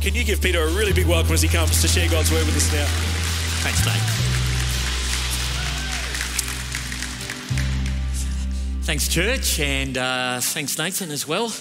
can 0.00 0.14
you 0.14 0.24
give 0.24 0.40
Peter 0.40 0.62
a 0.62 0.72
really 0.72 0.92
big 0.92 1.06
welcome 1.06 1.32
as 1.34 1.42
he 1.42 1.48
comes 1.48 1.82
to 1.82 1.88
share 1.88 2.08
God's 2.08 2.32
word 2.32 2.46
with 2.46 2.56
us 2.56 2.72
now? 2.72 2.86
Thanks, 3.62 3.84
mate. 3.84 4.20
Thanks, 8.84 9.08
church, 9.08 9.60
and 9.60 9.98
uh, 9.98 10.40
thanks, 10.40 10.78
Nathan, 10.78 11.10
as 11.10 11.28
well. 11.28 11.52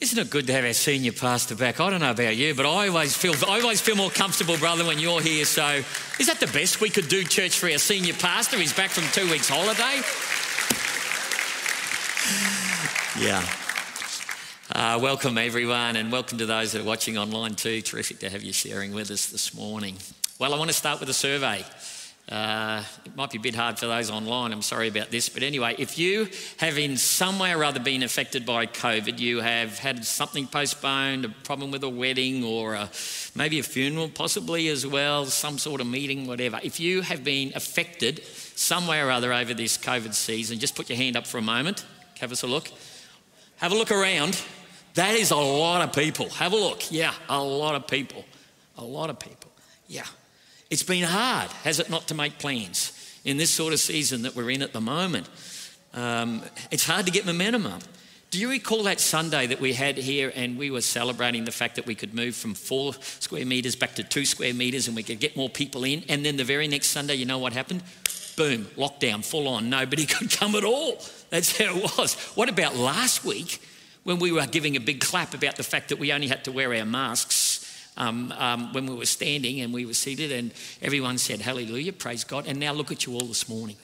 Isn't 0.00 0.18
it 0.18 0.28
good 0.28 0.46
to 0.48 0.52
have 0.52 0.64
our 0.64 0.74
senior 0.74 1.12
pastor 1.12 1.54
back? 1.54 1.80
I 1.80 1.88
don't 1.88 2.00
know 2.00 2.10
about 2.10 2.36
you, 2.36 2.54
but 2.54 2.66
I 2.66 2.88
always 2.88 3.16
feel 3.16 3.32
I 3.48 3.60
always 3.60 3.80
feel 3.80 3.96
more 3.96 4.10
comfortable, 4.10 4.58
brother, 4.58 4.84
when 4.84 4.98
you're 4.98 5.22
here. 5.22 5.46
So, 5.46 5.82
is 6.20 6.26
that 6.26 6.40
the 6.40 6.46
best 6.48 6.82
we 6.82 6.90
could 6.90 7.08
do, 7.08 7.24
church, 7.24 7.58
for 7.58 7.70
our 7.70 7.78
senior 7.78 8.14
pastor? 8.14 8.58
He's 8.58 8.74
back 8.74 8.90
from 8.90 9.04
two 9.12 9.30
weeks' 9.30 9.48
holiday. 9.48 10.02
Yeah. 13.18 13.63
Uh, 14.72 14.98
welcome, 15.02 15.36
everyone, 15.36 15.94
and 15.94 16.10
welcome 16.10 16.38
to 16.38 16.46
those 16.46 16.72
that 16.72 16.80
are 16.80 16.86
watching 16.86 17.18
online 17.18 17.54
too. 17.54 17.82
Terrific 17.82 18.20
to 18.20 18.30
have 18.30 18.42
you 18.42 18.54
sharing 18.54 18.94
with 18.94 19.10
us 19.10 19.26
this 19.26 19.52
morning. 19.52 19.94
Well, 20.38 20.54
I 20.54 20.58
want 20.58 20.70
to 20.70 20.74
start 20.74 21.00
with 21.00 21.10
a 21.10 21.14
survey. 21.14 21.62
Uh, 22.30 22.82
it 23.04 23.14
might 23.14 23.30
be 23.30 23.36
a 23.36 23.40
bit 23.42 23.54
hard 23.54 23.78
for 23.78 23.86
those 23.86 24.10
online, 24.10 24.52
I'm 24.52 24.62
sorry 24.62 24.88
about 24.88 25.10
this, 25.10 25.28
but 25.28 25.42
anyway, 25.42 25.74
if 25.78 25.98
you 25.98 26.30
have 26.56 26.78
in 26.78 26.96
some 26.96 27.38
way 27.38 27.52
or 27.52 27.62
other 27.62 27.78
been 27.78 28.02
affected 28.02 28.46
by 28.46 28.64
COVID, 28.64 29.18
you 29.18 29.42
have 29.42 29.78
had 29.78 30.02
something 30.06 30.46
postponed, 30.46 31.26
a 31.26 31.28
problem 31.28 31.70
with 31.70 31.84
a 31.84 31.90
wedding 31.90 32.42
or 32.42 32.72
a, 32.72 32.88
maybe 33.34 33.58
a 33.58 33.62
funeral, 33.62 34.08
possibly 34.08 34.68
as 34.68 34.86
well, 34.86 35.26
some 35.26 35.58
sort 35.58 35.82
of 35.82 35.86
meeting, 35.86 36.26
whatever. 36.26 36.58
If 36.62 36.80
you 36.80 37.02
have 37.02 37.22
been 37.22 37.52
affected 37.54 38.24
some 38.24 38.86
way 38.86 39.02
or 39.02 39.10
other 39.10 39.30
over 39.30 39.52
this 39.52 39.76
COVID 39.76 40.14
season, 40.14 40.58
just 40.58 40.74
put 40.74 40.88
your 40.88 40.96
hand 40.96 41.18
up 41.18 41.26
for 41.26 41.36
a 41.36 41.42
moment, 41.42 41.84
have 42.18 42.32
us 42.32 42.42
a 42.42 42.46
look. 42.46 42.70
Have 43.56 43.72
a 43.72 43.74
look 43.74 43.90
around. 43.90 44.40
That 44.94 45.14
is 45.14 45.30
a 45.30 45.36
lot 45.36 45.82
of 45.82 45.92
people. 45.92 46.28
Have 46.30 46.52
a 46.52 46.56
look. 46.56 46.90
Yeah, 46.90 47.12
a 47.28 47.42
lot 47.42 47.74
of 47.74 47.86
people. 47.86 48.24
A 48.78 48.84
lot 48.84 49.10
of 49.10 49.18
people. 49.18 49.50
Yeah. 49.88 50.06
It's 50.70 50.82
been 50.82 51.04
hard, 51.04 51.50
has 51.62 51.78
it 51.78 51.90
not, 51.90 52.08
to 52.08 52.14
make 52.14 52.38
plans 52.38 52.92
in 53.24 53.36
this 53.36 53.50
sort 53.50 53.72
of 53.72 53.80
season 53.80 54.22
that 54.22 54.34
we're 54.34 54.50
in 54.50 54.62
at 54.62 54.72
the 54.72 54.80
moment? 54.80 55.28
Um, 55.92 56.42
it's 56.70 56.86
hard 56.86 57.06
to 57.06 57.12
get 57.12 57.26
momentum 57.26 57.66
up. 57.66 57.82
Do 58.30 58.40
you 58.40 58.50
recall 58.50 58.82
that 58.84 58.98
Sunday 58.98 59.46
that 59.46 59.60
we 59.60 59.74
had 59.74 59.96
here 59.96 60.32
and 60.34 60.58
we 60.58 60.68
were 60.68 60.80
celebrating 60.80 61.44
the 61.44 61.52
fact 61.52 61.76
that 61.76 61.86
we 61.86 61.94
could 61.94 62.14
move 62.14 62.34
from 62.34 62.54
four 62.54 62.94
square 63.00 63.46
metres 63.46 63.76
back 63.76 63.94
to 63.94 64.02
two 64.02 64.24
square 64.24 64.52
metres 64.52 64.88
and 64.88 64.96
we 64.96 65.04
could 65.04 65.20
get 65.20 65.36
more 65.36 65.48
people 65.48 65.84
in? 65.84 66.02
And 66.08 66.24
then 66.24 66.36
the 66.36 66.42
very 66.42 66.66
next 66.66 66.88
Sunday, 66.88 67.14
you 67.14 67.26
know 67.26 67.38
what 67.38 67.52
happened? 67.52 67.84
Boom, 68.36 68.64
lockdown, 68.76 69.24
full 69.24 69.46
on. 69.46 69.70
Nobody 69.70 70.06
could 70.06 70.32
come 70.32 70.56
at 70.56 70.64
all. 70.64 71.00
That's 71.30 71.56
how 71.56 71.76
it 71.76 71.98
was. 71.98 72.14
What 72.34 72.48
about 72.48 72.76
last 72.76 73.24
week 73.24 73.60
when 74.04 74.18
we 74.18 74.32
were 74.32 74.46
giving 74.46 74.76
a 74.76 74.80
big 74.80 75.00
clap 75.00 75.34
about 75.34 75.56
the 75.56 75.62
fact 75.62 75.88
that 75.88 75.98
we 75.98 76.12
only 76.12 76.28
had 76.28 76.44
to 76.44 76.52
wear 76.52 76.74
our 76.74 76.84
masks 76.84 77.60
um, 77.96 78.32
um, 78.32 78.72
when 78.72 78.86
we 78.86 78.94
were 78.94 79.06
standing 79.06 79.60
and 79.60 79.72
we 79.72 79.86
were 79.86 79.94
seated, 79.94 80.32
and 80.32 80.52
everyone 80.82 81.18
said, 81.18 81.40
Hallelujah, 81.40 81.92
praise 81.92 82.24
God. 82.24 82.46
And 82.46 82.58
now 82.58 82.72
look 82.72 82.90
at 82.90 83.06
you 83.06 83.14
all 83.14 83.26
this 83.26 83.48
morning. 83.48 83.76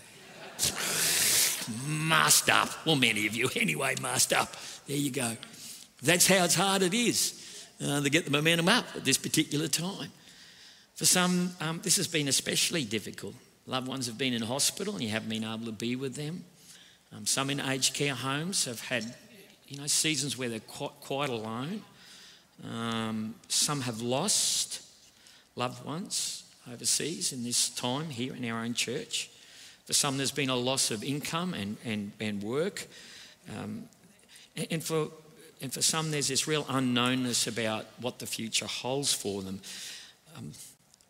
masked 1.86 2.50
up. 2.50 2.69
Well, 2.84 2.97
many 2.97 3.27
of 3.27 3.34
you 3.34 3.48
anyway, 3.56 3.94
masked 4.00 4.32
up. 4.32 4.54
There 4.86 4.97
you 4.97 5.10
go. 5.10 5.36
That's 6.02 6.27
how 6.27 6.44
it's 6.44 6.54
hard 6.54 6.82
it 6.82 6.94
is 6.94 7.66
uh, 7.84 8.00
to 8.00 8.10
get 8.10 8.25
the 8.25 8.30
momentum 8.30 8.69
up 8.69 8.84
at 8.97 9.04
this 9.04 9.19
particular 9.19 9.69
time. 9.69 10.10
For 10.94 11.06
some, 11.06 11.52
um, 11.60 11.80
this 11.82 11.97
has 11.97 12.08
been 12.08 12.28
especially 12.28 12.84
difficult. 12.84 13.34
Loved 13.66 13.88
ones 13.88 14.06
have 14.06 14.19
been 14.19 14.32
in 14.32 14.42
hospital 14.42 14.94
and 14.94 15.02
you 15.02 15.10
haven't 15.10 15.28
been 15.28 15.44
able 15.44 15.66
to 15.66 15.72
be 15.72 15.97
with 15.97 16.14
them. 16.14 16.44
Um, 17.16 17.27
some 17.27 17.50
in 17.50 17.61
aged 17.61 17.94
care 17.94 18.14
homes 18.14 18.64
have 18.66 18.80
had, 18.80 19.14
you 19.69 19.78
know, 19.78 19.86
seasons 19.86 20.39
where 20.39 20.48
they're 20.48 20.61
quite, 20.61 20.92
quite 21.00 21.28
alone. 21.28 21.83
Um, 22.64 23.34
some 23.48 23.83
have 23.83 24.00
lost 24.00 24.83
loved 25.56 25.84
ones 25.84 26.44
overseas 26.72 27.33
in 27.33 27.42
this 27.42 27.69
time 27.70 28.11
here 28.11 28.34
in 28.34 28.48
our 28.48 28.62
own 28.62 28.75
church. 28.75 29.31
For 29.86 29.92
some, 29.92 30.16
there's 30.19 30.31
been 30.31 30.50
a 30.50 30.56
loss 30.56 30.91
of 30.91 31.03
income 31.03 31.55
and, 31.55 31.76
and, 31.84 32.12
and 32.20 32.43
work. 32.43 32.87
Um, 33.49 33.84
and, 34.56 34.66
and, 34.70 34.84
for, 34.84 35.09
and 35.60 35.72
for 35.72 35.82
some, 35.82 36.12
there's 36.12 36.28
this 36.28 36.47
real 36.47 36.65
unknownness 36.65 37.49
about 37.49 37.87
what 38.00 38.20
the 38.20 38.26
future 38.26 38.66
holds 38.66 39.12
for 39.12 39.43
them. 39.43 39.60
Um, 40.37 40.53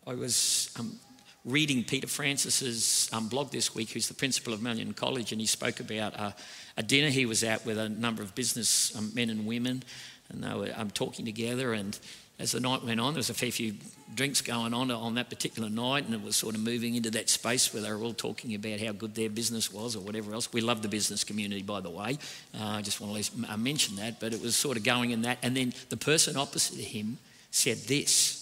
I 0.07 0.15
was 0.15 0.71
um, 0.79 0.99
reading 1.43 1.83
Peter 1.83 2.07
Francis's 2.07 3.09
um, 3.13 3.27
blog 3.27 3.51
this 3.51 3.73
week, 3.73 3.91
who's 3.91 4.07
the 4.07 4.13
principal 4.13 4.53
of 4.53 4.59
Malyon 4.59 4.95
College, 4.95 5.31
and 5.31 5.41
he 5.41 5.47
spoke 5.47 5.79
about 5.79 6.13
a, 6.13 6.35
a 6.77 6.83
dinner 6.83 7.09
he 7.09 7.25
was 7.25 7.43
at 7.43 7.65
with 7.65 7.77
a 7.77 7.89
number 7.89 8.21
of 8.21 8.35
business 8.35 8.95
um, 8.95 9.11
men 9.15 9.29
and 9.29 9.45
women 9.45 9.83
and 10.31 10.43
they 10.43 10.53
were 10.53 10.73
um, 10.75 10.89
talking 10.91 11.25
together. 11.25 11.73
And 11.73 11.97
as 12.39 12.53
the 12.53 12.59
night 12.59 12.83
went 12.83 12.99
on, 12.99 13.13
there 13.13 13.19
was 13.19 13.29
a 13.29 13.33
fair 13.33 13.51
few 13.51 13.75
drinks 14.13 14.41
going 14.41 14.73
on 14.73 14.91
on 14.91 15.15
that 15.15 15.29
particular 15.29 15.69
night, 15.69 16.05
and 16.05 16.13
it 16.13 16.21
was 16.21 16.35
sort 16.35 16.55
of 16.55 16.61
moving 16.61 16.95
into 16.95 17.11
that 17.11 17.29
space 17.29 17.73
where 17.73 17.83
they 17.83 17.91
were 17.91 18.03
all 18.03 18.13
talking 18.13 18.55
about 18.55 18.79
how 18.79 18.91
good 18.91 19.15
their 19.15 19.29
business 19.29 19.71
was 19.71 19.95
or 19.95 19.99
whatever 19.99 20.33
else. 20.33 20.51
We 20.51 20.61
love 20.61 20.81
the 20.81 20.89
business 20.89 21.23
community, 21.23 21.61
by 21.61 21.81
the 21.81 21.89
way. 21.89 22.17
Uh, 22.57 22.65
I 22.65 22.81
just 22.81 22.99
want 22.99 23.23
to 23.23 23.53
uh, 23.53 23.57
mention 23.57 23.95
that, 23.97 24.19
but 24.19 24.33
it 24.33 24.41
was 24.41 24.55
sort 24.55 24.77
of 24.77 24.83
going 24.83 25.11
in 25.11 25.21
that. 25.23 25.37
And 25.43 25.55
then 25.55 25.73
the 25.89 25.97
person 25.97 26.37
opposite 26.37 26.77
to 26.77 26.83
him 26.83 27.17
said 27.51 27.77
this. 27.79 28.40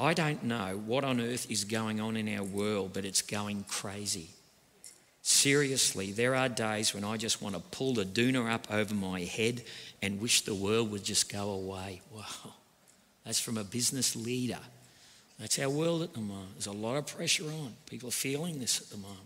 I 0.00 0.14
don't 0.14 0.44
know 0.44 0.80
what 0.86 1.04
on 1.04 1.20
earth 1.20 1.50
is 1.50 1.64
going 1.64 2.00
on 2.00 2.16
in 2.16 2.34
our 2.36 2.42
world, 2.42 2.92
but 2.94 3.04
it's 3.04 3.22
going 3.22 3.64
crazy. 3.68 4.30
Seriously, 5.22 6.12
there 6.12 6.34
are 6.34 6.48
days 6.48 6.94
when 6.94 7.04
I 7.04 7.18
just 7.18 7.42
want 7.42 7.54
to 7.54 7.60
pull 7.60 7.94
the 7.94 8.06
doona 8.06 8.50
up 8.50 8.66
over 8.70 8.94
my 8.94 9.20
head 9.20 9.62
and 10.00 10.20
wish 10.20 10.42
the 10.42 10.54
world 10.54 10.90
would 10.90 11.04
just 11.04 11.30
go 11.30 11.50
away. 11.50 12.00
Wow. 12.14 12.54
That's 13.24 13.38
from 13.38 13.58
a 13.58 13.64
business 13.64 14.16
leader. 14.16 14.58
That's 15.38 15.58
our 15.58 15.68
world 15.68 16.02
at 16.02 16.14
the 16.14 16.20
moment. 16.20 16.54
There's 16.54 16.66
a 16.66 16.72
lot 16.72 16.96
of 16.96 17.06
pressure 17.06 17.44
on. 17.44 17.74
People 17.88 18.08
are 18.08 18.12
feeling 18.12 18.58
this 18.58 18.80
at 18.80 18.88
the 18.88 18.96
moment. 18.96 19.20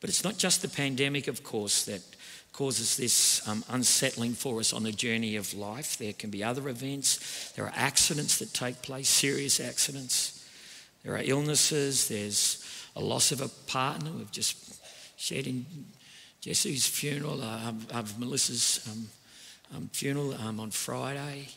But 0.00 0.10
it's 0.10 0.24
not 0.24 0.38
just 0.38 0.62
the 0.62 0.68
pandemic, 0.68 1.28
of 1.28 1.44
course, 1.44 1.84
that 1.84 2.02
causes 2.52 2.96
this 2.96 3.46
um, 3.48 3.64
unsettling 3.70 4.34
for 4.34 4.60
us 4.60 4.72
on 4.72 4.82
the 4.82 4.92
journey 4.92 5.36
of 5.36 5.54
life. 5.54 5.96
There 5.96 6.12
can 6.12 6.30
be 6.30 6.44
other 6.44 6.68
events. 6.68 7.52
There 7.52 7.64
are 7.64 7.72
accidents 7.74 8.38
that 8.38 8.52
take 8.52 8.82
place, 8.82 9.08
serious 9.08 9.58
accidents. 9.58 10.46
There 11.02 11.14
are 11.14 11.22
illnesses. 11.24 12.08
There's 12.08 12.86
a 12.94 13.00
loss 13.00 13.32
of 13.32 13.40
a 13.40 13.48
partner. 13.48 14.10
We've 14.10 14.30
just 14.30 14.78
shared 15.16 15.46
in 15.46 15.66
Jesse's 16.40 16.86
funeral, 16.86 17.40
uh, 17.40 17.72
of, 17.94 18.18
Melissa's 18.18 18.86
um, 18.90 19.08
um, 19.74 19.90
funeral 19.92 20.34
um, 20.34 20.60
on 20.60 20.70
Friday. 20.70 21.48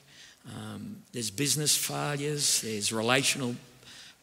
Um, 0.47 0.97
there's 1.11 1.31
business 1.31 1.75
failures, 1.75 2.61
there's 2.61 2.93
relational 2.93 3.55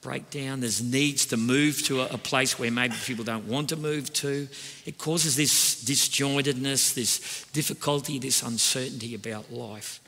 breakdown, 0.02 0.60
there's 0.60 0.82
needs 0.82 1.26
to 1.26 1.36
move 1.36 1.82
to 1.84 2.02
a, 2.02 2.18
place 2.18 2.58
where 2.58 2.70
maybe 2.70 2.94
people 3.04 3.24
don't 3.24 3.46
want 3.46 3.70
to 3.70 3.76
move 3.76 4.12
to. 4.12 4.48
It 4.84 4.98
causes 4.98 5.36
this 5.36 5.82
disjointedness, 5.84 6.94
this 6.94 7.46
difficulty, 7.52 8.18
this 8.18 8.42
uncertainty 8.42 9.14
about 9.14 9.52
life. 9.52 10.00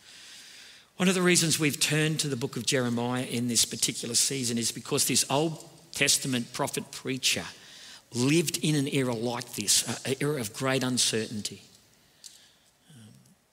One 0.97 1.09
of 1.09 1.15
the 1.15 1.22
reasons 1.22 1.59
we've 1.59 1.81
turned 1.81 2.21
to 2.21 2.28
the 2.28 2.37
book 2.37 2.56
of 2.56 2.66
Jeremiah 2.66 3.25
in 3.25 3.49
this 3.49 3.65
particular 3.65 4.15
season 4.15 4.59
is 4.59 4.71
because 4.71 5.06
this 5.06 5.25
Old 5.31 5.65
Testament 5.93 6.53
prophet 6.53 6.91
preacher 6.91 7.44
lived 8.12 8.59
in 8.62 8.75
an 8.75 8.88
era 8.93 9.15
like 9.15 9.54
this, 9.54 9.83
an 10.06 10.15
era 10.21 10.41
of 10.41 10.53
great 10.53 10.83
uncertainty. 10.83 11.62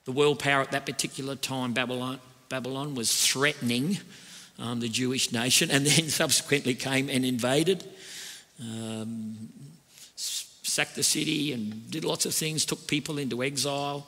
The 0.04 0.12
world 0.12 0.40
power 0.40 0.62
at 0.62 0.72
that 0.72 0.86
particular 0.86 1.36
time, 1.36 1.72
Babylon, 1.72 2.18
Babylon 2.48 2.94
was 2.94 3.26
threatening 3.26 3.98
um, 4.62 4.78
the 4.78 4.88
Jewish 4.88 5.32
nation 5.32 5.70
and 5.70 5.84
then 5.84 6.08
subsequently 6.08 6.74
came 6.74 7.08
and 7.10 7.24
invaded, 7.24 7.84
um, 8.60 9.48
sacked 10.14 10.94
the 10.94 11.02
city 11.02 11.52
and 11.52 11.90
did 11.90 12.04
lots 12.04 12.24
of 12.24 12.32
things, 12.32 12.64
took 12.64 12.86
people 12.86 13.18
into 13.18 13.42
exile. 13.42 14.06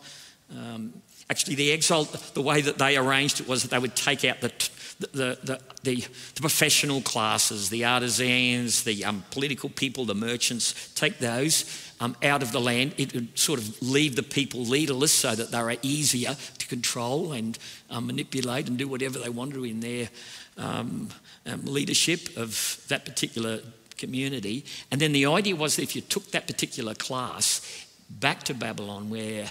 Um, 0.56 0.94
actually, 1.28 1.56
the 1.56 1.72
exile, 1.72 2.04
the 2.04 2.42
way 2.42 2.60
that 2.60 2.78
they 2.78 2.96
arranged 2.96 3.40
it 3.40 3.48
was 3.48 3.62
that 3.62 3.70
they 3.72 3.78
would 3.78 3.96
take 3.96 4.24
out 4.24 4.40
the, 4.40 4.52
the, 5.00 5.38
the, 5.42 5.60
the, 5.82 6.06
the 6.36 6.40
professional 6.40 7.00
classes, 7.00 7.68
the 7.68 7.84
artisans, 7.84 8.84
the 8.84 9.04
um, 9.04 9.24
political 9.32 9.68
people, 9.68 10.04
the 10.04 10.14
merchants, 10.14 10.92
take 10.94 11.18
those 11.18 11.92
um, 12.00 12.16
out 12.22 12.42
of 12.42 12.52
the 12.52 12.60
land. 12.60 12.94
It 12.96 13.12
would 13.12 13.36
sort 13.36 13.58
of 13.58 13.82
leave 13.82 14.14
the 14.14 14.22
people 14.22 14.60
leaderless 14.60 15.12
so 15.12 15.34
that 15.34 15.50
they 15.50 15.60
were 15.60 15.76
easier 15.82 16.36
to 16.58 16.66
control 16.68 17.32
and 17.32 17.58
um, 17.90 18.06
manipulate 18.06 18.68
and 18.68 18.78
do 18.78 18.86
whatever 18.86 19.18
they 19.18 19.28
wanted 19.28 19.64
in 19.64 19.80
their 19.80 20.08
um, 20.56 21.08
um, 21.46 21.64
leadership 21.64 22.36
of 22.36 22.84
that 22.88 23.04
particular 23.04 23.60
community. 23.96 24.64
And 24.90 25.00
then 25.00 25.12
the 25.12 25.26
idea 25.26 25.56
was 25.56 25.76
that 25.76 25.82
if 25.82 25.94
you 25.96 26.02
took 26.02 26.30
that 26.32 26.46
particular 26.46 26.94
class 26.94 27.86
back 28.10 28.42
to 28.44 28.54
Babylon, 28.54 29.10
where 29.10 29.50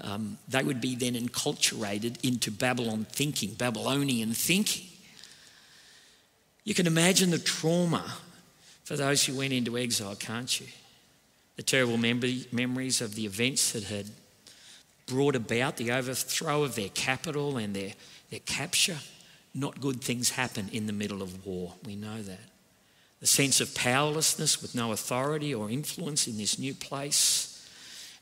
um, 0.00 0.38
they 0.48 0.62
would 0.62 0.80
be 0.80 0.94
then 0.94 1.14
enculturated 1.14 2.22
into 2.24 2.50
Babylon 2.50 3.06
thinking, 3.10 3.54
Babylonian 3.54 4.32
thinking. 4.32 4.86
You 6.64 6.74
can 6.74 6.86
imagine 6.86 7.30
the 7.30 7.38
trauma 7.38 8.04
for 8.84 8.96
those 8.96 9.24
who 9.24 9.36
went 9.36 9.52
into 9.52 9.76
exile, 9.78 10.14
can't 10.14 10.60
you? 10.60 10.66
the 11.56 11.62
terrible 11.62 11.98
memories 11.98 13.00
of 13.00 13.14
the 13.14 13.26
events 13.26 13.72
that 13.72 13.84
had 13.84 14.06
brought 15.06 15.36
about 15.36 15.76
the 15.76 15.92
overthrow 15.92 16.62
of 16.62 16.74
their 16.74 16.88
capital 16.88 17.56
and 17.56 17.74
their, 17.74 17.92
their 18.30 18.40
capture 18.40 18.98
not 19.54 19.80
good 19.80 20.00
things 20.00 20.30
happen 20.30 20.68
in 20.72 20.86
the 20.86 20.92
middle 20.92 21.22
of 21.22 21.46
war. 21.46 21.74
We 21.84 21.96
know 21.96 22.22
that. 22.22 22.40
The 23.20 23.26
sense 23.26 23.60
of 23.60 23.74
powerlessness 23.74 24.60
with 24.60 24.74
no 24.74 24.92
authority 24.92 25.54
or 25.54 25.70
influence 25.70 26.26
in 26.26 26.38
this 26.38 26.58
new 26.58 26.74
place. 26.74 27.48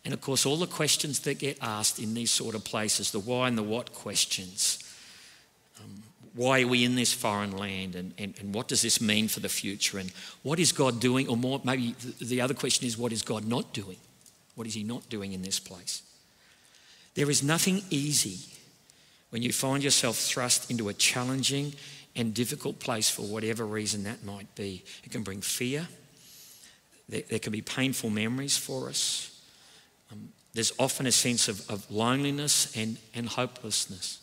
And 0.05 0.13
of 0.13 0.21
course, 0.21 0.45
all 0.45 0.57
the 0.57 0.67
questions 0.67 1.21
that 1.21 1.39
get 1.39 1.59
asked 1.63 1.99
in 1.99 2.15
these 2.15 2.31
sort 2.31 2.55
of 2.55 2.65
places 2.65 3.11
the 3.11 3.21
why 3.21 3.49
and 3.49 3.57
the 3.57 3.63
what 3.63 3.95
questions. 3.95 4.79
Um, 5.79 6.03
why 6.35 6.63
are 6.63 6.67
we 6.67 6.85
in 6.85 6.97
this 6.97 7.13
foreign 7.13 7.57
land 7.57 7.95
and, 7.95 8.13
and, 8.19 8.35
and 8.39 8.55
what 8.55 8.69
does 8.69 8.83
this 8.83 9.01
mean 9.01 9.29
for 9.29 9.41
the 9.41 9.49
future 9.49 9.99
and 9.99 10.13
what 10.43 10.59
is 10.59 10.73
God 10.73 11.01
doing? 11.01 11.29
Or 11.29 11.37
more, 11.37 11.61
maybe 11.65 11.95
the 12.21 12.41
other 12.41 12.55
question 12.55 12.87
is, 12.87 12.99
what 12.99 13.13
is 13.13 13.23
God 13.23 13.47
not 13.47 13.73
doing? 13.73 13.99
What 14.55 14.67
is 14.67 14.75
He 14.75 14.83
not 14.83 15.09
doing 15.09 15.33
in 15.33 15.43
this 15.43 15.59
place? 15.59 16.03
There 17.15 17.31
is 17.31 17.43
nothing 17.43 17.83
easy 17.91 18.39
when 19.31 19.43
you 19.43 19.53
find 19.53 19.83
yourself 19.83 20.17
thrust 20.17 20.71
into 20.71 20.89
a 20.89 20.95
challenging 20.95 21.75
and 22.17 22.35
difficult 22.35 22.79
place 22.81 23.09
for 23.09 23.23
whatever 23.23 23.65
reason 23.65 24.05
that 24.05 24.25
might 24.25 24.55
be. 24.55 24.85
It 25.05 25.11
can 25.11 25.23
bring 25.23 25.41
fear, 25.41 25.89
there, 27.09 27.23
there 27.29 27.39
can 27.39 27.53
be 27.53 27.63
painful 27.63 28.11
memories 28.11 28.57
for 28.57 28.89
us. 28.89 29.41
Um, 30.13 30.31
there's 30.53 30.73
often 30.79 31.07
a 31.07 31.13
sense 31.13 31.49
of, 31.49 31.69
of 31.71 31.89
loneliness 31.91 32.77
and, 32.77 32.99
and 33.15 33.29
hopelessness. 33.29 34.21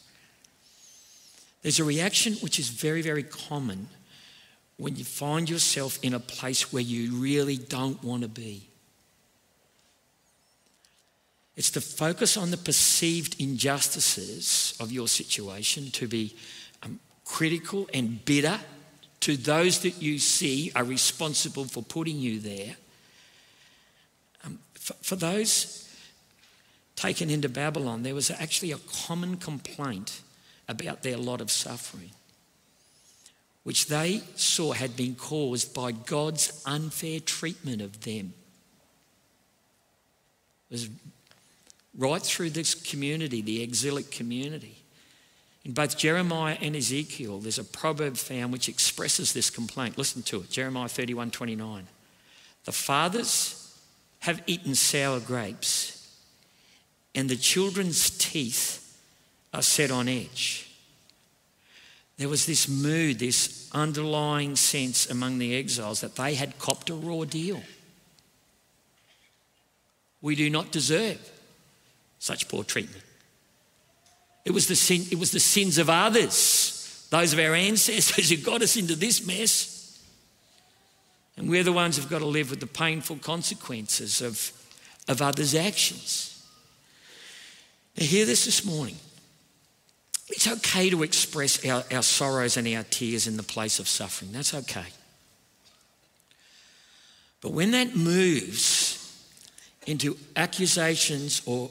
There's 1.61 1.79
a 1.79 1.83
reaction 1.83 2.33
which 2.35 2.59
is 2.59 2.69
very, 2.69 3.01
very 3.01 3.23
common 3.23 3.87
when 4.77 4.95
you 4.95 5.03
find 5.03 5.49
yourself 5.49 5.97
in 6.03 6.13
a 6.13 6.19
place 6.19 6.71
where 6.71 6.83
you 6.83 7.15
really 7.15 7.57
don't 7.57 8.03
want 8.03 8.21
to 8.21 8.27
be. 8.27 8.66
It's 11.57 11.71
to 11.71 11.81
focus 11.81 12.37
on 12.37 12.51
the 12.51 12.57
perceived 12.57 13.41
injustices 13.41 14.77
of 14.79 14.91
your 14.91 15.07
situation, 15.07 15.89
to 15.91 16.07
be 16.07 16.35
um, 16.83 16.99
critical 17.25 17.89
and 17.93 18.23
bitter 18.23 18.59
to 19.21 19.35
those 19.35 19.79
that 19.79 19.99
you 19.99 20.19
see 20.19 20.71
are 20.75 20.83
responsible 20.83 21.65
for 21.65 21.81
putting 21.81 22.19
you 22.19 22.39
there. 22.39 22.75
Um, 24.45 24.59
for, 24.75 24.93
for 25.01 25.15
those 25.15 25.89
taken 26.95 27.31
into 27.31 27.49
Babylon, 27.49 28.03
there 28.03 28.15
was 28.15 28.29
actually 28.29 28.71
a 28.71 28.77
common 29.07 29.37
complaint 29.37 30.21
about 30.69 31.01
their 31.01 31.17
lot 31.17 31.41
of 31.41 31.49
suffering, 31.49 32.11
which 33.63 33.87
they 33.87 34.21
saw 34.35 34.73
had 34.73 34.95
been 34.95 35.15
caused 35.15 35.73
by 35.73 35.91
God's 35.91 36.61
unfair 36.67 37.19
treatment 37.19 37.81
of 37.81 38.01
them. 38.01 38.33
It 40.69 40.73
was 40.73 40.89
right 41.97 42.21
through 42.21 42.51
this 42.51 42.75
community, 42.75 43.41
the 43.41 43.63
exilic 43.63 44.11
community. 44.11 44.77
In 45.65 45.73
both 45.73 45.97
Jeremiah 45.97 46.57
and 46.61 46.75
Ezekiel, 46.75 47.39
there's 47.39 47.59
a 47.59 47.63
proverb 47.63 48.15
found 48.15 48.53
which 48.53 48.69
expresses 48.69 49.33
this 49.33 49.49
complaint. 49.49 49.97
Listen 49.97 50.21
to 50.23 50.37
it 50.41 50.49
Jeremiah 50.49 50.87
31 50.87 51.31
29. 51.31 51.87
The 52.63 52.71
fathers 52.71 53.77
have 54.19 54.41
eaten 54.47 54.75
sour 54.75 55.19
grapes, 55.19 56.17
and 57.13 57.29
the 57.29 57.35
children's 57.35 58.09
teeth 58.09 58.97
are 59.53 59.61
set 59.61 59.91
on 59.91 60.07
edge. 60.07 60.69
There 62.17 62.29
was 62.29 62.45
this 62.45 62.67
mood, 62.67 63.19
this 63.19 63.69
underlying 63.73 64.55
sense 64.55 65.09
among 65.09 65.37
the 65.37 65.55
exiles 65.55 66.01
that 66.01 66.15
they 66.15 66.35
had 66.35 66.57
copped 66.57 66.89
a 66.89 66.95
raw 66.95 67.25
deal. 67.25 67.61
We 70.21 70.35
do 70.35 70.49
not 70.49 70.71
deserve 70.71 71.31
such 72.19 72.47
poor 72.47 72.63
treatment. 72.63 73.03
It 74.45 74.51
was 74.51 74.67
the, 74.67 74.75
sin, 74.75 75.05
it 75.11 75.19
was 75.19 75.31
the 75.31 75.39
sins 75.39 75.77
of 75.77 75.89
others, 75.89 77.07
those 77.11 77.33
of 77.33 77.39
our 77.39 77.53
ancestors, 77.53 78.29
who 78.31 78.37
got 78.37 78.61
us 78.61 78.77
into 78.77 78.95
this 78.95 79.25
mess. 79.25 80.01
And 81.35 81.49
we're 81.49 81.63
the 81.63 81.73
ones 81.73 81.97
who've 81.97 82.09
got 82.09 82.19
to 82.19 82.25
live 82.25 82.49
with 82.49 82.59
the 82.59 82.67
painful 82.67 83.17
consequences 83.17 84.21
of, 84.21 84.51
of 85.07 85.21
others' 85.21 85.53
actions. 85.53 86.33
Now, 87.97 88.05
hear 88.05 88.25
this 88.25 88.45
this 88.45 88.65
morning. 88.65 88.95
It's 90.29 90.47
okay 90.47 90.89
to 90.89 91.03
express 91.03 91.65
our, 91.65 91.83
our 91.91 92.03
sorrows 92.03 92.57
and 92.57 92.67
our 92.67 92.83
tears 92.83 93.27
in 93.27 93.37
the 93.37 93.43
place 93.43 93.79
of 93.79 93.87
suffering. 93.87 94.31
That's 94.31 94.53
okay. 94.53 94.85
But 97.41 97.51
when 97.51 97.71
that 97.71 97.95
moves 97.95 98.97
into 99.85 100.17
accusations 100.35 101.41
or 101.45 101.69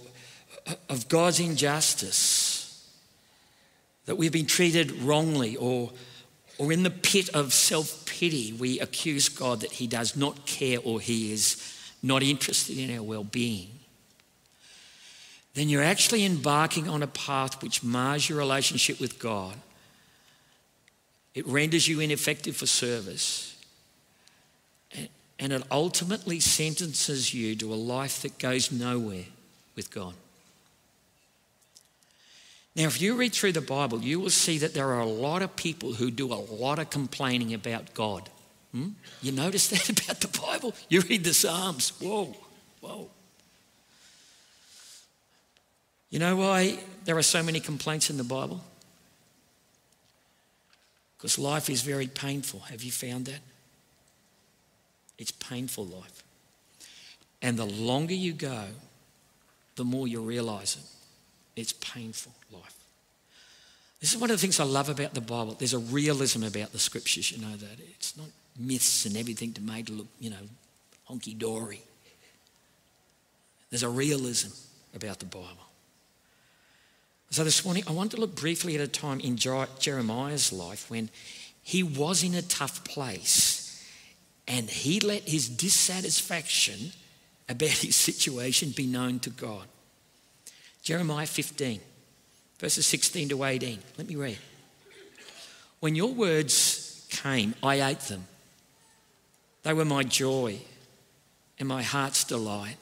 of 0.88 1.08
God's 1.08 1.40
injustice, 1.40 2.88
that 4.06 4.16
we've 4.16 4.32
been 4.32 4.46
treated 4.46 4.92
wrongly, 4.92 5.56
or, 5.56 5.90
or 6.58 6.72
in 6.72 6.82
the 6.82 6.90
pit 6.90 7.28
of 7.34 7.52
self 7.52 8.04
pity, 8.06 8.52
we 8.52 8.80
accuse 8.80 9.28
God 9.28 9.60
that 9.60 9.72
He 9.72 9.86
does 9.86 10.16
not 10.16 10.46
care 10.46 10.78
or 10.82 11.00
He 11.00 11.32
is 11.32 11.56
not 12.02 12.22
interested 12.22 12.78
in 12.78 12.96
our 12.96 13.02
well 13.02 13.24
being, 13.24 13.68
then 15.54 15.68
you're 15.68 15.82
actually 15.82 16.24
embarking 16.24 16.88
on 16.88 17.02
a 17.02 17.06
path 17.06 17.62
which 17.62 17.82
mars 17.82 18.28
your 18.28 18.38
relationship 18.38 19.00
with 19.00 19.18
God. 19.18 19.56
It 21.34 21.46
renders 21.46 21.88
you 21.88 22.00
ineffective 22.00 22.56
for 22.56 22.66
service. 22.66 23.52
And 25.38 25.52
it 25.52 25.62
ultimately 25.70 26.40
sentences 26.40 27.34
you 27.34 27.54
to 27.56 27.72
a 27.72 27.76
life 27.76 28.22
that 28.22 28.38
goes 28.38 28.72
nowhere 28.72 29.24
with 29.74 29.90
God. 29.90 30.14
Now, 32.76 32.84
if 32.84 33.00
you 33.00 33.14
read 33.16 33.32
through 33.32 33.52
the 33.52 33.62
Bible, 33.62 34.02
you 34.02 34.20
will 34.20 34.30
see 34.30 34.58
that 34.58 34.74
there 34.74 34.88
are 34.88 35.00
a 35.00 35.06
lot 35.06 35.40
of 35.40 35.56
people 35.56 35.94
who 35.94 36.10
do 36.10 36.30
a 36.32 36.34
lot 36.34 36.78
of 36.78 36.90
complaining 36.90 37.54
about 37.54 37.94
God. 37.94 38.28
Hmm? 38.72 38.90
You 39.22 39.32
notice 39.32 39.68
that 39.70 39.88
about 39.88 40.20
the 40.20 40.38
Bible? 40.38 40.74
You 40.90 41.00
read 41.00 41.24
the 41.24 41.32
Psalms. 41.32 41.94
Whoa, 42.00 42.36
whoa. 42.80 43.08
You 46.10 46.18
know 46.18 46.36
why 46.36 46.78
there 47.06 47.16
are 47.16 47.22
so 47.22 47.42
many 47.42 47.60
complaints 47.60 48.10
in 48.10 48.18
the 48.18 48.24
Bible? 48.24 48.62
Because 51.16 51.38
life 51.38 51.70
is 51.70 51.80
very 51.80 52.06
painful. 52.06 52.60
Have 52.60 52.82
you 52.82 52.92
found 52.92 53.24
that? 53.24 53.40
It's 55.18 55.32
painful 55.32 55.86
life. 55.86 56.22
And 57.40 57.58
the 57.58 57.64
longer 57.64 58.14
you 58.14 58.34
go, 58.34 58.64
the 59.76 59.84
more 59.84 60.06
you 60.06 60.20
realize 60.20 60.76
it. 60.76 61.60
It's 61.60 61.72
painful. 61.72 62.32
This 64.00 64.12
is 64.12 64.20
one 64.20 64.30
of 64.30 64.36
the 64.36 64.40
things 64.40 64.60
I 64.60 64.64
love 64.64 64.88
about 64.88 65.14
the 65.14 65.20
Bible. 65.20 65.56
There's 65.58 65.74
a 65.74 65.78
realism 65.78 66.44
about 66.44 66.72
the 66.72 66.78
scriptures, 66.78 67.32
you 67.32 67.38
know 67.38 67.56
that. 67.56 67.80
It's 67.90 68.16
not 68.16 68.26
myths 68.58 69.06
and 69.06 69.16
everything 69.16 69.52
to 69.54 69.62
make 69.62 69.88
it 69.88 69.96
look, 69.96 70.06
you 70.20 70.30
know, 70.30 70.36
honky 71.08 71.38
dory. 71.38 71.82
There's 73.70 73.82
a 73.82 73.88
realism 73.88 74.50
about 74.94 75.18
the 75.18 75.26
Bible. 75.26 75.66
So 77.30 77.42
this 77.42 77.64
morning, 77.64 77.82
I 77.88 77.92
want 77.92 78.12
to 78.12 78.16
look 78.18 78.36
briefly 78.36 78.76
at 78.76 78.80
a 78.80 78.86
time 78.86 79.20
in 79.20 79.36
Jeremiah's 79.36 80.52
life 80.52 80.90
when 80.90 81.10
he 81.62 81.82
was 81.82 82.22
in 82.22 82.34
a 82.34 82.42
tough 82.42 82.84
place 82.84 83.84
and 84.46 84.70
he 84.70 85.00
let 85.00 85.22
his 85.28 85.48
dissatisfaction 85.48 86.92
about 87.48 87.70
his 87.70 87.96
situation 87.96 88.70
be 88.70 88.86
known 88.86 89.18
to 89.20 89.30
God. 89.30 89.66
Jeremiah 90.82 91.26
15, 91.26 91.80
verses 92.58 92.86
16 92.86 93.30
to 93.30 93.44
18. 93.44 93.78
Let 93.98 94.08
me 94.08 94.16
read. 94.16 94.38
When 95.80 95.94
your 95.94 96.12
words 96.12 97.06
came, 97.10 97.54
I 97.62 97.80
ate 97.80 98.00
them. 98.00 98.26
They 99.62 99.72
were 99.72 99.84
my 99.84 100.02
joy 100.02 100.58
and 101.58 101.68
my 101.68 101.82
heart's 101.82 102.24
delight. 102.24 102.76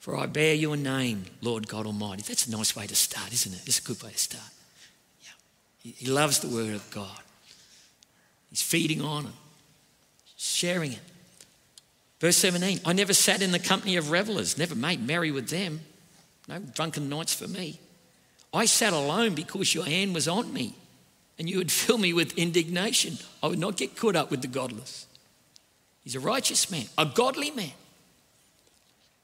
For 0.00 0.16
I 0.16 0.26
bear 0.26 0.54
your 0.54 0.76
name, 0.76 1.26
Lord 1.42 1.68
God 1.68 1.86
Almighty. 1.86 2.22
That's 2.22 2.48
a 2.48 2.50
nice 2.50 2.74
way 2.74 2.86
to 2.86 2.94
start, 2.94 3.32
isn't 3.32 3.52
it? 3.54 3.62
It's 3.66 3.78
a 3.78 3.82
good 3.82 4.02
way 4.02 4.10
to 4.10 4.18
start. 4.18 4.50
Yeah. 5.22 5.92
He 5.96 6.06
loves 6.06 6.40
the 6.40 6.48
word 6.48 6.74
of 6.74 6.90
God. 6.90 7.20
He's 8.50 8.62
feeding 8.62 9.00
on 9.00 9.26
it, 9.26 9.32
sharing 10.36 10.92
it. 10.92 11.00
Verse 12.20 12.36
17 12.36 12.80
I 12.84 12.92
never 12.92 13.14
sat 13.14 13.42
in 13.42 13.52
the 13.52 13.58
company 13.58 13.96
of 13.96 14.10
revelers, 14.10 14.58
never 14.58 14.74
made 14.74 15.06
merry 15.06 15.30
with 15.30 15.48
them. 15.48 15.80
No 16.48 16.58
drunken 16.58 17.08
nights 17.08 17.34
for 17.34 17.46
me. 17.46 17.78
I 18.52 18.66
sat 18.66 18.92
alone 18.92 19.34
because 19.34 19.74
your 19.74 19.84
hand 19.84 20.14
was 20.14 20.28
on 20.28 20.52
me 20.52 20.74
and 21.38 21.48
you 21.48 21.58
would 21.58 21.72
fill 21.82 21.98
me 21.98 22.12
with 22.12 22.36
indignation. 22.38 23.18
I 23.42 23.48
would 23.48 23.58
not 23.58 23.76
get 23.76 23.96
caught 23.96 24.16
up 24.16 24.30
with 24.30 24.42
the 24.42 24.48
godless. 24.48 25.06
He's 26.04 26.16
a 26.16 26.20
righteous 26.20 26.70
man, 26.70 26.86
a 26.98 27.06
godly 27.06 27.50
man. 27.50 27.72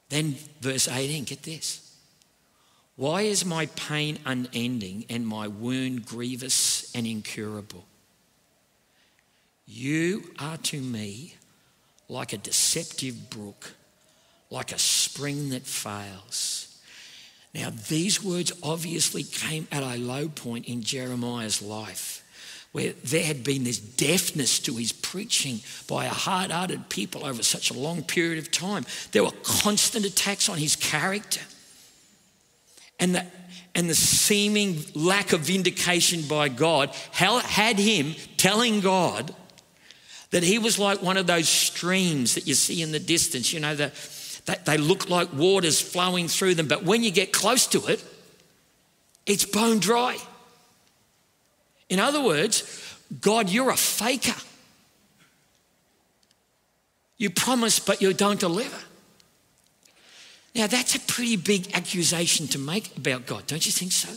Then, 0.08 0.36
verse 0.60 0.88
18, 0.88 1.24
get 1.24 1.42
this. 1.42 1.84
Why 2.96 3.22
is 3.22 3.44
my 3.44 3.66
pain 3.66 4.18
unending 4.24 5.04
and 5.10 5.26
my 5.26 5.46
wound 5.48 6.06
grievous 6.06 6.92
and 6.94 7.06
incurable? 7.06 7.84
You 9.66 10.32
are 10.38 10.56
to 10.56 10.80
me 10.80 11.34
like 12.08 12.32
a 12.32 12.38
deceptive 12.38 13.28
brook, 13.28 13.74
like 14.50 14.72
a 14.72 14.78
spring 14.78 15.50
that 15.50 15.66
fails. 15.66 16.67
Now, 17.54 17.70
these 17.88 18.22
words 18.22 18.52
obviously 18.62 19.22
came 19.22 19.66
at 19.72 19.82
a 19.82 19.98
low 19.98 20.28
point 20.28 20.66
in 20.66 20.82
Jeremiah's 20.82 21.62
life. 21.62 22.24
where 22.72 22.92
there 23.02 23.24
had 23.24 23.42
been 23.42 23.64
this 23.64 23.78
deafness 23.78 24.58
to 24.60 24.76
his 24.76 24.92
preaching 24.92 25.60
by 25.86 26.04
a 26.04 26.10
hard 26.10 26.50
hearted 26.50 26.88
people 26.88 27.24
over 27.24 27.42
such 27.42 27.70
a 27.70 27.74
long 27.74 28.02
period 28.02 28.38
of 28.38 28.50
time. 28.50 28.84
There 29.12 29.24
were 29.24 29.32
constant 29.42 30.04
attacks 30.04 30.48
on 30.48 30.58
his 30.58 30.76
character. 30.76 31.40
And 33.00 33.14
the, 33.14 33.26
and 33.74 33.88
the 33.88 33.94
seeming 33.94 34.84
lack 34.94 35.32
of 35.32 35.40
vindication 35.40 36.22
by 36.28 36.48
God 36.50 36.90
had 37.12 37.78
him 37.78 38.14
telling 38.36 38.80
God 38.80 39.34
that 40.30 40.42
he 40.42 40.58
was 40.58 40.78
like 40.78 41.00
one 41.00 41.16
of 41.16 41.26
those 41.26 41.48
streams 41.48 42.34
that 42.34 42.46
you 42.46 42.54
see 42.54 42.82
in 42.82 42.92
the 42.92 43.00
distance, 43.00 43.52
you 43.52 43.60
know, 43.60 43.74
that 43.74 43.94
they 44.64 44.76
look 44.76 45.08
like 45.08 45.32
waters 45.32 45.80
flowing 45.80 46.28
through 46.28 46.54
them, 46.54 46.68
but 46.68 46.82
when 46.82 47.02
you 47.02 47.10
get 47.10 47.32
close 47.32 47.66
to 47.68 47.86
it, 47.86 48.02
it's 49.26 49.44
bone 49.44 49.78
dry. 49.78 50.16
In 51.88 52.00
other 52.00 52.22
words, 52.22 52.96
God, 53.20 53.48
you're 53.48 53.70
a 53.70 53.76
faker. 53.76 54.34
You 57.16 57.30
promise, 57.30 57.78
but 57.78 58.00
you 58.00 58.12
don't 58.12 58.40
deliver. 58.40 58.78
Now, 60.54 60.66
that's 60.66 60.94
a 60.94 61.00
pretty 61.00 61.36
big 61.36 61.74
accusation 61.74 62.46
to 62.48 62.58
make 62.58 62.96
about 62.96 63.26
God, 63.26 63.46
don't 63.46 63.64
you 63.64 63.72
think 63.72 63.92
so? 63.92 64.08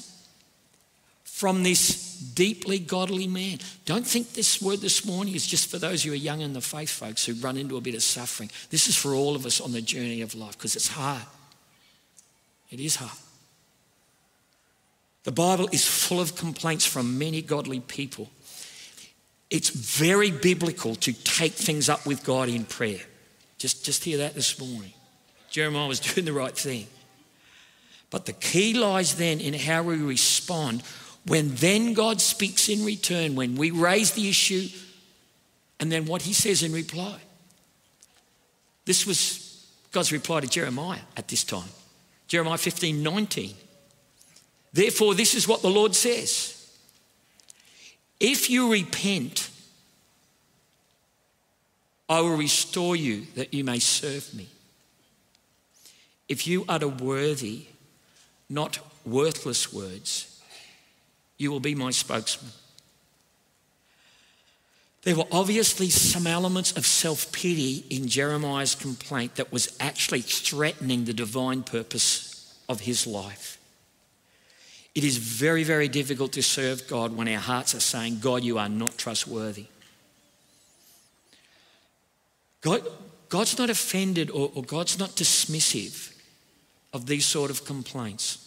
From 1.24 1.64
this 1.64 2.11
deeply 2.22 2.80
godly 2.80 3.28
man. 3.28 3.60
Don't 3.86 4.06
think 4.06 4.34
this 4.34 4.62
word 4.62 4.80
this 4.80 5.06
morning 5.06 5.36
is 5.36 5.46
just 5.46 5.70
for 5.70 5.78
those 5.78 6.04
who 6.04 6.12
are 6.12 6.16
young 6.16 6.42
in 6.42 6.54
the 6.54 6.62
faith, 6.62 6.90
folks, 6.90 7.26
who 7.26 7.34
run 7.34 7.58
into 7.58 7.78
a 7.78 7.82
bit 7.82 7.96
of 7.96 8.04
suffering. 8.04 8.50
This 8.70 8.88
is 8.88 8.96
for 8.96 9.14
all 9.14 9.36
of 9.36 9.46
us 9.46 9.60
on 9.60 9.72
the 9.72 9.82
journey 9.82 10.22
of 10.22 10.36
life 10.36 10.58
because 10.58 10.76
it's 10.76 10.88
hard. 10.88 11.24
It 12.70 12.80
is 12.80 12.96
hard. 12.96 13.18
The 15.24 15.32
Bible 15.32 15.70
is 15.72 15.86
full 15.86 16.20
of 16.20 16.36
complaints 16.36 16.86
from 16.86 17.20
many 17.20 17.42
godly 17.42 17.80
people. 17.80 18.30
It's 19.50 19.70
very 19.70 20.32
biblical 20.32 20.96
to 20.96 21.14
take 21.14 21.54
things 21.54 21.90
up 21.90 22.06
with 22.06 22.24
God 22.24 22.48
in 22.48 22.64
prayer. 22.64 23.02
Just, 23.58 23.86
just 23.86 24.04
hear 24.04 24.20
that 24.20 24.34
this 24.34 24.60
morning. 24.60 24.94
Jeremiah 25.50 25.88
was 25.88 26.00
doing 26.14 26.26
the 26.26 26.34
right 26.34 26.58
thing. 26.58 26.88
But 28.10 28.26
the 28.26 28.34
key 28.34 28.74
lies 28.74 29.16
then 29.16 29.40
in 29.40 29.54
how 29.54 29.84
we 29.84 29.96
respond 29.98 30.84
when 31.26 31.56
then 31.56 31.94
God 31.94 32.20
speaks 32.20 32.70
in 32.70 32.84
return, 32.84 33.36
when 33.36 33.56
we 33.56 33.72
raise 33.72 34.12
the 34.12 34.28
issue, 34.28 34.68
and 35.80 35.92
then 35.92 36.06
what 36.06 36.24
he 36.24 36.34
says 36.34 36.64
in 36.64 36.74
reply. 36.74 37.20
This 38.86 39.06
was 39.06 39.68
God's 39.92 40.12
reply 40.12 40.42
to 40.42 40.48
Jeremiah 40.48 41.02
at 41.16 41.28
this 41.28 41.44
time. 41.44 41.70
Jeremiah 42.28 42.58
15 42.58 43.04
19. 43.04 43.56
Therefore, 44.74 45.14
this 45.14 45.36
is 45.36 45.48
what 45.48 45.62
the 45.62 45.70
Lord 45.70 45.96
says 45.96 46.72
If 48.20 48.50
you 48.50 48.72
repent, 48.72 49.50
I 52.08 52.22
will 52.22 52.38
restore 52.38 52.96
you 52.96 53.26
that 53.36 53.54
you 53.54 53.64
may 53.64 53.80
serve 53.80 54.34
me. 54.34 54.48
If 56.28 56.48
you 56.48 56.66
utter 56.70 56.88
worthy, 56.88 57.66
not 58.50 58.80
worthless 59.06 59.74
words, 59.74 60.31
you 61.42 61.52
will 61.52 61.60
be 61.60 61.76
my 61.76 61.90
spokesman. 61.90 62.52
There 65.04 65.16
were 65.16 65.26
obviously 65.32 65.90
some 65.90 66.28
elements 66.28 66.78
of 66.78 66.86
self 66.86 67.32
pity 67.32 67.84
in 67.90 68.08
Jeremiah's 68.08 68.76
complaint 68.76 69.36
that 69.36 69.52
was 69.52 69.76
actually 69.80 70.22
threatening 70.22 71.06
the 71.06 71.14
divine 71.14 71.64
purpose 71.64 72.56
of 72.70 72.82
his 72.82 73.08
life. 73.08 73.58
It 74.94 75.04
is 75.04 75.18
very, 75.18 75.64
very 75.64 75.88
difficult 75.88 76.34
to 76.34 76.44
serve 76.44 76.88
God 76.88 77.16
when 77.16 77.28
our 77.28 77.40
hearts 77.40 77.74
are 77.74 77.80
saying, 77.80 78.20
God, 78.20 78.44
you 78.44 78.60
are 78.60 78.70
not 78.70 78.98
trustworthy. 78.98 79.66
God, 82.60 82.84
God's 83.30 83.58
not 83.58 83.70
offended 83.72 84.30
or, 84.30 84.52
or 84.54 84.64
God's 84.64 85.00
not 85.00 85.12
dismissive 85.12 86.14
of 86.94 87.08
these 87.08 87.26
sort 87.26 87.50
of 87.50 87.66
complaints. 87.66 88.41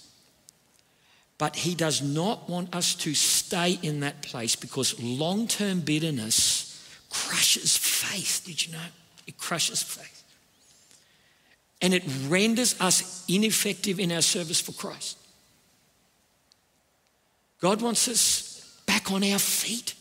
But 1.39 1.57
He 1.57 1.75
does 1.75 2.01
not 2.01 2.49
want 2.49 2.75
us 2.75 2.95
to 2.97 3.15
stay 3.15 3.79
in 3.83 4.01
that 4.01 4.23
place 4.23 4.57
because 4.57 5.01
long 5.01 5.49
term 5.49 5.81
bitterness 5.81 6.71
crushes 7.11 7.77
faith. 7.77 8.43
Did 8.45 8.67
you 8.67 8.73
know? 8.73 8.87
It 9.27 9.39
crushes 9.39 9.83
faith. 9.83 10.23
And 11.81 11.93
it 11.93 12.03
renders 12.29 12.81
us 12.81 13.25
ineffective 13.29 13.99
in 13.99 14.13
our 14.13 14.23
service 14.23 14.61
for 14.61 14.73
Christ. 14.73 15.19
God 17.61 17.83
wants 17.83 18.09
us 18.09 18.81
back 18.87 19.11
on 19.11 19.25
our 19.25 19.39
feet. 19.39 19.95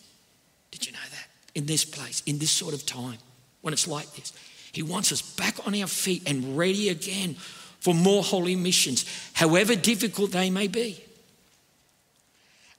Did 0.71 0.85
you 0.85 0.91
know 0.91 0.99
that? 1.11 1.27
In 1.55 1.65
this 1.65 1.85
place, 1.85 2.23
in 2.25 2.39
this 2.39 2.51
sort 2.51 2.73
of 2.73 2.85
time, 2.85 3.17
when 3.61 3.73
it's 3.73 3.87
like 3.87 4.11
this. 4.13 4.33
He 4.71 4.81
wants 4.81 5.11
us 5.11 5.21
back 5.21 5.65
on 5.67 5.75
our 5.79 5.87
feet 5.87 6.23
and 6.27 6.57
ready 6.57 6.89
again 6.89 7.35
for 7.79 7.93
more 7.93 8.23
holy 8.23 8.55
missions, 8.55 9.05
however 9.33 9.75
difficult 9.75 10.31
they 10.31 10.49
may 10.49 10.67
be. 10.67 11.03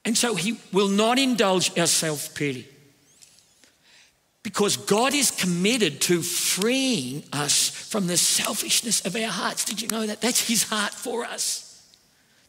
And 0.05 0.17
so 0.17 0.35
he 0.35 0.57
will 0.71 0.87
not 0.87 1.17
indulge 1.19 1.77
our 1.77 1.87
self 1.87 2.35
pity 2.35 2.67
because 4.43 4.77
God 4.77 5.15
is 5.15 5.31
committed 5.31 5.99
to 6.01 6.21
freeing 6.21 7.23
us 7.33 7.69
from 7.69 8.05
the 8.05 8.15
selfishness 8.15 9.03
of 9.05 9.15
our 9.15 9.23
hearts. 9.23 9.65
Did 9.65 9.81
you 9.81 9.87
know 9.87 10.05
that? 10.05 10.21
That's 10.21 10.47
his 10.47 10.63
heart 10.63 10.93
for 10.93 11.25
us 11.25 11.65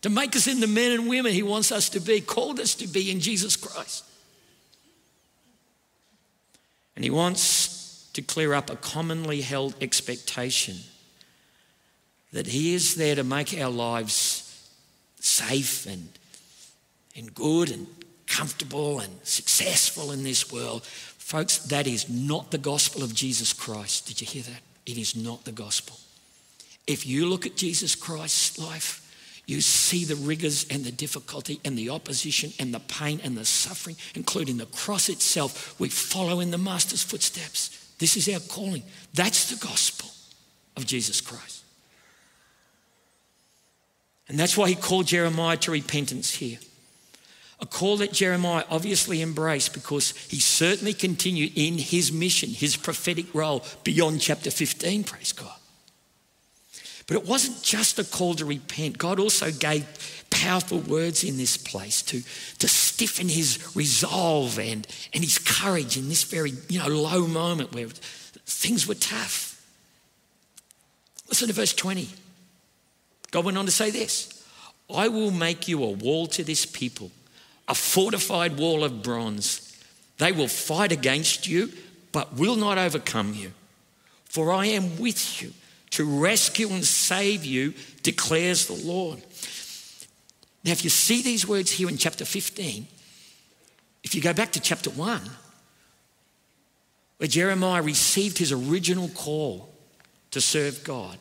to 0.06 0.10
make 0.10 0.36
us 0.36 0.46
into 0.46 0.68
men 0.68 0.92
and 0.92 1.08
women 1.08 1.32
He 1.32 1.42
wants 1.42 1.72
us 1.72 1.88
to 1.88 1.98
be, 1.98 2.20
called 2.20 2.60
us 2.60 2.76
to 2.76 2.86
be 2.86 3.10
in 3.10 3.18
Jesus 3.18 3.56
Christ. 3.56 4.04
And 6.94 7.04
He 7.04 7.10
wants 7.10 8.08
to 8.12 8.22
clear 8.22 8.54
up 8.54 8.70
a 8.70 8.76
commonly 8.76 9.40
held 9.40 9.74
expectation 9.80 10.76
that 12.32 12.46
He 12.46 12.74
is 12.74 12.94
there 12.94 13.16
to 13.16 13.24
make 13.24 13.58
our 13.58 13.68
lives 13.68 14.70
safe 15.18 15.86
and, 15.86 16.08
and 17.16 17.34
good 17.34 17.70
and 17.70 17.86
comfortable 18.26 19.00
and 19.00 19.12
successful 19.22 20.12
in 20.12 20.22
this 20.22 20.52
world. 20.52 20.84
Folks, 20.84 21.58
that 21.58 21.86
is 21.86 22.08
not 22.08 22.50
the 22.50 22.58
gospel 22.58 23.02
of 23.02 23.14
Jesus 23.14 23.52
Christ. 23.52 24.06
Did 24.06 24.20
you 24.20 24.26
hear 24.26 24.42
that? 24.42 24.60
It 24.84 24.98
is 24.98 25.16
not 25.16 25.44
the 25.44 25.52
gospel. 25.52 25.96
If 26.86 27.06
you 27.06 27.26
look 27.26 27.46
at 27.46 27.56
Jesus 27.56 27.94
Christ's 27.94 28.58
life, 28.58 29.02
you 29.46 29.60
see 29.60 30.04
the 30.04 30.16
rigors 30.16 30.66
and 30.70 30.84
the 30.84 30.92
difficulty 30.92 31.60
and 31.64 31.78
the 31.78 31.90
opposition 31.90 32.52
and 32.58 32.74
the 32.74 32.80
pain 32.80 33.20
and 33.22 33.36
the 33.36 33.44
suffering, 33.44 33.96
including 34.14 34.56
the 34.56 34.66
cross 34.66 35.08
itself. 35.08 35.78
We 35.78 35.88
follow 35.88 36.40
in 36.40 36.50
the 36.50 36.58
Master's 36.58 37.02
footsteps. 37.02 37.94
This 37.98 38.16
is 38.16 38.28
our 38.28 38.40
calling. 38.40 38.82
That's 39.14 39.50
the 39.50 39.64
gospel 39.64 40.10
of 40.76 40.86
Jesus 40.86 41.20
Christ. 41.20 41.64
And 44.28 44.38
that's 44.38 44.56
why 44.56 44.68
he 44.68 44.74
called 44.74 45.06
Jeremiah 45.06 45.56
to 45.58 45.70
repentance 45.70 46.34
here. 46.34 46.58
A 47.60 47.66
call 47.66 47.96
that 47.98 48.12
Jeremiah 48.12 48.64
obviously 48.68 49.22
embraced 49.22 49.72
because 49.72 50.10
he 50.28 50.40
certainly 50.40 50.92
continued 50.92 51.52
in 51.56 51.78
his 51.78 52.12
mission, 52.12 52.50
his 52.50 52.76
prophetic 52.76 53.34
role 53.34 53.64
beyond 53.82 54.20
chapter 54.20 54.50
15, 54.50 55.04
praise 55.04 55.32
God. 55.32 55.54
But 57.06 57.16
it 57.16 57.26
wasn't 57.26 57.62
just 57.62 57.98
a 57.98 58.04
call 58.04 58.34
to 58.34 58.44
repent. 58.44 58.98
God 58.98 59.20
also 59.20 59.50
gave 59.52 59.86
powerful 60.30 60.80
words 60.80 61.22
in 61.22 61.36
this 61.36 61.56
place 61.56 62.02
to, 62.02 62.20
to 62.58 62.68
stiffen 62.68 63.28
his 63.28 63.74
resolve 63.76 64.58
and, 64.58 64.86
and 65.14 65.24
his 65.24 65.38
courage 65.38 65.96
in 65.96 66.08
this 66.08 66.24
very 66.24 66.52
you 66.68 66.78
know, 66.80 66.88
low 66.88 67.26
moment 67.26 67.74
where 67.74 67.86
things 67.88 68.86
were 68.86 68.94
tough. 68.94 69.64
Listen 71.28 71.48
to 71.48 71.54
verse 71.54 71.72
20. 71.72 72.08
God 73.30 73.44
went 73.44 73.58
on 73.58 73.66
to 73.66 73.72
say 73.72 73.90
this 73.90 74.44
I 74.90 75.08
will 75.08 75.30
make 75.30 75.68
you 75.68 75.82
a 75.82 75.90
wall 75.90 76.26
to 76.28 76.44
this 76.44 76.66
people, 76.66 77.10
a 77.68 77.74
fortified 77.74 78.58
wall 78.58 78.84
of 78.84 79.02
bronze. 79.02 79.62
They 80.18 80.32
will 80.32 80.48
fight 80.48 80.92
against 80.92 81.46
you, 81.46 81.72
but 82.12 82.36
will 82.36 82.56
not 82.56 82.78
overcome 82.78 83.34
you. 83.34 83.52
For 84.24 84.52
I 84.52 84.66
am 84.66 84.98
with 84.98 85.42
you 85.42 85.52
to 85.90 86.04
rescue 86.04 86.68
and 86.68 86.84
save 86.84 87.44
you, 87.44 87.74
declares 88.02 88.66
the 88.66 88.86
Lord. 88.86 89.22
Now, 90.64 90.72
if 90.72 90.84
you 90.84 90.90
see 90.90 91.22
these 91.22 91.46
words 91.46 91.70
here 91.70 91.88
in 91.88 91.96
chapter 91.96 92.24
15, 92.24 92.86
if 94.02 94.14
you 94.14 94.20
go 94.20 94.32
back 94.32 94.52
to 94.52 94.60
chapter 94.60 94.90
1, 94.90 95.20
where 97.18 97.28
Jeremiah 97.28 97.82
received 97.82 98.38
his 98.38 98.52
original 98.52 99.08
call 99.08 99.72
to 100.32 100.40
serve 100.40 100.84
God, 100.84 101.18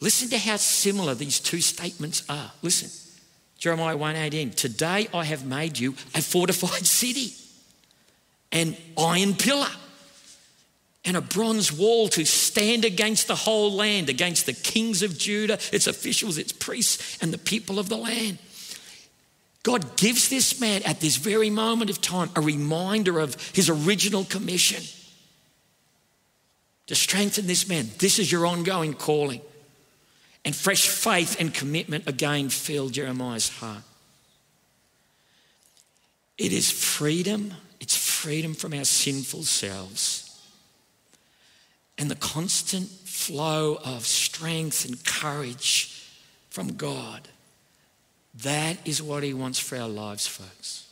listen 0.00 0.28
to 0.30 0.38
how 0.38 0.56
similar 0.56 1.14
these 1.14 1.40
two 1.40 1.60
statements 1.60 2.22
are. 2.28 2.52
Listen. 2.62 2.90
Jeremiah 3.60 3.96
1:18 3.96 4.54
Today 4.56 5.06
I 5.12 5.24
have 5.24 5.44
made 5.44 5.78
you 5.78 5.92
a 6.14 6.22
fortified 6.22 6.86
city, 6.86 7.34
an 8.50 8.76
iron 8.98 9.34
pillar 9.34 9.70
and 11.04 11.16
a 11.16 11.20
bronze 11.20 11.70
wall 11.70 12.08
to 12.08 12.24
stand 12.24 12.84
against 12.84 13.26
the 13.28 13.34
whole 13.34 13.72
land, 13.72 14.08
against 14.08 14.46
the 14.46 14.52
kings 14.52 15.02
of 15.02 15.16
Judah, 15.16 15.58
its 15.72 15.86
officials, 15.86 16.36
its 16.36 16.52
priests, 16.52 17.18
and 17.22 17.32
the 17.32 17.38
people 17.38 17.78
of 17.78 17.88
the 17.88 17.96
land. 17.96 18.38
God 19.62 19.96
gives 19.96 20.28
this 20.30 20.58
man 20.58 20.82
at 20.84 21.00
this 21.00 21.16
very 21.16 21.50
moment 21.50 21.90
of 21.90 22.00
time 22.00 22.30
a 22.34 22.40
reminder 22.40 23.18
of 23.18 23.36
his 23.52 23.68
original 23.68 24.24
commission 24.24 24.82
to 26.86 26.94
strengthen 26.94 27.46
this 27.46 27.68
man. 27.68 27.90
This 27.98 28.18
is 28.18 28.32
your 28.32 28.46
ongoing 28.46 28.94
calling. 28.94 29.42
And 30.44 30.56
fresh 30.56 30.88
faith 30.88 31.38
and 31.38 31.52
commitment 31.52 32.08
again 32.08 32.48
fill 32.48 32.88
Jeremiah's 32.88 33.48
heart. 33.48 33.82
It 36.38 36.52
is 36.52 36.70
freedom, 36.70 37.52
it's 37.80 37.96
freedom 37.96 38.54
from 38.54 38.72
our 38.72 38.84
sinful 38.84 39.42
selves. 39.42 40.26
And 41.98 42.10
the 42.10 42.16
constant 42.16 42.88
flow 42.88 43.78
of 43.84 44.06
strength 44.06 44.86
and 44.86 45.04
courage 45.04 46.08
from 46.48 46.74
God. 46.74 47.28
That 48.42 48.78
is 48.86 49.02
what 49.02 49.22
He 49.22 49.34
wants 49.34 49.58
for 49.58 49.76
our 49.76 49.88
lives, 49.88 50.26
folks. 50.26 50.88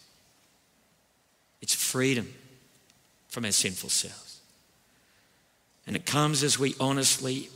It's 1.63 1.75
freedom 1.75 2.35
from 3.29 3.47
our 3.47 3.53
sinful 3.53 3.89
selves. 3.89 4.41
And 5.87 5.97
it 5.97 6.05
comes 6.05 6.43
as 6.43 6.59
we 6.59 6.75
honestly 6.79 7.49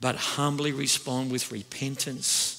but 0.00 0.16
humbly 0.16 0.72
respond 0.72 1.30
with 1.30 1.52
repentance 1.52 2.56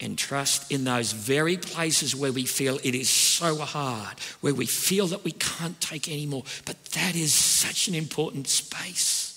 and 0.00 0.18
trust 0.18 0.70
in 0.70 0.84
those 0.84 1.12
very 1.12 1.56
places 1.56 2.14
where 2.14 2.32
we 2.32 2.44
feel 2.44 2.78
it 2.82 2.94
is 2.94 3.08
so 3.08 3.56
hard, 3.56 4.18
where 4.40 4.54
we 4.54 4.66
feel 4.66 5.06
that 5.06 5.24
we 5.24 5.32
can't 5.32 5.80
take 5.80 6.08
anymore. 6.08 6.44
But 6.66 6.84
that 6.86 7.16
is 7.16 7.32
such 7.32 7.88
an 7.88 7.94
important 7.94 8.48
space. 8.48 9.32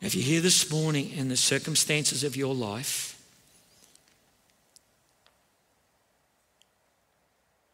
If 0.00 0.14
you're 0.14 0.24
here 0.24 0.40
this 0.40 0.70
morning 0.70 1.10
in 1.10 1.28
the 1.28 1.36
circumstances 1.36 2.24
of 2.24 2.36
your 2.36 2.54
life 2.54 3.20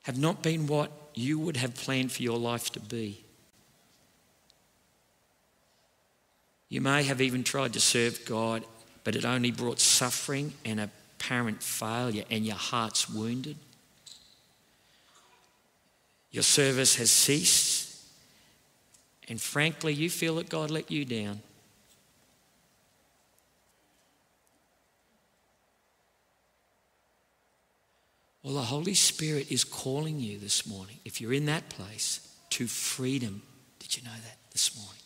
have 0.03 0.19
not 0.19 0.43
been 0.43 0.67
what 0.67 0.91
you 1.15 1.39
would 1.39 1.57
have 1.57 1.75
planned 1.75 2.13
for 2.13 2.23
your 2.23 2.39
life 2.39 2.71
to 2.73 2.81
be, 2.81 3.25
you 6.69 6.81
may 6.81 7.03
have 7.03 7.21
even 7.21 7.45
tried 7.45 7.73
to 7.73 7.81
serve 7.81 8.25
God 8.25 8.65
but 9.09 9.17
it 9.17 9.25
only 9.25 9.51
brought 9.51 9.81
suffering 9.81 10.53
and 10.67 10.79
apparent 10.79 11.63
failure, 11.63 12.25
and 12.31 12.45
your 12.45 12.57
heart's 12.57 13.09
wounded. 13.09 13.57
Your 16.31 16.43
service 16.43 16.97
has 16.97 17.11
ceased, 17.11 17.99
and 19.27 19.41
frankly, 19.41 19.95
you 19.95 20.11
feel 20.11 20.35
that 20.35 20.51
God 20.51 20.71
let 20.71 20.91
you 20.91 21.07
down. 21.07 21.41
Well, 28.43 28.53
the 28.53 28.61
Holy 28.61 28.93
Spirit 28.93 29.51
is 29.51 29.65
calling 29.65 30.21
you 30.21 30.39
this 30.39 30.67
morning, 30.67 30.97
if 31.07 31.19
you're 31.19 31.33
in 31.33 31.47
that 31.47 31.71
place, 31.71 32.29
to 32.51 32.67
freedom. 32.67 33.41
Did 33.79 33.97
you 33.97 34.03
know 34.03 34.11
that 34.11 34.37
this 34.53 34.77
morning? 34.77 34.98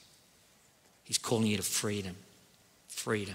He's 1.12 1.18
calling 1.18 1.46
you 1.46 1.58
to 1.58 1.62
freedom. 1.62 2.16
Freedom. 2.88 3.34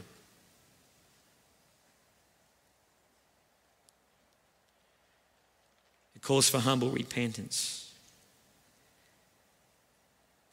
It 6.15 6.23
calls 6.23 6.49
for 6.49 6.57
humble 6.57 6.89
repentance. 6.89 7.93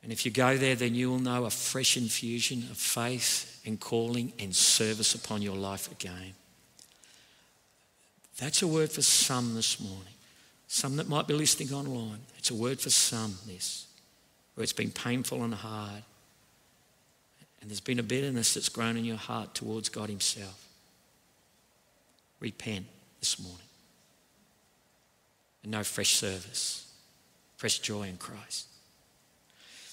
And 0.02 0.12
if 0.12 0.26
you 0.26 0.32
go 0.32 0.58
there, 0.58 0.74
then 0.74 0.94
you 0.94 1.08
will 1.08 1.18
know 1.18 1.46
a 1.46 1.50
fresh 1.50 1.96
infusion 1.96 2.58
of 2.70 2.76
faith 2.76 3.58
and 3.64 3.80
calling 3.80 4.34
and 4.38 4.54
service 4.54 5.14
upon 5.14 5.40
your 5.40 5.56
life 5.56 5.90
again. 5.90 6.34
That's 8.36 8.60
a 8.60 8.68
word 8.68 8.92
for 8.92 9.00
some 9.00 9.54
this 9.54 9.80
morning. 9.80 10.12
Some 10.68 10.96
that 10.96 11.08
might 11.08 11.26
be 11.26 11.32
listening 11.32 11.72
online. 11.72 12.20
It's 12.36 12.50
a 12.50 12.54
word 12.54 12.82
for 12.82 12.90
some, 12.90 13.36
this, 13.46 13.86
where 14.56 14.62
it's 14.62 14.74
been 14.74 14.90
painful 14.90 15.42
and 15.42 15.54
hard. 15.54 16.02
And 17.64 17.70
there's 17.70 17.80
been 17.80 17.98
a 17.98 18.02
bitterness 18.02 18.52
that's 18.52 18.68
grown 18.68 18.98
in 18.98 19.06
your 19.06 19.16
heart 19.16 19.54
towards 19.54 19.88
God 19.88 20.10
Himself. 20.10 20.68
Repent 22.38 22.84
this 23.20 23.40
morning 23.40 23.66
and 25.62 25.72
know 25.72 25.82
fresh 25.82 26.14
service, 26.14 26.92
fresh 27.56 27.78
joy 27.78 28.02
in 28.02 28.18
Christ. 28.18 28.66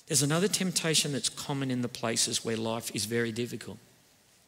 There's 0.05 0.21
another 0.21 0.49
temptation 0.49 1.13
that's 1.13 1.29
common 1.29 1.71
in 1.71 1.81
the 1.81 1.88
places 1.88 2.43
where 2.43 2.57
life 2.57 2.93
is 2.93 3.05
very 3.05 3.31
difficult. 3.31 3.77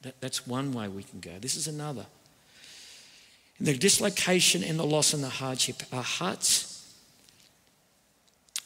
That, 0.01 0.19
that's 0.19 0.45
one 0.45 0.73
way 0.73 0.89
we 0.89 1.03
can 1.03 1.21
go. 1.21 1.39
This 1.39 1.55
is 1.55 1.65
another. 1.65 2.07
In 3.57 3.67
the 3.67 3.77
dislocation 3.77 4.65
and 4.65 4.77
the 4.77 4.83
loss 4.83 5.13
and 5.13 5.23
the 5.23 5.29
hardship, 5.29 5.83
our 5.93 6.03
hearts 6.03 6.93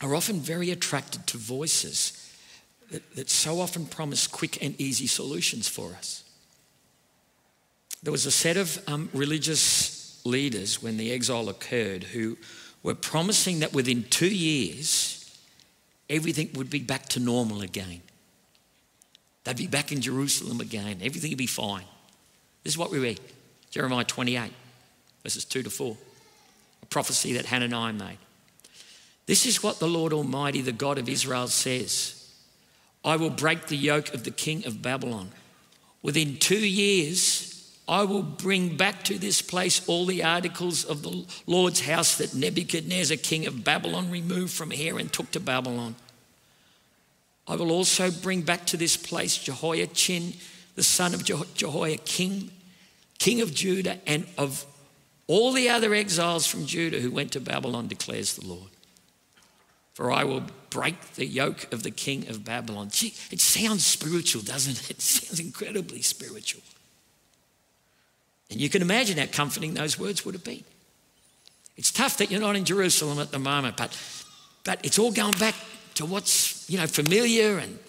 are 0.02 0.16
often 0.16 0.40
very 0.40 0.72
attracted 0.72 1.28
to 1.28 1.38
voices 1.38 2.27
that, 2.92 3.16
that 3.16 3.30
so 3.30 3.60
often 3.60 3.86
promise 3.86 4.28
quick 4.28 4.64
and 4.64 4.80
easy 4.80 5.08
solutions 5.08 5.68
for 5.68 5.94
us. 5.94 6.24
There 8.04 8.12
was 8.12 8.26
a 8.26 8.32
set 8.32 8.58
of 8.58 8.82
um, 8.88 9.10
religious 9.14 10.22
leaders 10.26 10.82
when 10.82 10.98
the 10.98 11.12
exile 11.12 11.50
occurred 11.50 12.04
who 12.04 12.38
were 12.84 12.96
promising 12.96 13.60
that 13.60 13.74
within 13.74 14.04
two 14.04 14.34
years, 14.34 15.38
everything 16.10 16.50
would 16.54 16.70
be 16.70 16.80
back 16.80 17.08
to 17.10 17.20
normal 17.20 17.62
again. 17.62 18.02
They'd 19.44 19.58
be 19.58 19.68
back 19.68 19.92
in 19.92 20.02
Jerusalem 20.02 20.60
again. 20.60 21.00
Everything 21.02 21.32
would 21.32 21.38
be 21.38 21.48
fine. 21.48 21.86
This 22.64 22.74
is 22.74 22.78
what 22.78 22.92
we 22.92 23.00
read 23.00 23.20
Jeremiah 23.72 24.04
28, 24.04 24.52
verses 25.24 25.46
2 25.46 25.64
to 25.64 25.70
4, 25.70 25.98
a 26.84 26.86
prophecy 26.88 27.34
that 27.34 27.46
Hananiah 27.46 27.94
made. 27.94 28.18
This 29.26 29.46
is 29.46 29.62
what 29.62 29.80
the 29.80 29.88
Lord 29.88 30.14
Almighty, 30.14 30.62
the 30.62 30.72
God 30.72 30.98
of 30.98 31.10
Israel, 31.10 31.48
says 31.48 32.17
I 33.08 33.16
will 33.16 33.30
break 33.30 33.68
the 33.68 33.78
yoke 33.78 34.14
of 34.14 34.26
the 34.26 34.32
king 34.32 34.66
of 34.66 34.82
Babylon. 34.82 35.32
Within 36.02 36.36
two 36.36 36.60
years, 36.60 37.74
I 37.88 38.04
will 38.04 38.22
bring 38.22 38.76
back 38.76 39.04
to 39.06 39.18
this 39.18 39.42
place 39.42 39.88
all 39.88 40.06
the 40.06 40.26
articles 40.26 40.84
of 40.84 41.04
the 41.04 41.26
Lord's 41.46 41.80
house 41.80 42.18
that 42.18 42.36
Nebuchadnezzar, 42.36 43.16
king 43.16 43.46
of 43.46 43.64
Babylon, 43.64 44.12
removed 44.12 44.52
from 44.52 44.72
here 44.72 45.00
and 45.00 45.12
took 45.12 45.32
to 45.32 45.40
Babylon. 45.40 45.96
I 47.48 47.56
will 47.56 47.72
also 47.72 48.12
bring 48.12 48.42
back 48.42 48.66
to 48.66 48.78
this 48.78 48.98
place 48.98 49.38
Jehoiachin, 49.38 50.34
the 50.76 50.84
son 50.84 51.14
of 51.14 51.24
Jehoiakim, 51.24 52.52
king 53.20 53.40
of 53.40 53.56
Judah, 53.56 54.00
and 54.06 54.28
of 54.38 54.66
all 55.28 55.54
the 55.54 55.70
other 55.70 55.94
exiles 55.94 56.46
from 56.46 56.66
Judah 56.66 57.00
who 57.00 57.12
went 57.12 57.32
to 57.32 57.40
Babylon, 57.40 57.88
declares 57.88 58.36
the 58.36 58.46
Lord. 58.46 58.77
For 59.98 60.12
I 60.12 60.26
will 60.26 60.44
break 60.70 61.16
the 61.16 61.26
yoke 61.26 61.74
of 61.74 61.82
the 61.82 61.90
king 61.90 62.30
of 62.30 62.46
Babylon. 62.46 62.90
Gee, 62.92 63.16
it 63.32 63.42
sounds 63.42 63.84
spiritual, 63.84 64.44
doesn't 64.44 64.80
it? 64.80 64.92
It 64.98 65.02
sounds 65.02 65.40
incredibly 65.40 66.04
spiritual. 66.04 66.62
And 68.52 68.62
you 68.62 68.70
can 68.70 68.84
imagine 68.84 69.18
how 69.18 69.26
comforting 69.26 69.74
those 69.74 69.98
words 69.98 70.24
would 70.24 70.36
have 70.36 70.44
been. 70.44 70.64
It's 71.78 71.92
tough 71.92 72.18
that 72.18 72.30
you're 72.30 72.40
not 72.40 72.56
in 72.56 72.64
Jerusalem 72.64 73.18
at 73.18 73.32
the 73.32 73.40
moment, 73.40 73.76
but, 73.76 74.00
but 74.64 74.86
it's 74.86 75.00
all 75.00 75.12
going 75.12 75.34
back 75.40 75.56
to 75.96 76.06
what's 76.06 76.70
you 76.70 76.78
know 76.78 76.86
familiar 76.86 77.58
and 77.58 77.80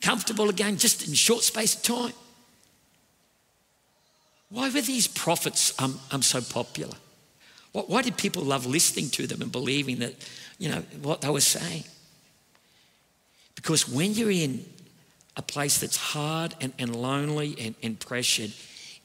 comfortable 0.00 0.48
again, 0.48 0.78
just 0.78 1.06
in 1.06 1.12
short 1.12 1.42
space 1.42 1.74
of 1.74 1.82
time. 1.82 2.14
Why 4.48 4.70
were 4.70 4.80
these 4.80 5.08
prophets 5.08 5.78
um, 5.78 6.00
um, 6.10 6.22
so 6.22 6.40
popular? 6.40 6.96
Why 7.72 8.02
did 8.02 8.18
people 8.18 8.42
love 8.42 8.66
listening 8.66 9.08
to 9.10 9.26
them 9.26 9.40
and 9.40 9.50
believing 9.50 10.00
that, 10.00 10.14
you 10.58 10.68
know, 10.68 10.82
what 11.00 11.22
they 11.22 11.30
were 11.30 11.40
saying? 11.40 11.84
Because 13.54 13.88
when 13.88 14.12
you're 14.12 14.30
in 14.30 14.64
a 15.36 15.42
place 15.42 15.78
that's 15.78 15.96
hard 15.96 16.54
and, 16.60 16.74
and 16.78 16.94
lonely 16.94 17.56
and, 17.58 17.74
and 17.82 17.98
pressured, 17.98 18.52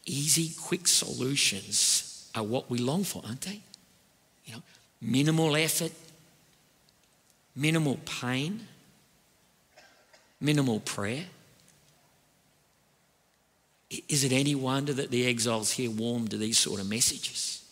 easy, 0.06 0.54
quick 0.60 0.88
solutions 0.88 2.30
are 2.36 2.44
what 2.44 2.70
we 2.70 2.78
long 2.78 3.06
for, 3.06 3.22
aren't 3.26 3.42
they? 3.42 3.62
You 4.46 4.56
know, 4.56 4.64
minimal 5.02 5.56
effort, 5.56 5.94
minimal 7.56 8.00
pain, 8.06 8.68
minimal 10.42 10.82
prayer. 10.82 11.26
Is 14.10 14.26
it 14.26 14.34
any 14.34 14.56
wonder 14.56 14.92
that 14.92 15.12
the 15.12 15.26
exiles 15.26 15.72
here 15.72 15.90
warmed 15.90 16.32
to 16.32 16.38
these 16.38 16.58
sort 16.58 16.82
of 16.82 16.90
messages? 16.90 17.64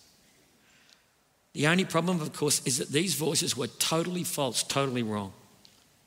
The 1.55 1.67
only 1.67 1.85
problem, 1.85 2.19
of 2.19 2.33
course, 2.33 2.61
is 2.65 2.79
that 2.79 2.89
these 2.89 3.15
voices 3.15 3.55
were 3.55 3.67
totally 3.67 4.25
false, 4.25 4.61
totally 4.61 5.03
wrong. 5.03 5.31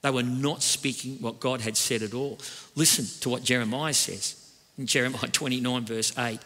They 0.02 0.10
were 0.10 0.22
not 0.22 0.62
speaking 0.62 1.16
what 1.22 1.40
God 1.40 1.62
had 1.62 1.74
said 1.74 2.02
at 2.02 2.12
all. 2.12 2.38
Listen 2.76 3.06
to 3.22 3.30
what 3.30 3.44
Jeremiah 3.44 3.94
says 3.94 4.52
in 4.76 4.86
Jeremiah 4.86 5.28
29, 5.32 5.86
verse 5.86 6.16
8. 6.18 6.38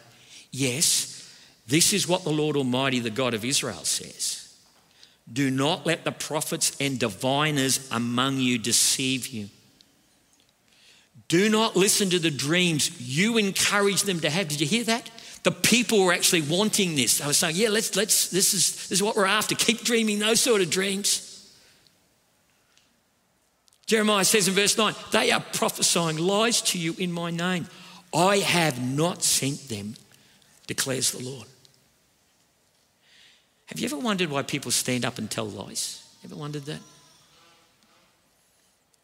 Yes, 0.51 1.29
this 1.67 1.91
is 1.91 2.07
what 2.07 2.23
the 2.23 2.29
Lord 2.29 2.55
Almighty, 2.55 2.99
the 2.99 3.09
God 3.09 3.33
of 3.33 3.43
Israel, 3.43 3.83
says. 3.83 4.55
Do 5.31 5.51
not 5.51 5.85
let 5.85 6.05
the 6.05 6.11
prophets 6.13 6.75
and 6.79 6.97
diviners 6.97 7.89
among 7.91 8.37
you 8.37 8.57
deceive 8.57 9.27
you. 9.27 9.49
Do 11.27 11.49
not 11.49 11.75
listen 11.75 12.09
to 12.11 12.19
the 12.19 12.31
dreams 12.31 13.01
you 13.01 13.37
encourage 13.37 14.03
them 14.03 14.21
to 14.21 14.29
have. 14.29 14.47
Did 14.47 14.61
you 14.61 14.67
hear 14.67 14.83
that? 14.85 15.09
The 15.43 15.51
people 15.51 16.05
were 16.05 16.13
actually 16.13 16.41
wanting 16.41 16.95
this. 16.95 17.17
They 17.17 17.25
were 17.25 17.33
saying, 17.33 17.57
yeah, 17.57 17.69
let's, 17.69 17.95
let's, 17.95 18.29
this, 18.29 18.53
is, 18.53 18.73
this 18.87 18.91
is 18.91 19.03
what 19.03 19.15
we're 19.15 19.25
after. 19.25 19.55
Keep 19.55 19.81
dreaming 19.81 20.19
those 20.19 20.39
sort 20.39 20.61
of 20.61 20.69
dreams. 20.69 21.29
Jeremiah 23.85 24.23
says 24.23 24.47
in 24.47 24.53
verse 24.53 24.77
9, 24.77 24.95
they 25.11 25.31
are 25.31 25.41
prophesying 25.53 26.17
lies 26.17 26.61
to 26.61 26.79
you 26.79 26.95
in 26.97 27.11
my 27.11 27.29
name. 27.29 27.67
I 28.13 28.37
have 28.37 28.81
not 28.81 29.21
sent 29.21 29.67
them, 29.67 29.95
declares 30.67 31.11
the 31.11 31.23
Lord. 31.23 31.47
Have 33.65 33.79
you 33.79 33.85
ever 33.85 33.97
wondered 33.97 34.29
why 34.29 34.43
people 34.43 34.71
stand 34.71 35.03
up 35.03 35.17
and 35.17 35.29
tell 35.29 35.45
lies? 35.45 36.07
Ever 36.23 36.35
wondered 36.35 36.65
that? 36.65 36.79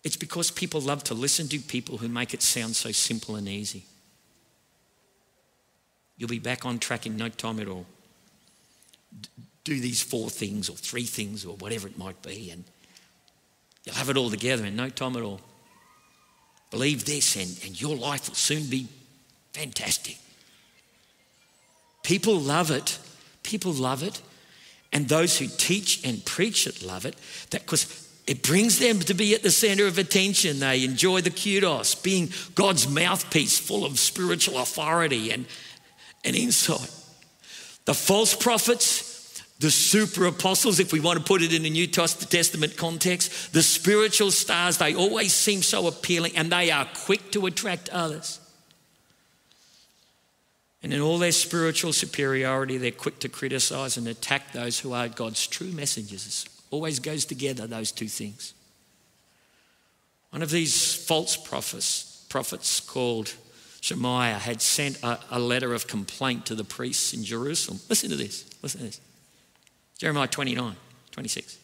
It's 0.03 0.15
because 0.15 0.51
people 0.51 0.79
love 0.79 1.03
to 1.05 1.13
listen 1.13 1.47
to 1.49 1.59
people 1.59 1.97
who 1.97 2.07
make 2.07 2.33
it 2.33 2.41
sound 2.41 2.75
so 2.75 2.91
simple 2.91 3.35
and 3.35 3.49
easy. 3.49 3.83
You'll 6.19 6.29
be 6.29 6.37
back 6.37 6.65
on 6.65 6.77
track 6.79 7.05
in 7.05 7.15
no 7.15 7.29
time 7.29 7.59
at 7.59 7.67
all. 7.67 7.85
Do 9.63 9.79
these 9.79 10.03
four 10.03 10.29
things 10.29 10.69
or 10.69 10.75
three 10.75 11.05
things 11.05 11.45
or 11.45 11.55
whatever 11.55 11.87
it 11.87 11.97
might 11.97 12.21
be, 12.21 12.51
and 12.51 12.65
you'll 13.85 13.95
have 13.95 14.09
it 14.09 14.17
all 14.17 14.29
together 14.29 14.65
in 14.65 14.75
no 14.75 14.89
time 14.89 15.15
at 15.15 15.23
all. 15.23 15.39
Believe 16.71 17.05
this, 17.05 17.35
and, 17.35 17.57
and 17.65 17.81
your 17.81 17.95
life 17.95 18.27
will 18.27 18.35
soon 18.35 18.69
be 18.69 18.87
fantastic. 19.53 20.17
People 22.03 22.37
love 22.37 22.69
it. 22.69 22.99
People 23.43 23.71
love 23.71 24.03
it. 24.03 24.21
And 24.91 25.07
those 25.07 25.39
who 25.39 25.47
teach 25.47 26.05
and 26.05 26.23
preach 26.25 26.67
it 26.67 26.83
love 26.83 27.05
it. 27.05 27.15
That 27.51 27.61
because 27.61 28.09
it 28.27 28.43
brings 28.43 28.77
them 28.77 28.99
to 28.99 29.13
be 29.13 29.33
at 29.33 29.41
the 29.41 29.51
center 29.51 29.87
of 29.87 29.97
attention. 29.97 30.59
They 30.59 30.83
enjoy 30.83 31.21
the 31.21 31.31
kudos, 31.31 31.95
being 31.95 32.29
God's 32.55 32.87
mouthpiece 32.87 33.57
full 33.57 33.85
of 33.85 33.97
spiritual 33.97 34.59
authority 34.59 35.31
and, 35.31 35.45
and 36.23 36.35
insight. 36.35 36.91
The 37.85 37.93
false 37.93 38.35
prophets, 38.35 39.43
the 39.59 39.71
super 39.71 40.25
apostles, 40.25 40.79
if 40.79 40.93
we 40.93 40.99
want 40.99 41.17
to 41.19 41.25
put 41.25 41.41
it 41.41 41.53
in 41.53 41.65
a 41.65 41.69
New 41.69 41.87
Testament 41.87 42.77
context, 42.77 43.53
the 43.53 43.63
spiritual 43.63 44.31
stars, 44.31 44.77
they 44.77 44.95
always 44.95 45.33
seem 45.33 45.61
so 45.61 45.87
appealing 45.87 46.35
and 46.35 46.51
they 46.51 46.71
are 46.71 46.87
quick 47.05 47.31
to 47.31 47.45
attract 47.45 47.89
others. 47.89 48.39
And 50.81 50.93
in 50.93 51.01
all 51.01 51.17
their 51.17 51.33
spiritual 51.33 51.91
superiority, 51.91 52.77
they're 52.77 52.91
quick 52.91 53.19
to 53.19 53.29
criticize 53.29 53.97
and 53.97 54.07
attack 54.07 54.53
those 54.53 54.79
who 54.79 54.93
are 54.93 55.07
God's 55.09 55.45
true 55.45 55.71
messengers 55.71 56.45
Always 56.71 56.99
goes 56.99 57.25
together, 57.25 57.65
those 57.65 57.91
two 57.91 58.07
things. 58.07 58.53
One 60.29 60.43
of 60.43 60.51
these 60.51 60.93
false 60.93 61.35
prophets, 61.35 62.25
prophets 62.29 62.79
called 62.79 63.33
Shemaiah 63.81 64.39
had 64.39 64.61
sent 64.61 65.01
a, 65.03 65.19
a, 65.31 65.39
letter 65.39 65.73
of 65.73 65.87
complaint 65.87 66.45
to 66.47 66.55
the 66.55 66.63
priests 66.63 67.13
in 67.13 67.23
Jerusalem. 67.23 67.79
Listen 67.87 68.09
to 68.09 68.15
this. 68.15 68.45
Listen 68.61 68.81
to 68.81 68.85
this. 68.87 69.01
Jeremiah 69.97 70.27
29, 70.27 70.75
26. 71.11 71.57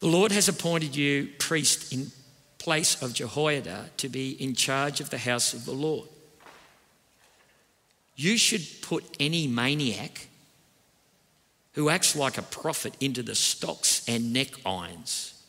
The 0.00 0.06
Lord 0.06 0.32
has 0.32 0.48
appointed 0.48 0.96
you 0.96 1.28
priest 1.38 1.92
in 1.92 2.10
place 2.58 3.02
of 3.02 3.12
Jehoiada 3.12 3.90
to 3.98 4.08
be 4.08 4.30
in 4.30 4.54
charge 4.54 5.00
of 5.00 5.10
the 5.10 5.18
house 5.18 5.52
of 5.52 5.64
the 5.66 5.72
Lord. 5.72 6.08
You 8.16 8.36
should 8.36 8.66
put 8.82 9.04
any 9.18 9.46
maniac 9.46 10.28
who 11.72 11.88
acts 11.88 12.16
like 12.16 12.36
a 12.36 12.42
prophet 12.42 12.94
into 13.00 13.22
the 13.22 13.34
stocks 13.34 14.06
and 14.08 14.32
neck 14.32 14.48
irons. 14.66 15.39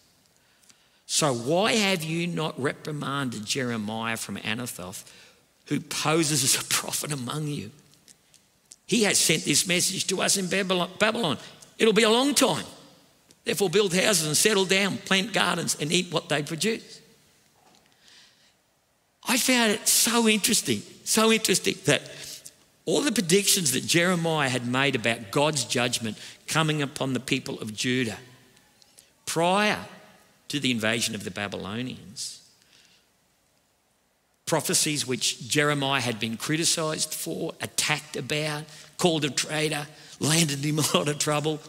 So, 1.13 1.34
why 1.34 1.74
have 1.74 2.06
you 2.06 2.26
not 2.26 2.58
reprimanded 2.58 3.45
Jeremiah 3.45 4.15
from 4.15 4.38
Anathoth, 4.38 5.04
who 5.65 5.82
poses 5.82 6.41
as 6.41 6.56
a 6.56 6.65
prophet 6.69 7.12
among 7.12 7.47
you? 7.47 7.69
He 8.88 9.04
has 9.04 9.19
sent 9.19 9.43
this 9.43 9.67
message 9.67 10.08
to 10.08 10.21
us 10.21 10.38
in 10.38 10.47
Babylon. 10.47 11.38
It'll 11.78 11.93
be 11.93 12.04
a 12.04 12.10
long 12.10 12.34
time. 12.34 12.63
Therefore, 13.43 13.69
build 13.69 13.93
houses 13.93 14.26
and 14.26 14.38
settle 14.38 14.63
down, 14.63 15.00
plant 15.00 15.34
gardens, 15.34 15.76
and 15.82 15.91
eat 15.91 16.13
what 16.13 16.30
they 16.30 16.43
produce. 16.43 17.02
I 19.28 19.36
found 19.38 19.74
it 19.74 19.89
so 19.89 20.30
interesting, 20.30 20.82
so 21.04 21.30
interesting 21.30 21.76
that 21.88 22.04
all 22.86 23.02
the 23.02 23.12
predictions 23.12 23.74
that 23.74 23.86
Jeremiah 23.86 24.47
had 24.47 24.65
made 24.65 24.95
about 24.95 25.30
God's 25.32 25.65
judgment 25.65 26.17
coming 26.47 26.82
upon 26.82 27.12
the 27.12 27.19
people 27.19 27.60
of 27.60 27.76
Judah 27.76 28.17
prior 29.26 29.80
to 30.51 30.59
the 30.59 30.69
invasion 30.69 31.15
of 31.15 31.23
the 31.23 31.31
Babylonians. 31.31 32.41
Prophecies 34.45 35.07
which 35.07 35.47
Jeremiah 35.47 36.01
had 36.01 36.19
been 36.19 36.35
criticized 36.35 37.13
for, 37.13 37.53
attacked 37.61 38.17
about, 38.17 38.65
called 38.97 39.23
a 39.23 39.29
traitor, 39.29 39.87
landed 40.19 40.59
him 40.59 40.79
a 40.93 40.97
lot 40.97 41.07
of 41.07 41.19
trouble. 41.19 41.61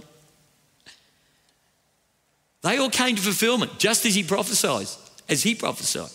They 2.62 2.76
all 2.76 2.90
came 2.90 3.14
to 3.14 3.22
fulfillment 3.22 3.78
just 3.78 4.04
as 4.04 4.16
he 4.16 4.24
prophesied, 4.24 4.88
as 5.28 5.44
he 5.44 5.54
prophesied. 5.54 6.10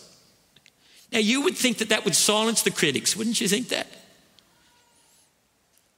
Now, 1.13 1.19
you 1.19 1.43
would 1.43 1.55
think 1.55 1.77
that 1.77 1.87
that 1.87 2.03
would 2.03 2.15
silence 2.17 2.63
the 2.63 2.71
critics, 2.71 3.15
wouldn't 3.15 3.39
you 3.39 3.47
think 3.47 3.69
that? 3.69 3.87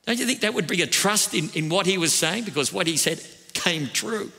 Don't 0.06 0.20
you 0.20 0.28
think 0.28 0.42
that 0.42 0.54
would 0.54 0.68
bring 0.68 0.82
a 0.82 0.88
trust 0.88 1.34
in, 1.34 1.50
in 1.56 1.70
what 1.70 1.88
he 1.88 1.98
was 1.98 2.14
saying? 2.14 2.44
Because 2.44 2.72
what 2.72 2.86
he 2.86 2.96
said 2.96 3.20
came 3.54 3.88
true. 3.88 4.32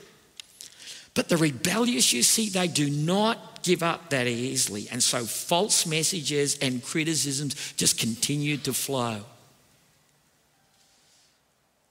But 1.13 1.29
the 1.29 1.37
rebellious, 1.37 2.13
you 2.13 2.23
see, 2.23 2.49
they 2.49 2.67
do 2.67 2.89
not 2.89 3.63
give 3.63 3.83
up 3.83 4.09
that 4.09 4.27
easily. 4.27 4.87
And 4.91 5.03
so 5.03 5.25
false 5.25 5.85
messages 5.85 6.57
and 6.59 6.83
criticisms 6.83 7.73
just 7.73 7.99
continue 7.99 8.57
to 8.57 8.73
flow. 8.73 9.21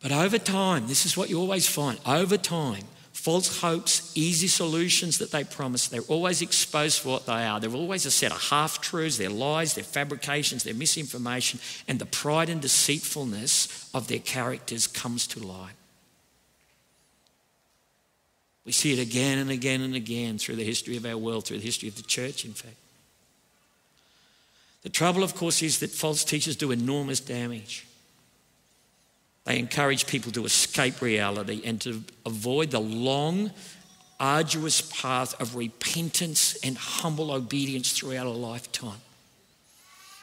But 0.03 0.13
over 0.13 0.39
time, 0.39 0.87
this 0.87 1.05
is 1.05 1.17
what 1.17 1.29
you 1.29 1.39
always 1.39 1.69
find 1.69 1.99
over 2.07 2.39
time, 2.39 2.85
false 3.13 3.61
hopes, 3.61 4.13
easy 4.15 4.49
solutions 4.49 5.19
that 5.19 5.31
they 5.31 5.45
promise, 5.45 5.89
they're 5.89 6.01
always 6.03 6.41
exposed 6.41 7.01
for 7.01 7.11
what 7.11 7.27
they 7.27 7.45
are. 7.45 7.61
They're 7.61 7.71
always 7.71 8.07
a 8.07 8.11
set 8.11 8.33
of 8.33 8.41
half 8.49 8.81
truths, 8.81 9.19
they're 9.19 9.29
lies, 9.29 9.75
they're 9.75 9.85
fabrications, 9.85 10.65
they're 10.65 10.73
misinformation, 10.73 11.61
and 11.87 11.99
the 11.99 12.07
pride 12.07 12.49
and 12.49 12.63
deceitfulness 12.63 13.91
of 13.93 14.09
their 14.09 14.21
characters 14.21 14.87
comes 14.87 15.27
to 15.29 15.41
light. 15.41 15.75
We 18.65 18.73
see 18.73 18.93
it 18.93 18.99
again 18.99 19.39
and 19.39 19.51
again 19.51 19.81
and 19.81 19.95
again 19.95 20.39
through 20.39 20.57
the 20.57 20.65
history 20.65 20.97
of 20.97 21.07
our 21.07 21.17
world, 21.17 21.47
through 21.47 21.59
the 21.59 21.65
history 21.65 21.89
of 21.89 21.97
the 21.97 22.03
church, 22.03 22.45
in 22.45 22.53
fact. 22.53 22.77
The 24.83 24.89
trouble, 24.89 25.23
of 25.23 25.35
course, 25.35 25.63
is 25.63 25.81
that 25.81 25.91
false 25.91 26.25
teachers 26.25 26.57
do 26.57 26.71
enormous 26.71 27.21
damage. 27.21 27.87
They 29.45 29.59
encourage 29.59 30.07
people 30.07 30.33
to 30.33 30.45
escape 30.45 31.01
reality 31.01 31.63
and 31.65 31.81
to 31.83 32.03
avoid 32.25 32.71
the 32.71 32.81
long, 32.81 33.51
arduous 34.19 34.83
path 34.83 35.39
of 35.41 35.57
repentance 35.57 36.57
and 36.63 36.77
humble 36.77 37.31
obedience 37.33 37.93
throughout 37.93 38.27
a 38.27 38.31
lifetime. 38.31 39.01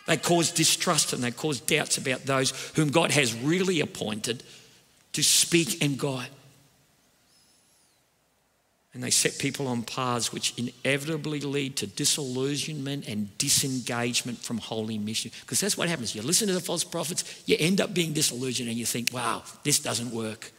They 0.05 0.17
cause 0.17 0.51
distrust 0.51 1.11
and 1.11 1.23
they 1.23 1.31
cause 1.31 1.59
doubts 1.59 1.97
about 1.97 2.21
those 2.21 2.51
whom 2.75 2.89
God 2.89 3.11
has 3.11 3.35
really 3.35 3.81
appointed 3.81 4.43
to 5.13 5.23
speak 5.23 5.83
and 5.83 5.97
guide 5.97 6.29
and 8.97 9.03
they 9.03 9.11
set 9.11 9.37
people 9.37 9.67
on 9.67 9.83
paths 9.83 10.33
which 10.33 10.55
inevitably 10.57 11.39
lead 11.39 11.75
to 11.75 11.85
disillusionment 11.85 13.07
and 13.07 13.37
disengagement 13.37 14.39
from 14.39 14.57
holy 14.57 14.97
mission. 14.97 15.29
Because 15.41 15.59
that's 15.59 15.77
what 15.77 15.87
happens. 15.87 16.15
You 16.15 16.23
listen 16.23 16.47
to 16.47 16.53
the 16.55 16.59
false 16.59 16.83
prophets, 16.83 17.43
you 17.45 17.55
end 17.59 17.79
up 17.79 17.93
being 17.93 18.11
disillusioned, 18.11 18.69
and 18.69 18.75
you 18.75 18.87
think, 18.87 19.13
wow, 19.13 19.43
this 19.61 19.77
doesn't 19.77 20.09
work. 20.09 20.51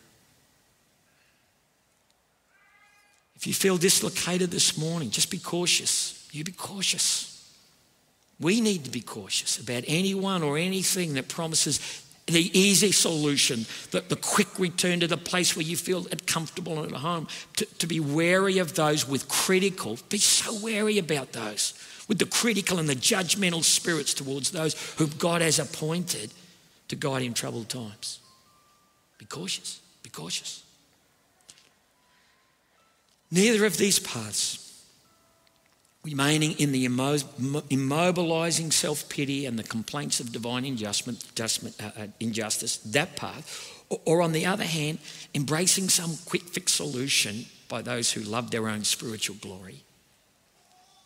If 3.34 3.48
you 3.48 3.54
feel 3.54 3.76
dislocated 3.76 4.52
this 4.52 4.78
morning, 4.78 5.10
just 5.10 5.32
be 5.32 5.38
cautious. 5.38 6.28
You 6.30 6.44
be 6.44 6.52
cautious. 6.52 7.52
We 8.38 8.60
need 8.60 8.84
to 8.84 8.90
be 8.90 9.00
cautious 9.00 9.58
about 9.58 9.82
anyone 9.88 10.44
or 10.44 10.58
anything 10.58 11.14
that 11.14 11.26
promises 11.26 11.80
the 12.34 12.58
easy 12.58 12.92
solution, 12.92 13.66
the, 13.90 14.00
the 14.02 14.16
quick 14.16 14.58
return 14.58 15.00
to 15.00 15.06
the 15.06 15.16
place 15.16 15.56
where 15.56 15.64
you 15.64 15.76
feel 15.76 16.06
comfortable 16.26 16.82
and 16.82 16.92
at 16.92 17.00
home. 17.00 17.26
To, 17.56 17.64
to 17.64 17.86
be 17.86 18.00
wary 18.00 18.58
of 18.58 18.74
those 18.74 19.08
with 19.08 19.28
critical, 19.28 19.98
be 20.08 20.18
so 20.18 20.58
wary 20.62 20.98
about 20.98 21.32
those, 21.32 21.74
with 22.06 22.18
the 22.18 22.26
critical 22.26 22.78
and 22.78 22.88
the 22.88 22.94
judgmental 22.94 23.64
spirits 23.64 24.14
towards 24.14 24.50
those 24.50 24.74
whom 24.96 25.10
God 25.18 25.40
has 25.40 25.58
appointed 25.58 26.30
to 26.88 26.96
guide 26.96 27.22
in 27.22 27.34
troubled 27.34 27.68
times. 27.68 28.20
Be 29.18 29.24
cautious, 29.24 29.80
be 30.02 30.10
cautious. 30.10 30.62
Neither 33.30 33.66
of 33.66 33.76
these 33.76 33.98
paths 33.98 34.67
remaining 36.04 36.52
in 36.58 36.72
the 36.72 36.86
immobilizing 36.86 38.72
self 38.72 39.08
pity 39.08 39.46
and 39.46 39.58
the 39.58 39.62
complaints 39.62 40.20
of 40.20 40.32
divine 40.32 40.64
uh, 40.64 40.90
uh, 41.80 42.06
injustice, 42.20 42.76
that 42.78 43.16
path, 43.16 43.84
or 44.04 44.22
on 44.22 44.32
the 44.32 44.46
other 44.46 44.64
hand, 44.64 44.98
embracing 45.34 45.88
some 45.88 46.16
quick 46.26 46.42
fix 46.42 46.72
solution 46.72 47.46
by 47.68 47.82
those 47.82 48.12
who 48.12 48.20
love 48.20 48.50
their 48.50 48.68
own 48.68 48.84
spiritual 48.84 49.36
glory. 49.40 49.82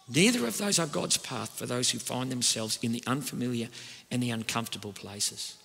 Neither 0.08 0.46
of 0.46 0.58
those 0.58 0.78
are 0.78 0.86
God's 0.86 1.16
path 1.16 1.56
for 1.56 1.66
those 1.66 1.90
who 1.90 1.98
find 1.98 2.30
themselves 2.30 2.78
in 2.82 2.92
the 2.92 3.02
unfamiliar 3.06 3.68
and 4.10 4.22
the 4.22 4.30
uncomfortable 4.30 4.92
places. 4.92 5.56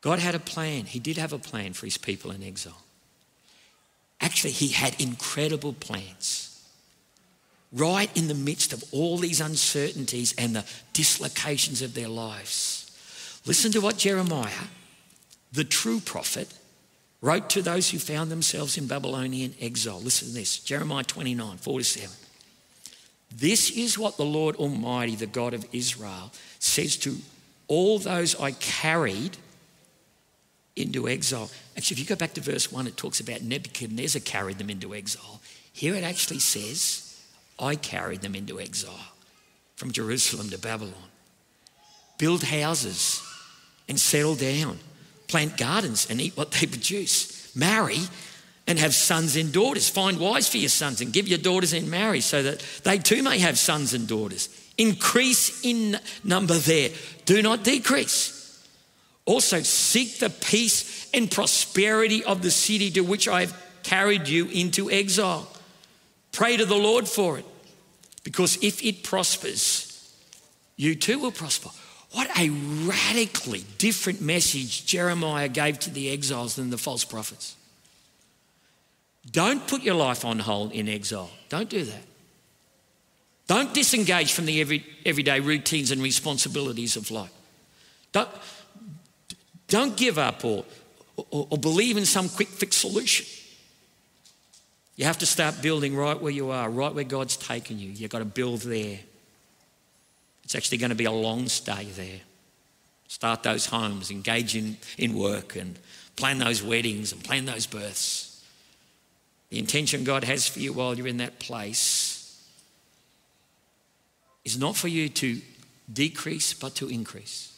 God 0.00 0.18
had 0.18 0.34
a 0.34 0.38
plan. 0.40 0.84
He 0.84 0.98
did 0.98 1.16
have 1.16 1.32
a 1.32 1.38
plan 1.38 1.72
for 1.72 1.86
his 1.86 1.96
people 1.96 2.30
in 2.30 2.42
exile. 2.42 2.82
Actually, 4.24 4.52
he 4.52 4.68
had 4.68 4.98
incredible 4.98 5.74
plans. 5.74 6.50
Right 7.70 8.10
in 8.16 8.26
the 8.26 8.34
midst 8.34 8.72
of 8.72 8.82
all 8.90 9.18
these 9.18 9.38
uncertainties 9.38 10.34
and 10.38 10.56
the 10.56 10.64
dislocations 10.94 11.82
of 11.82 11.92
their 11.92 12.08
lives. 12.08 12.90
Listen 13.44 13.70
to 13.72 13.82
what 13.82 13.98
Jeremiah, 13.98 14.68
the 15.52 15.62
true 15.62 16.00
prophet, 16.00 16.54
wrote 17.20 17.50
to 17.50 17.60
those 17.60 17.90
who 17.90 17.98
found 17.98 18.30
themselves 18.30 18.78
in 18.78 18.86
Babylonian 18.86 19.54
exile. 19.60 20.00
Listen 20.00 20.28
to 20.28 20.34
this 20.34 20.58
Jeremiah 20.58 21.04
29 21.04 21.58
4 21.58 21.78
to 21.78 21.84
7. 21.84 22.10
This 23.36 23.70
is 23.72 23.98
what 23.98 24.16
the 24.16 24.24
Lord 24.24 24.56
Almighty, 24.56 25.16
the 25.16 25.26
God 25.26 25.52
of 25.52 25.66
Israel, 25.70 26.32
says 26.60 26.96
to 26.98 27.18
all 27.68 27.98
those 27.98 28.40
I 28.40 28.52
carried 28.52 29.36
into 30.76 31.08
exile. 31.08 31.50
Actually, 31.76 31.94
if 31.94 31.98
you 32.00 32.06
go 32.06 32.16
back 32.16 32.34
to 32.34 32.40
verse 32.40 32.72
1, 32.72 32.86
it 32.86 32.96
talks 32.96 33.20
about 33.20 33.42
Nebuchadnezzar 33.42 34.20
carried 34.20 34.58
them 34.58 34.70
into 34.70 34.94
exile. 34.94 35.40
Here 35.72 35.94
it 35.94 36.04
actually 36.04 36.40
says, 36.40 37.20
I 37.58 37.76
carried 37.76 38.22
them 38.22 38.34
into 38.34 38.60
exile 38.60 39.12
from 39.76 39.92
Jerusalem 39.92 40.50
to 40.50 40.58
Babylon. 40.58 40.94
Build 42.18 42.44
houses 42.44 43.22
and 43.88 43.98
settle 43.98 44.34
down. 44.34 44.78
Plant 45.28 45.56
gardens 45.56 46.08
and 46.10 46.20
eat 46.20 46.36
what 46.36 46.52
they 46.52 46.66
produce. 46.66 47.54
Marry 47.56 47.98
and 48.66 48.78
have 48.78 48.94
sons 48.94 49.36
and 49.36 49.52
daughters. 49.52 49.88
Find 49.88 50.18
wives 50.18 50.48
for 50.48 50.58
your 50.58 50.68
sons 50.68 51.00
and 51.00 51.12
give 51.12 51.28
your 51.28 51.38
daughters 51.38 51.72
in 51.72 51.90
marriage 51.90 52.24
so 52.24 52.42
that 52.42 52.60
they 52.82 52.98
too 52.98 53.22
may 53.22 53.38
have 53.38 53.58
sons 53.58 53.94
and 53.94 54.06
daughters. 54.06 54.48
Increase 54.76 55.64
in 55.64 55.98
number 56.24 56.54
there, 56.54 56.90
do 57.26 57.42
not 57.42 57.62
decrease. 57.62 58.43
Also, 59.26 59.60
seek 59.60 60.18
the 60.18 60.30
peace 60.30 61.10
and 61.14 61.30
prosperity 61.30 62.22
of 62.24 62.42
the 62.42 62.50
city 62.50 62.90
to 62.90 63.00
which 63.00 63.26
I 63.26 63.40
have 63.40 63.56
carried 63.82 64.28
you 64.28 64.46
into 64.48 64.90
exile. 64.90 65.48
Pray 66.32 66.56
to 66.56 66.66
the 66.66 66.74
Lord 66.74 67.08
for 67.08 67.38
it, 67.38 67.46
because 68.22 68.62
if 68.62 68.84
it 68.84 69.02
prospers, 69.02 69.90
you 70.76 70.94
too 70.94 71.18
will 71.18 71.32
prosper. 71.32 71.70
What 72.12 72.28
a 72.38 72.50
radically 72.50 73.64
different 73.78 74.20
message 74.20 74.86
Jeremiah 74.86 75.48
gave 75.48 75.78
to 75.80 75.90
the 75.90 76.10
exiles 76.10 76.56
than 76.56 76.70
the 76.70 76.78
false 76.78 77.04
prophets. 77.04 77.56
Don't 79.30 79.66
put 79.66 79.82
your 79.82 79.94
life 79.94 80.24
on 80.24 80.38
hold 80.38 80.72
in 80.72 80.88
exile. 80.88 81.30
Don't 81.48 81.70
do 81.70 81.84
that. 81.84 82.02
Don't 83.46 83.74
disengage 83.74 84.32
from 84.32 84.46
the 84.46 84.60
every, 84.60 84.84
everyday 85.04 85.40
routines 85.40 85.90
and 85.90 86.02
responsibilities 86.02 86.96
of 86.96 87.10
life. 87.10 87.32
Don't, 88.12 88.28
don't 89.74 89.96
give 89.96 90.18
up 90.18 90.44
or, 90.44 90.64
or, 91.16 91.48
or 91.50 91.58
believe 91.58 91.96
in 91.96 92.06
some 92.06 92.28
quick 92.28 92.46
fix 92.46 92.76
solution. 92.76 93.26
You 94.94 95.04
have 95.04 95.18
to 95.18 95.26
start 95.26 95.60
building 95.62 95.96
right 95.96 96.20
where 96.20 96.30
you 96.30 96.52
are, 96.52 96.70
right 96.70 96.94
where 96.94 97.02
God's 97.02 97.36
taken 97.36 97.80
you. 97.80 97.90
You've 97.90 98.12
got 98.12 98.20
to 98.20 98.24
build 98.24 98.60
there. 98.60 99.00
It's 100.44 100.54
actually 100.54 100.78
going 100.78 100.90
to 100.90 100.94
be 100.94 101.06
a 101.06 101.10
long 101.10 101.48
stay 101.48 101.86
there. 101.86 102.20
Start 103.08 103.42
those 103.42 103.66
homes, 103.66 104.12
engage 104.12 104.54
in, 104.54 104.76
in 104.96 105.18
work, 105.18 105.56
and 105.56 105.76
plan 106.14 106.38
those 106.38 106.62
weddings 106.62 107.10
and 107.10 107.24
plan 107.24 107.44
those 107.44 107.66
births. 107.66 108.44
The 109.50 109.58
intention 109.58 110.04
God 110.04 110.22
has 110.22 110.46
for 110.46 110.60
you 110.60 110.72
while 110.72 110.94
you're 110.94 111.08
in 111.08 111.16
that 111.16 111.40
place 111.40 112.46
is 114.44 114.56
not 114.56 114.76
for 114.76 114.86
you 114.86 115.08
to 115.08 115.40
decrease, 115.92 116.54
but 116.54 116.76
to 116.76 116.88
increase. 116.88 117.53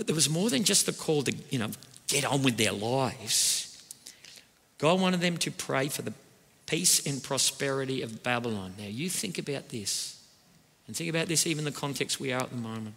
But 0.00 0.06
there 0.06 0.16
was 0.16 0.30
more 0.30 0.48
than 0.48 0.64
just 0.64 0.86
the 0.86 0.94
call 0.94 1.24
to, 1.24 1.32
you 1.50 1.58
know, 1.58 1.68
get 2.08 2.24
on 2.24 2.42
with 2.42 2.56
their 2.56 2.72
lives. 2.72 3.84
God 4.78 4.98
wanted 4.98 5.20
them 5.20 5.36
to 5.36 5.50
pray 5.50 5.88
for 5.88 6.00
the 6.00 6.14
peace 6.64 7.06
and 7.06 7.22
prosperity 7.22 8.00
of 8.00 8.22
Babylon. 8.22 8.72
Now, 8.78 8.86
you 8.86 9.10
think 9.10 9.36
about 9.36 9.68
this, 9.68 10.18
and 10.86 10.96
think 10.96 11.10
about 11.10 11.26
this 11.26 11.46
even 11.46 11.66
the 11.66 11.70
context 11.70 12.18
we 12.18 12.32
are 12.32 12.40
at 12.40 12.48
the 12.48 12.56
moment. 12.56 12.94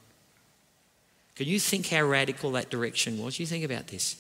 Can 1.35 1.45
you 1.45 1.59
think 1.59 1.89
how 1.89 2.03
radical 2.03 2.53
that 2.53 2.69
direction 2.69 3.21
was? 3.21 3.37
You 3.37 3.47
think 3.47 3.65
about 3.65 3.87
this. 3.87 4.15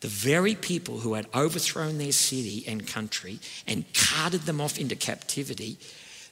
The 0.00 0.08
very 0.08 0.54
people 0.54 0.98
who 0.98 1.14
had 1.14 1.28
overthrown 1.34 1.96
their 1.96 2.12
city 2.12 2.62
and 2.68 2.86
country 2.86 3.40
and 3.66 3.86
carted 3.94 4.42
them 4.42 4.60
off 4.60 4.78
into 4.78 4.96
captivity, 4.96 5.78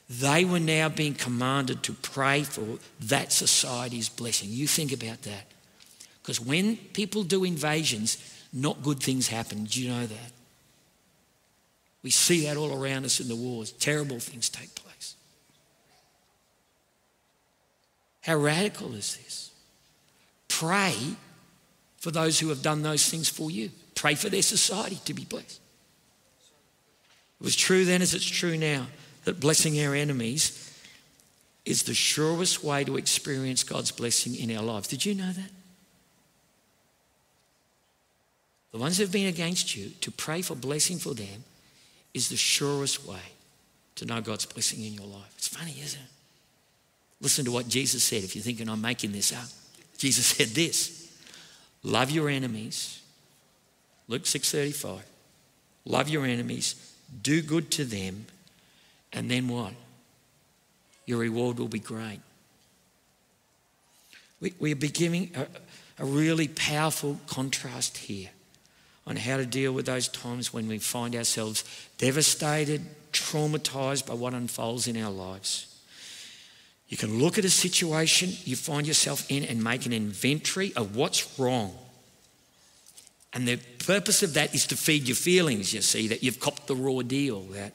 they 0.07 0.45
were 0.45 0.59
now 0.59 0.89
being 0.89 1.15
commanded 1.15 1.81
to 1.81 1.93
pray 1.93 2.43
for 2.43 2.77
that 2.99 3.33
society's 3.33 4.09
blessing. 4.09 4.49
You 4.51 4.67
think 4.67 4.91
about 4.91 5.23
that. 5.23 5.45
Because 6.27 6.41
when 6.41 6.75
people 6.75 7.23
do 7.23 7.45
invasions, 7.45 8.17
not 8.51 8.83
good 8.83 8.99
things 9.01 9.29
happen. 9.29 9.63
Do 9.63 9.81
you 9.81 9.89
know 9.89 10.05
that? 10.05 10.31
We 12.03 12.09
see 12.09 12.43
that 12.43 12.57
all 12.57 12.73
around 12.73 13.05
us 13.05 13.21
in 13.21 13.29
the 13.29 13.35
wars. 13.37 13.71
Terrible 13.71 14.19
things 14.19 14.49
take 14.49 14.75
place. 14.75 15.15
How 18.23 18.35
radical 18.35 18.93
is 18.93 19.15
this? 19.15 19.51
Pray 20.49 20.97
for 21.95 22.11
those 22.11 22.41
who 22.41 22.49
have 22.49 22.61
done 22.61 22.81
those 22.81 23.09
things 23.09 23.29
for 23.29 23.49
you. 23.49 23.71
Pray 23.95 24.15
for 24.15 24.27
their 24.27 24.41
society 24.41 24.99
to 25.05 25.13
be 25.13 25.23
blessed. 25.23 25.61
It 27.39 27.43
was 27.43 27.55
true 27.55 27.85
then 27.85 28.01
as 28.01 28.13
it's 28.13 28.25
true 28.25 28.57
now 28.57 28.87
that 29.23 29.39
blessing 29.39 29.79
our 29.79 29.95
enemies 29.95 30.77
is 31.63 31.83
the 31.83 31.93
surest 31.93 32.65
way 32.65 32.83
to 32.83 32.97
experience 32.97 33.63
God's 33.63 33.91
blessing 33.91 34.35
in 34.35 34.53
our 34.57 34.63
lives. 34.63 34.89
Did 34.89 35.05
you 35.05 35.15
know 35.15 35.31
that? 35.31 35.51
The 38.71 38.77
ones 38.77 38.97
who 38.97 39.03
have 39.03 39.11
been 39.11 39.27
against 39.27 39.75
you, 39.75 39.89
to 40.01 40.11
pray 40.11 40.41
for 40.41 40.55
blessing 40.55 40.97
for 40.97 41.13
them 41.13 41.43
is 42.13 42.29
the 42.29 42.37
surest 42.37 43.05
way 43.05 43.19
to 43.95 44.05
know 44.05 44.21
God's 44.21 44.45
blessing 44.45 44.83
in 44.83 44.93
your 44.93 45.05
life. 45.05 45.33
It's 45.37 45.47
funny, 45.47 45.75
isn't 45.81 45.99
it? 45.99 46.07
Listen 47.21 47.45
to 47.45 47.51
what 47.51 47.67
Jesus 47.67 48.03
said 48.03 48.23
if 48.23 48.35
you're 48.35 48.43
thinking 48.43 48.69
I'm 48.69 48.81
making 48.81 49.11
this 49.11 49.33
up. 49.33 49.47
Jesus 49.97 50.25
said 50.27 50.49
this 50.49 51.11
love 51.83 52.11
your 52.11 52.29
enemies. 52.29 53.01
Luke 54.07 54.23
6:35. 54.23 55.01
Love 55.85 56.09
your 56.09 56.25
enemies, 56.25 56.75
do 57.23 57.41
good 57.41 57.71
to 57.71 57.85
them, 57.85 58.25
and 59.13 59.31
then 59.31 59.47
what? 59.47 59.73
Your 61.05 61.19
reward 61.19 61.59
will 61.59 61.69
be 61.69 61.79
great. 61.79 62.19
We, 64.41 64.53
we 64.59 64.73
are 64.73 64.75
beginning 64.75 65.31
a, 65.33 65.47
a 66.03 66.05
really 66.05 66.49
powerful 66.49 67.21
contrast 67.25 67.97
here 67.97 68.29
on 69.07 69.15
how 69.15 69.37
to 69.37 69.45
deal 69.45 69.71
with 69.71 69.85
those 69.85 70.09
times 70.09 70.53
when 70.53 70.67
we 70.67 70.77
find 70.77 71.15
ourselves 71.15 71.63
devastated, 71.97 72.85
traumatized 73.13 74.05
by 74.05 74.13
what 74.13 74.33
unfolds 74.33 74.87
in 74.87 75.01
our 75.01 75.09
lives. 75.09 75.73
You 76.89 76.97
can 76.97 77.19
look 77.19 77.37
at 77.37 77.45
a 77.45 77.49
situation 77.49 78.29
you 78.43 78.55
find 78.55 78.85
yourself 78.85 79.25
in 79.29 79.43
and 79.45 79.63
make 79.63 79.85
an 79.85 79.93
inventory 79.93 80.73
of 80.75 80.95
what's 80.95 81.39
wrong. 81.39 81.73
And 83.33 83.47
the 83.47 83.57
purpose 83.85 84.23
of 84.23 84.33
that 84.33 84.53
is 84.53 84.67
to 84.67 84.77
feed 84.77 85.07
your 85.07 85.15
feelings, 85.15 85.73
you 85.73 85.81
see, 85.81 86.07
that 86.09 86.23
you've 86.23 86.39
copped 86.39 86.67
the 86.67 86.75
raw 86.75 87.01
deal, 87.01 87.41
that 87.53 87.73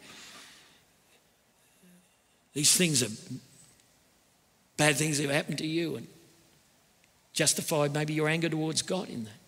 these 2.53 2.77
things 2.77 3.03
are 3.03 3.11
bad 4.77 4.97
things 4.97 5.17
that 5.17 5.25
have 5.25 5.35
happened 5.35 5.59
to 5.59 5.67
you 5.67 5.97
and 5.97 6.07
justify 7.33 7.89
maybe 7.89 8.13
your 8.13 8.29
anger 8.29 8.49
towards 8.49 8.83
God 8.83 9.09
in 9.09 9.25
that 9.25 9.42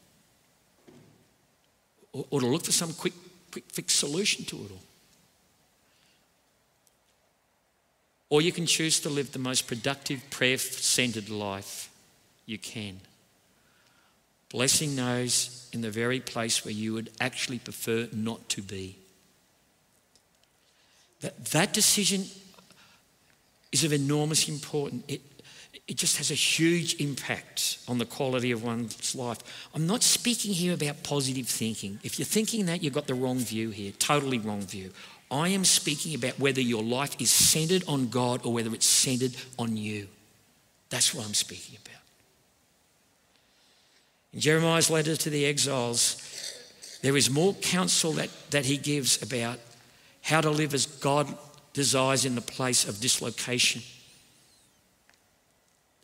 or, 2.15 2.25
or 2.31 2.41
to 2.41 2.47
look 2.47 2.65
for 2.65 2.73
some 2.73 2.95
quick, 2.95 3.13
quick 3.51 3.65
fix 3.71 3.93
solution 3.93 4.45
to 4.47 4.57
it 4.57 4.71
all. 4.71 4.83
Or 8.31 8.41
you 8.41 8.53
can 8.53 8.67
choose 8.67 9.01
to 9.01 9.11
live 9.11 9.33
the 9.33 9.39
most 9.39 9.67
productive, 9.67 10.23
prayer 10.31 10.57
centered 10.57 11.29
life 11.29 11.91
you 12.47 12.59
can. 12.59 13.01
Blessing 14.51 14.97
those 14.97 15.69
in 15.73 15.83
the 15.83 15.91
very 15.91 16.21
place 16.21 16.65
where 16.65 16.73
you 16.73 16.95
would 16.95 17.11
actually 17.21 17.59
prefer 17.59 18.09
not 18.13 18.49
to 18.51 18.63
be. 18.63 18.97
That, 21.21 21.45
that 21.47 21.73
decision 21.73 22.25
is 23.73 23.85
of 23.85 23.93
enormous 23.93 24.49
importance. 24.49 25.05
It, 25.09 25.21
it 25.87 25.97
just 25.97 26.17
has 26.17 26.31
a 26.31 26.35
huge 26.35 26.99
impact 27.01 27.79
on 27.87 27.99
the 27.99 28.07
quality 28.07 28.51
of 28.53 28.65
one's 28.65 29.15
life. 29.15 29.69
I'm 29.75 29.87
not 29.87 30.03
speaking 30.03 30.53
here 30.53 30.73
about 30.73 31.03
positive 31.03 31.47
thinking. 31.47 31.99
If 32.03 32.19
you're 32.19 32.25
thinking 32.25 32.67
that, 32.67 32.83
you've 32.83 32.95
got 32.95 33.07
the 33.07 33.15
wrong 33.15 33.39
view 33.39 33.71
here, 33.71 33.93
totally 33.99 34.39
wrong 34.39 34.63
view. 34.63 34.93
I 35.31 35.49
am 35.49 35.65
speaking 35.65 36.15
about 36.15 36.39
whether 36.39 36.61
your 36.61 36.83
life 36.83 37.21
is 37.21 37.31
centered 37.31 37.85
on 37.87 38.09
God 38.09 38.47
or 38.47 38.53
whether 38.53 38.73
it's 38.73 38.87
centered 38.87 39.37
on 39.59 39.77
you. 39.77 40.09
That's 40.89 41.15
what 41.15 41.27
I'm 41.27 41.35
speaking 41.35 41.77
about. 41.85 42.01
In 44.33 44.41
Jeremiah's 44.41 44.91
letter 44.91 45.17
to 45.17 45.31
the 45.31 45.45
exiles, 45.45 46.17
there 47.03 47.17
is 47.17 47.29
more 47.29 47.53
counsel 47.55 48.13
that, 48.13 48.31
that 48.51 48.65
he 48.65 48.79
gives 48.79 49.23
about 49.23 49.59
how 50.23 50.41
to 50.41 50.51
live 50.51 50.73
as 50.73 50.87
God 50.87 51.37
desires 51.75 52.25
in 52.25 52.37
the 52.37 52.41
place 52.41 52.89
of 52.89 53.01
dislocation 53.01 53.83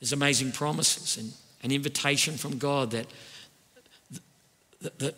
There's 0.01 0.13
amazing 0.13 0.53
promises 0.53 1.17
and 1.17 1.33
an 1.63 1.73
invitation 1.73 2.37
from 2.37 2.59
God 2.59 2.91
that, 2.93 3.07
that, 4.81 4.99
that 4.99 5.15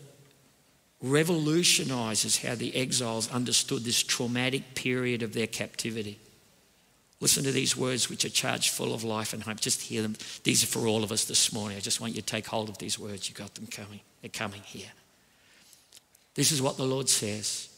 revolutionizes 1.01 2.37
how 2.43 2.55
the 2.55 2.75
exiles 2.75 3.31
understood 3.31 3.83
this 3.83 4.03
traumatic 4.03 4.75
period 4.75 5.23
of 5.23 5.33
their 5.33 5.47
captivity. 5.47 6.19
Listen 7.19 7.43
to 7.45 7.53
these 7.53 7.77
words, 7.77 8.09
which 8.09 8.25
are 8.25 8.29
charged 8.29 8.71
full 8.71 8.93
of 8.93 9.05
life 9.05 9.33
and 9.33 9.43
hope. 9.43 9.61
Just 9.61 9.83
hear 9.83 10.01
them. 10.01 10.17
These 10.43 10.63
are 10.63 10.67
for 10.67 10.87
all 10.87 11.05
of 11.05 11.11
us 11.11 11.23
this 11.23 11.53
morning. 11.53 11.77
I 11.77 11.79
just 11.79 12.01
want 12.01 12.15
you 12.15 12.21
to 12.21 12.27
take 12.27 12.47
hold 12.47 12.67
of 12.67 12.77
these 12.79 12.99
words. 12.99 13.29
You 13.29 13.35
got 13.35 13.55
them 13.55 13.67
coming. 13.67 14.01
They're 14.21 14.29
coming 14.29 14.61
here. 14.65 14.91
This 16.35 16.51
is 16.51 16.61
what 16.61 16.75
the 16.75 16.83
Lord 16.83 17.07
says. 17.07 17.69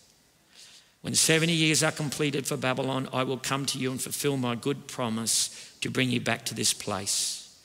When 1.05 1.13
70 1.13 1.53
years 1.53 1.83
are 1.83 1.91
completed 1.91 2.47
for 2.47 2.57
Babylon, 2.57 3.07
I 3.13 3.21
will 3.21 3.37
come 3.37 3.67
to 3.67 3.77
you 3.77 3.91
and 3.91 4.01
fulfill 4.01 4.37
my 4.37 4.55
good 4.55 4.87
promise 4.87 5.71
to 5.81 5.91
bring 5.91 6.09
you 6.09 6.19
back 6.19 6.45
to 6.45 6.55
this 6.55 6.73
place. 6.73 7.63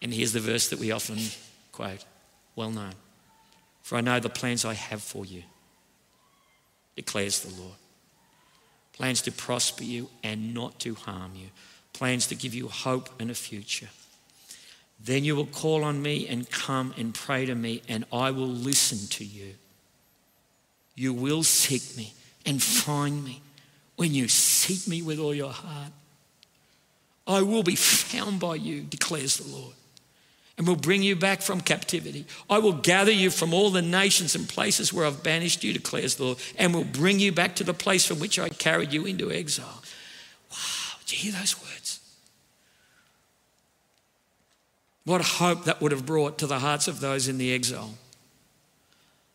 And 0.00 0.14
here's 0.14 0.32
the 0.32 0.40
verse 0.40 0.70
that 0.70 0.78
we 0.78 0.90
often 0.90 1.18
quote, 1.72 2.06
well 2.56 2.70
known. 2.70 2.94
For 3.82 3.96
I 3.96 4.00
know 4.00 4.18
the 4.18 4.30
plans 4.30 4.64
I 4.64 4.72
have 4.72 5.02
for 5.02 5.26
you, 5.26 5.42
declares 6.96 7.40
the 7.40 7.60
Lord. 7.60 7.76
Plans 8.94 9.20
to 9.22 9.32
prosper 9.32 9.84
you 9.84 10.08
and 10.24 10.54
not 10.54 10.80
to 10.80 10.94
harm 10.94 11.32
you, 11.34 11.48
plans 11.92 12.28
to 12.28 12.34
give 12.34 12.54
you 12.54 12.68
hope 12.68 13.10
and 13.20 13.30
a 13.30 13.34
future. 13.34 13.90
Then 14.98 15.22
you 15.22 15.36
will 15.36 15.44
call 15.44 15.84
on 15.84 16.00
me 16.00 16.26
and 16.26 16.48
come 16.48 16.94
and 16.96 17.12
pray 17.12 17.44
to 17.44 17.54
me, 17.54 17.82
and 17.90 18.06
I 18.10 18.30
will 18.30 18.48
listen 18.48 19.06
to 19.18 19.24
you. 19.26 19.56
You 20.94 21.12
will 21.12 21.42
seek 21.42 21.94
me 21.94 22.14
and 22.46 22.62
find 22.62 23.24
me 23.24 23.42
when 23.96 24.14
you 24.14 24.28
seek 24.28 24.88
me 24.88 25.02
with 25.02 25.18
all 25.18 25.34
your 25.34 25.52
heart. 25.52 25.92
I 27.26 27.42
will 27.42 27.62
be 27.62 27.76
found 27.76 28.40
by 28.40 28.56
you, 28.56 28.82
declares 28.82 29.36
the 29.36 29.56
Lord 29.56 29.74
and 30.60 30.68
will 30.68 30.76
bring 30.76 31.02
you 31.02 31.16
back 31.16 31.40
from 31.40 31.58
captivity. 31.62 32.26
I 32.50 32.58
will 32.58 32.74
gather 32.74 33.10
you 33.10 33.30
from 33.30 33.54
all 33.54 33.70
the 33.70 33.80
nations 33.80 34.34
and 34.34 34.46
places 34.46 34.92
where 34.92 35.06
I've 35.06 35.22
banished 35.22 35.64
you, 35.64 35.72
declares 35.72 36.16
the 36.16 36.24
Lord, 36.24 36.38
and 36.58 36.74
will 36.74 36.84
bring 36.84 37.18
you 37.18 37.32
back 37.32 37.56
to 37.56 37.64
the 37.64 37.72
place 37.72 38.04
from 38.04 38.20
which 38.20 38.38
I 38.38 38.50
carried 38.50 38.92
you 38.92 39.06
into 39.06 39.32
exile. 39.32 39.82
Wow, 40.50 40.98
did 41.06 41.12
you 41.12 41.30
hear 41.30 41.40
those 41.40 41.58
words? 41.58 42.00
What 45.06 45.22
hope 45.22 45.64
that 45.64 45.80
would 45.80 45.92
have 45.92 46.04
brought 46.04 46.36
to 46.40 46.46
the 46.46 46.58
hearts 46.58 46.88
of 46.88 47.00
those 47.00 47.26
in 47.26 47.38
the 47.38 47.54
exile. 47.54 47.94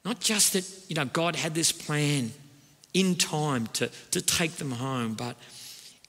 Not 0.03 0.19
just 0.19 0.53
that, 0.53 0.69
you 0.87 0.95
know, 0.95 1.05
God 1.05 1.35
had 1.35 1.55
this 1.55 1.71
plan 1.71 2.33
in 2.95 3.13
time 3.15 3.67
to, 3.67 3.91
to 4.09 4.21
take 4.21 4.53
them 4.53 4.71
home, 4.71 5.13
but 5.13 5.35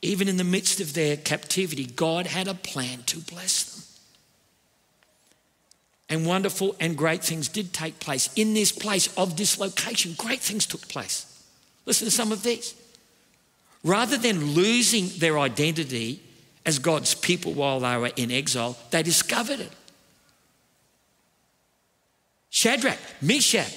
even 0.01 0.29
in 0.29 0.39
the 0.39 0.45
midst 0.45 0.81
of 0.81 0.95
their 0.95 1.19
captivity, 1.19 1.85
God 1.85 2.27
had 2.27 2.49
a 2.49 2.55
plan 2.55 3.03
to 3.07 3.19
bless 3.19 3.65
them 3.65 3.77
and 6.09 6.27
wonderful 6.27 6.77
and 6.79 6.97
great 6.97 7.23
things 7.23 7.49
did 7.49 7.73
take 7.73 7.99
place. 7.99 8.31
In 8.37 8.55
this 8.55 8.71
place 8.71 9.13
of 9.17 9.37
dislocation, 9.37 10.15
great 10.17 10.41
things 10.41 10.67
took 10.67 10.87
place. 10.89 11.27
Listen 11.85 12.07
to 12.07 12.11
some 12.11 12.33
of 12.33 12.43
these. 12.43 12.75
Rather 13.83 14.17
than 14.17 14.53
losing 14.53 15.09
their 15.19 15.39
identity 15.39 16.21
as 16.65 16.79
God's 16.79 17.15
people 17.15 17.53
while 17.53 17.81
they 17.81 17.97
were 17.97 18.11
in 18.17 18.31
exile, 18.31 18.77
they 18.91 19.03
discovered 19.03 19.61
it. 19.61 19.73
Shadrach, 22.51 22.99
Meshach, 23.21 23.73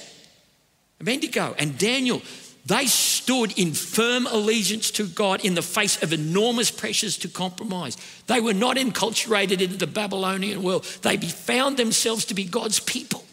Abednego, 1.00 1.54
and 1.58 1.76
Daniel 1.78 2.22
they 2.66 2.86
stood 2.86 3.58
in 3.58 3.72
firm 3.72 4.26
allegiance 4.26 4.90
to 4.92 5.06
God 5.06 5.44
in 5.44 5.54
the 5.54 5.62
face 5.62 6.02
of 6.02 6.12
enormous 6.12 6.70
pressures 6.70 7.16
to 7.18 7.28
compromise. 7.28 7.96
They 8.26 8.40
were 8.40 8.54
not 8.54 8.76
enculturated 8.76 9.60
into 9.60 9.76
the 9.76 9.86
Babylonian 9.86 10.62
world. 10.62 10.84
They 11.02 11.16
found 11.16 11.76
themselves 11.76 12.26
to 12.26 12.34
be 12.34 12.44
God's 12.44 12.80
people. 12.80 13.24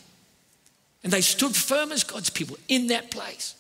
And 1.04 1.12
they 1.12 1.22
stood 1.22 1.56
firm 1.56 1.92
as 1.92 2.04
God's 2.04 2.30
people 2.30 2.58
in 2.68 2.88
that 2.88 3.12
place. 3.12 3.54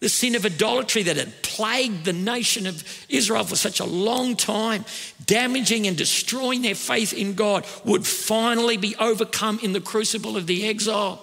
The 0.00 0.08
sin 0.08 0.36
of 0.36 0.46
idolatry 0.46 1.02
that 1.02 1.16
had 1.16 1.42
plagued 1.42 2.04
the 2.04 2.12
nation 2.12 2.66
of 2.66 2.84
Israel 3.08 3.42
for 3.42 3.56
such 3.56 3.80
a 3.80 3.84
long 3.84 4.36
time, 4.36 4.84
damaging 5.26 5.88
and 5.88 5.96
destroying 5.96 6.62
their 6.62 6.76
faith 6.76 7.12
in 7.12 7.34
God, 7.34 7.66
would 7.84 8.06
finally 8.06 8.76
be 8.76 8.94
overcome 8.96 9.58
in 9.60 9.72
the 9.72 9.80
crucible 9.80 10.36
of 10.36 10.46
the 10.46 10.68
exile. 10.68 11.20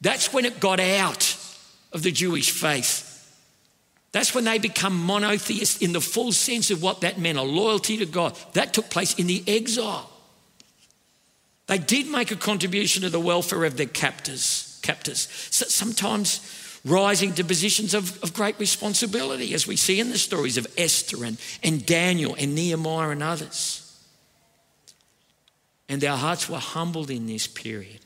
That's 0.00 0.32
when 0.32 0.44
it 0.44 0.60
got 0.60 0.78
out 0.78 1.36
of 1.92 2.02
the 2.02 2.10
Jewish 2.10 2.50
faith. 2.50 3.08
That's 4.12 4.34
when 4.34 4.44
they 4.44 4.58
become 4.58 4.94
monotheists 5.04 5.80
in 5.80 5.92
the 5.92 6.00
full 6.00 6.32
sense 6.32 6.70
of 6.70 6.82
what 6.82 7.00
that 7.00 7.18
meant 7.18 7.38
a 7.38 7.42
loyalty 7.42 7.96
to 7.98 8.06
God. 8.06 8.36
That 8.52 8.74
took 8.74 8.90
place 8.90 9.14
in 9.14 9.26
the 9.26 9.42
exile. 9.46 10.10
They 11.66 11.78
did 11.78 12.08
make 12.08 12.30
a 12.30 12.36
contribution 12.36 13.02
to 13.02 13.08
the 13.08 13.20
welfare 13.20 13.64
of 13.64 13.78
their 13.78 13.86
captors, 13.86 14.78
captors. 14.82 15.28
So 15.50 15.66
sometimes 15.66 16.40
rising 16.84 17.32
to 17.34 17.44
positions 17.44 17.94
of, 17.94 18.22
of 18.22 18.34
great 18.34 18.58
responsibility, 18.58 19.54
as 19.54 19.66
we 19.66 19.76
see 19.76 20.00
in 20.00 20.10
the 20.10 20.18
stories 20.18 20.58
of 20.58 20.66
Esther 20.76 21.24
and, 21.24 21.38
and 21.62 21.86
Daniel 21.86 22.34
and 22.38 22.54
Nehemiah 22.54 23.10
and 23.10 23.22
others. 23.22 23.78
And 25.88 26.00
their 26.00 26.16
hearts 26.16 26.48
were 26.48 26.58
humbled 26.58 27.10
in 27.10 27.26
this 27.26 27.46
period 27.46 28.00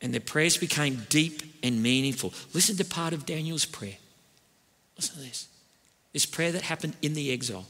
and 0.00 0.12
their 0.12 0.20
prayers 0.20 0.56
became 0.56 1.06
deep 1.08 1.42
and 1.62 1.82
meaningful. 1.82 2.32
Listen 2.54 2.76
to 2.76 2.84
part 2.84 3.12
of 3.12 3.26
Daniel's 3.26 3.66
prayer. 3.66 3.96
Listen 4.96 5.16
to 5.16 5.22
this. 5.22 5.48
This 6.12 6.26
prayer 6.26 6.52
that 6.52 6.62
happened 6.62 6.94
in 7.02 7.14
the 7.14 7.32
exile. 7.32 7.66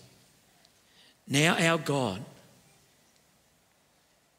Now, 1.29 1.57
our 1.59 1.79
God, 1.79 2.25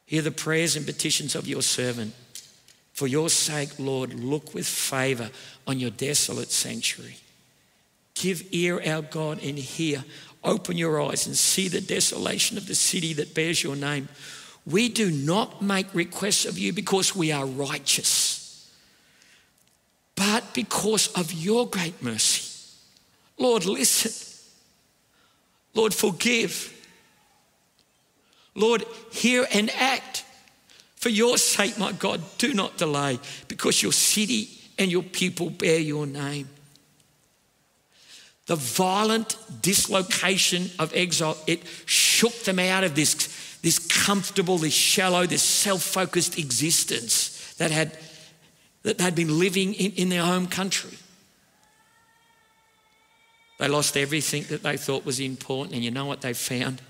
hear 0.06 0.22
the 0.22 0.32
prayers 0.32 0.76
and 0.76 0.86
petitions 0.86 1.36
of 1.36 1.48
your 1.48 1.62
servant. 1.62 2.14
For 2.94 3.08
your 3.08 3.30
sake, 3.30 3.80
Lord, 3.80 4.14
look 4.14 4.54
with 4.54 4.68
favor 4.68 5.30
on 5.66 5.80
your 5.80 5.90
desolate 5.90 6.52
sanctuary. 6.52 7.18
Give 8.16 8.44
ear, 8.52 8.82
our 8.86 9.02
God, 9.02 9.42
and 9.42 9.58
hear. 9.58 10.04
Open 10.44 10.78
your 10.78 11.02
eyes 11.02 11.28
and 11.28 11.36
see 11.36 11.68
the 11.68 11.82
desolation 11.82 12.58
of 12.58 12.68
the 12.68 12.76
city 12.76 13.14
that 13.14 13.34
bears 13.34 13.64
your 13.64 13.76
name. 13.76 14.10
We 14.66 14.90
do 14.90 15.10
not 15.10 15.62
make 15.62 15.94
requests 15.94 16.46
of 16.46 16.58
you 16.58 16.72
because 16.74 17.16
we 17.16 17.32
are 17.32 17.46
righteous, 17.46 18.72
but 20.16 20.54
because 20.54 21.08
of 21.14 21.34
your 21.34 21.68
great 21.68 22.02
mercy. 22.02 22.48
Lord, 23.38 23.66
listen. 23.66 24.12
Lord, 25.74 25.94
forgive. 25.94 26.72
Lord, 28.54 28.86
hear 29.12 29.48
and 29.54 29.70
act. 29.72 30.26
For 30.96 31.10
your 31.10 31.40
sake, 31.40 31.80
my 31.80 31.94
God, 31.94 32.22
do 32.38 32.54
not 32.54 32.78
delay 32.78 33.20
because 33.48 33.82
your 33.82 33.92
city 33.92 34.50
and 34.78 34.92
your 34.92 35.02
people 35.02 35.50
bear 35.50 35.80
your 35.80 36.06
name. 36.06 36.48
The 38.46 38.56
violent 38.56 39.38
dislocation 39.62 40.70
of 40.78 40.96
exile, 40.96 41.38
it 41.48 41.64
shook 41.88 42.44
them 42.44 42.60
out 42.60 42.84
of 42.84 42.94
this 42.94 43.16
this 43.62 43.80
comfortable, 43.80 44.58
this 44.58 44.74
shallow, 44.74 45.26
this 45.26 45.44
self 45.44 45.84
focused 45.84 46.38
existence 46.38 47.54
that 47.56 47.72
had, 47.72 47.98
that 48.84 48.98
they'd 48.98 49.16
been 49.16 49.38
living 49.40 49.74
in, 49.74 49.92
in 49.94 50.10
their 50.10 50.24
home 50.24 50.48
country. 50.48 50.98
They 53.60 53.68
lost 53.68 53.96
everything 53.96 54.44
that 54.50 54.64
they 54.64 54.78
thought 54.78 55.06
was 55.06 55.20
important, 55.20 55.76
and 55.76 55.84
you 55.84 55.92
know 55.92 56.06
what 56.06 56.22
they 56.22 56.34
found? 56.34 56.82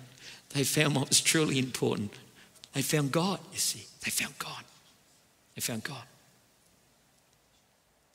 They 0.54 0.64
found 0.64 0.96
what 0.96 1.10
was 1.10 1.20
truly 1.20 1.60
important. 1.60 2.14
They 2.74 2.82
found 2.82 3.12
God, 3.12 3.40
you 3.52 3.60
see. 3.60 3.86
They 4.04 4.12
found 4.12 4.38
God. 4.40 4.64
They 5.56 5.62
found 5.62 5.84
God. 5.84 6.04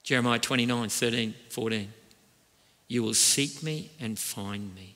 Jeremiah 0.02 0.38
29 0.38 0.88
13, 0.88 1.34
14. 1.50 1.92
You 2.88 3.02
will 3.02 3.14
seek 3.14 3.62
me 3.62 3.90
and 4.00 4.18
find 4.18 4.74
me 4.74 4.94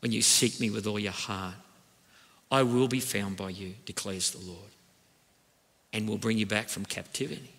when 0.00 0.12
you 0.12 0.20
seek 0.20 0.60
me 0.60 0.68
with 0.68 0.86
all 0.86 0.98
your 0.98 1.12
heart. 1.12 1.54
I 2.50 2.62
will 2.62 2.88
be 2.88 3.00
found 3.00 3.36
by 3.36 3.50
you, 3.50 3.74
declares 3.84 4.30
the 4.30 4.44
Lord, 4.44 4.70
and 5.92 6.08
will 6.08 6.18
bring 6.18 6.38
you 6.38 6.46
back 6.46 6.68
from 6.68 6.84
captivity. 6.84 7.52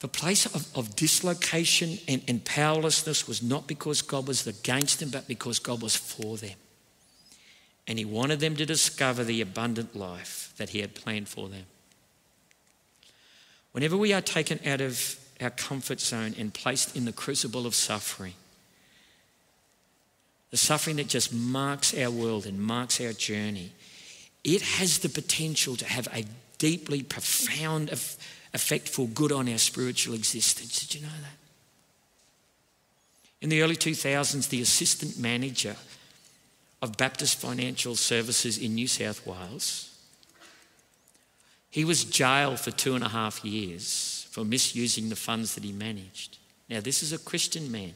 The 0.00 0.08
place 0.08 0.46
of, 0.46 0.66
of 0.76 0.96
dislocation 0.96 1.98
and, 2.08 2.22
and 2.26 2.44
powerlessness 2.44 3.28
was 3.28 3.42
not 3.42 3.66
because 3.66 4.02
God 4.02 4.26
was 4.26 4.46
against 4.46 5.00
them, 5.00 5.10
but 5.10 5.28
because 5.28 5.58
God 5.58 5.82
was 5.82 5.94
for 5.94 6.36
them. 6.36 6.56
And 7.86 7.98
He 7.98 8.04
wanted 8.04 8.40
them 8.40 8.56
to 8.56 8.66
discover 8.66 9.24
the 9.24 9.40
abundant 9.40 9.94
life 9.94 10.54
that 10.56 10.70
He 10.70 10.80
had 10.80 10.94
planned 10.94 11.28
for 11.28 11.48
them. 11.48 11.64
Whenever 13.72 13.96
we 13.96 14.12
are 14.12 14.22
taken 14.22 14.58
out 14.66 14.80
of 14.80 15.18
our 15.40 15.50
comfort 15.50 16.00
zone 16.00 16.34
and 16.38 16.52
placed 16.52 16.96
in 16.96 17.04
the 17.04 17.12
crucible 17.12 17.66
of 17.66 17.74
suffering, 17.74 18.34
the 20.50 20.56
suffering 20.56 20.96
that 20.96 21.08
just 21.08 21.32
marks 21.32 21.96
our 21.96 22.10
world 22.10 22.46
and 22.46 22.60
marks 22.60 23.00
our 23.00 23.12
journey, 23.12 23.72
it 24.42 24.62
has 24.62 24.98
the 24.98 25.08
potential 25.08 25.76
to 25.76 25.84
have 25.84 26.08
a 26.12 26.24
deeply 26.58 27.02
profound 27.02 27.90
effect 27.90 28.88
for 28.88 29.06
good 29.08 29.32
on 29.32 29.48
our 29.48 29.58
spiritual 29.58 30.14
existence. 30.14 30.80
Did 30.80 30.94
you 30.96 31.06
know 31.06 31.12
that? 31.22 31.36
In 33.40 33.48
the 33.48 33.62
early 33.62 33.76
2000s, 33.76 34.48
the 34.48 34.60
assistant 34.60 35.18
manager 35.18 35.76
of 36.82 36.96
Baptist 36.96 37.38
Financial 37.38 37.94
Services 37.94 38.58
in 38.58 38.74
New 38.74 38.88
South 38.88 39.26
Wales. 39.26 39.86
He 41.70 41.84
was 41.84 42.04
jailed 42.04 42.58
for 42.58 42.70
two 42.70 42.94
and 42.94 43.04
a 43.04 43.08
half 43.08 43.44
years 43.44 44.26
for 44.30 44.44
misusing 44.44 45.08
the 45.08 45.16
funds 45.16 45.54
that 45.54 45.64
he 45.64 45.72
managed. 45.72 46.38
Now, 46.68 46.80
this 46.80 47.02
is 47.02 47.12
a 47.12 47.18
Christian 47.18 47.70
man, 47.70 47.92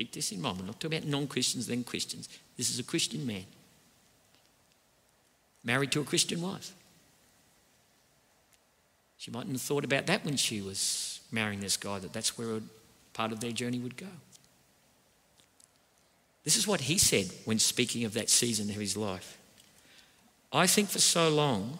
keep 0.00 0.12
this 0.12 0.32
in 0.32 0.40
mind. 0.40 0.58
We're 0.58 0.66
not 0.66 0.80
talking 0.80 0.98
about 0.98 1.10
non 1.10 1.26
Christians, 1.26 1.66
then 1.66 1.84
Christians. 1.84 2.28
This 2.56 2.70
is 2.70 2.78
a 2.78 2.82
Christian 2.82 3.26
man, 3.26 3.44
married 5.62 5.92
to 5.92 6.00
a 6.00 6.04
Christian 6.04 6.40
wife. 6.40 6.72
She 9.18 9.30
mightn't 9.30 9.52
have 9.52 9.60
thought 9.60 9.84
about 9.84 10.06
that 10.06 10.24
when 10.24 10.36
she 10.36 10.62
was 10.62 11.20
marrying 11.30 11.60
this 11.60 11.76
guy, 11.76 11.98
that 11.98 12.14
that's 12.14 12.38
where 12.38 12.60
part 13.12 13.30
of 13.30 13.40
their 13.40 13.52
journey 13.52 13.78
would 13.78 13.98
go. 13.98 14.06
This 16.44 16.56
is 16.56 16.66
what 16.66 16.80
he 16.80 16.96
said 16.96 17.26
when 17.44 17.58
speaking 17.58 18.04
of 18.04 18.14
that 18.14 18.30
season 18.30 18.70
of 18.70 18.76
his 18.76 18.96
life. 18.96 19.36
I 20.50 20.66
think 20.66 20.88
for 20.88 20.98
so 20.98 21.28
long, 21.28 21.78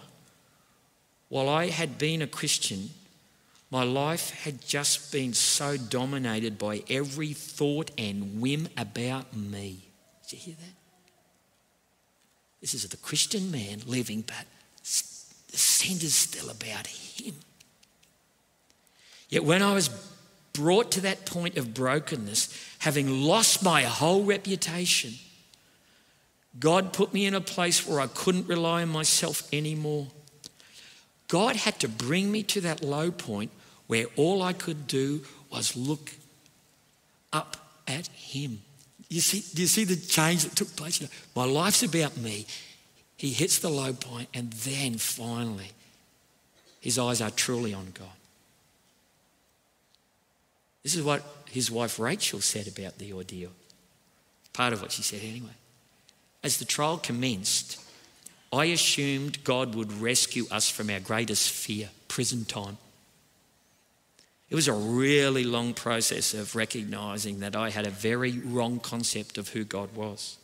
while 1.31 1.49
I 1.49 1.69
had 1.69 1.97
been 1.97 2.21
a 2.21 2.27
Christian, 2.27 2.91
my 3.71 3.85
life 3.85 4.31
had 4.31 4.67
just 4.67 5.13
been 5.13 5.33
so 5.33 5.77
dominated 5.77 6.59
by 6.59 6.83
every 6.91 7.33
thought 7.33 7.93
and 7.97 8.41
whim 8.41 8.69
about 8.77 9.35
me. 9.35 9.91
Did 10.29 10.33
you 10.33 10.39
hear 10.39 10.55
that? 10.57 10.75
This 12.61 12.75
is 12.75 12.87
the 12.89 12.97
Christian 12.97 13.51
man 13.51 13.81
living, 13.87 14.23
but 14.23 14.45
the 14.83 15.57
center's 15.57 16.15
still 16.15 16.51
about 16.51 16.89
him. 16.89 17.35
Yet 19.29 19.45
when 19.45 19.63
I 19.63 19.73
was 19.73 19.89
brought 20.53 20.91
to 20.93 21.01
that 21.03 21.25
point 21.25 21.57
of 21.57 21.73
brokenness, 21.73 22.53
having 22.81 23.23
lost 23.23 23.63
my 23.63 23.83
whole 23.83 24.25
reputation, 24.25 25.15
God 26.59 26.93
put 26.93 27.15
me 27.15 27.25
in 27.25 27.35
a 27.35 27.41
place 27.41 27.87
where 27.87 28.01
I 28.01 28.09
couldn't 28.09 28.49
rely 28.49 28.83
on 28.83 28.89
myself 28.89 29.49
anymore. 29.53 30.09
God 31.29 31.55
had 31.55 31.79
to 31.79 31.89
bring 31.89 32.33
me 32.33 32.43
to 32.43 32.61
that 32.63 32.83
low 32.83 33.13
point 33.13 33.53
where 33.91 34.07
all 34.15 34.41
I 34.41 34.53
could 34.53 34.87
do 34.87 35.21
was 35.51 35.77
look 35.77 36.13
up 37.33 37.57
at 37.89 38.07
Him. 38.07 38.61
You 39.09 39.21
see, 39.21 39.43
do 39.53 39.63
you 39.63 39.67
see 39.67 39.83
the 39.83 39.97
change 39.97 40.45
that 40.45 40.55
took 40.55 40.77
place? 40.77 41.01
You 41.01 41.09
know, 41.09 41.13
my 41.35 41.45
life's 41.45 41.83
about 41.83 42.17
me. 42.17 42.47
He 43.17 43.31
hits 43.31 43.59
the 43.59 43.69
low 43.69 43.93
point, 43.93 44.29
and 44.33 44.53
then 44.53 44.95
finally, 44.95 45.73
his 46.81 47.01
eyes 47.01 47.21
are 47.21 47.33
truly 47.33 47.75
on 47.75 47.89
God. 47.93 48.07
This 50.85 50.95
is 50.95 51.03
what 51.03 51.25
his 51.51 51.69
wife 51.69 51.99
Rachel 51.99 52.41
said 52.41 52.69
about 52.69 52.99
the 52.99 53.13
ordeal. 53.13 53.51
Part 54.53 54.73
of 54.73 54.83
what 54.83 54.93
she 54.93 55.03
said, 55.03 55.23
anyway. 55.25 55.49
As 56.45 56.59
the 56.59 56.65
trial 56.65 56.99
commenced, 56.99 57.83
I 58.53 58.67
assumed 58.67 59.43
God 59.43 59.75
would 59.75 59.93
rescue 59.95 60.45
us 60.49 60.71
from 60.71 60.91
our 60.91 61.01
greatest 61.01 61.51
fear 61.51 61.89
prison 62.07 62.45
time. 62.45 62.79
It 64.51 64.57
was 64.57 64.67
a 64.67 64.73
really 64.73 65.45
long 65.45 65.75
process 65.75 66.35
of 66.35 66.57
recognizing 66.57 67.39
that 67.41 67.55
I 67.55 67.71
had 67.71 67.87
a 67.87 67.91
very 67.91 68.33
wrong 68.41 68.81
concept 68.81 69.39
of 69.39 69.51
who 69.51 69.65
God 69.65 69.95
was. 69.95 70.39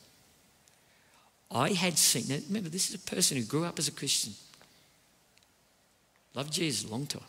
I 1.51 1.73
had 1.73 1.99
seen, 1.99 2.25
now 2.29 2.43
remember, 2.47 2.69
this 2.69 2.89
is 2.89 2.95
a 2.95 3.11
person 3.11 3.37
who 3.37 3.43
grew 3.43 3.65
up 3.65 3.79
as 3.79 3.89
a 3.89 3.93
Christian, 3.93 4.35
loved 6.35 6.53
Jesus 6.53 6.89
a 6.89 6.91
long 6.91 7.07
time. 7.07 7.23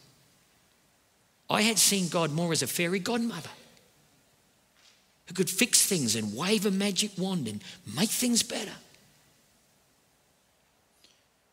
I 1.49 1.61
had 1.61 1.79
seen 1.79 2.09
God 2.09 2.31
more 2.31 2.51
as 2.51 2.61
a 2.61 2.67
fairy 2.67 2.99
godmother 2.99 3.49
who 5.27 5.33
could 5.33 5.49
fix 5.49 5.85
things 5.85 6.15
and 6.15 6.35
wave 6.35 6.65
a 6.65 6.71
magic 6.71 7.11
wand 7.17 7.47
and 7.47 7.63
make 7.95 8.09
things 8.09 8.43
better. 8.43 8.71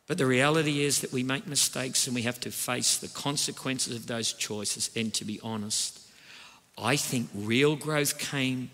But 0.07 0.17
the 0.17 0.25
reality 0.25 0.83
is 0.83 1.01
that 1.01 1.11
we 1.11 1.23
make 1.23 1.47
mistakes 1.47 2.05
and 2.05 2.15
we 2.15 2.21
have 2.23 2.39
to 2.41 2.51
face 2.51 2.97
the 2.97 3.07
consequences 3.07 3.95
of 3.95 4.07
those 4.07 4.33
choices. 4.33 4.91
And 4.95 5.13
to 5.15 5.25
be 5.25 5.39
honest, 5.41 5.99
I 6.77 6.95
think 6.95 7.29
real 7.33 7.75
growth 7.75 8.19
came 8.19 8.69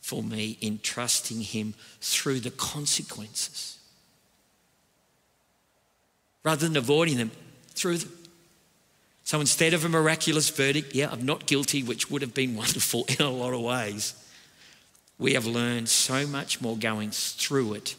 for 0.00 0.22
me 0.22 0.58
in 0.60 0.80
trusting 0.82 1.40
Him 1.40 1.74
through 2.00 2.40
the 2.40 2.50
consequences 2.50 3.78
rather 6.44 6.66
than 6.66 6.76
avoiding 6.76 7.18
them 7.18 7.30
through 7.70 7.98
them. 7.98 8.12
So 9.24 9.40
instead 9.40 9.74
of 9.74 9.84
a 9.84 9.88
miraculous 9.88 10.48
verdict, 10.48 10.94
yeah, 10.94 11.10
I'm 11.12 11.26
not 11.26 11.46
guilty, 11.46 11.82
which 11.82 12.10
would 12.10 12.22
have 12.22 12.32
been 12.32 12.56
wonderful 12.62 13.04
in 13.08 13.24
a 13.24 13.30
lot 13.30 13.52
of 13.52 13.60
ways, 13.60 14.14
we 15.18 15.34
have 15.34 15.46
learned 15.46 15.88
so 15.88 16.26
much 16.26 16.60
more 16.60 16.76
going 16.76 17.10
through 17.10 17.74
it 17.74 17.96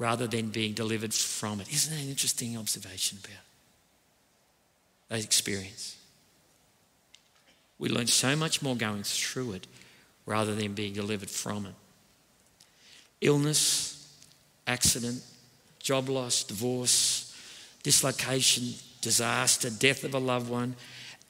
rather 0.00 0.26
than 0.26 0.48
being 0.48 0.72
delivered 0.72 1.12
from 1.12 1.60
it. 1.60 1.70
Isn't 1.70 1.94
that 1.94 2.02
an 2.02 2.08
interesting 2.08 2.56
observation 2.56 3.18
about 3.22 3.44
that 5.10 5.22
experience? 5.22 5.98
We 7.78 7.90
learn 7.90 8.06
so 8.06 8.34
much 8.34 8.62
more 8.62 8.74
going 8.74 9.02
through 9.02 9.52
it 9.52 9.66
rather 10.24 10.54
than 10.54 10.72
being 10.72 10.94
delivered 10.94 11.28
from 11.28 11.66
it. 11.66 11.74
Illness, 13.20 14.10
accident, 14.66 15.22
job 15.78 16.08
loss, 16.08 16.44
divorce, 16.44 17.36
dislocation, 17.82 18.72
disaster, 19.02 19.68
death 19.68 20.02
of 20.02 20.14
a 20.14 20.18
loved 20.18 20.48
one, 20.48 20.76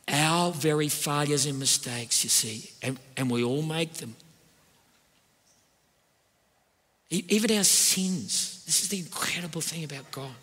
our 0.06 0.52
very 0.52 0.88
failures 0.88 1.44
and 1.44 1.58
mistakes, 1.58 2.22
you 2.22 2.30
see, 2.30 2.70
and, 2.82 3.00
and 3.16 3.28
we 3.30 3.42
all 3.42 3.62
make 3.62 3.94
them. 3.94 4.14
Even 7.10 7.56
our 7.56 7.64
sins. 7.64 8.62
This 8.66 8.82
is 8.82 8.88
the 8.88 9.00
incredible 9.00 9.60
thing 9.60 9.82
about 9.82 10.10
God. 10.12 10.34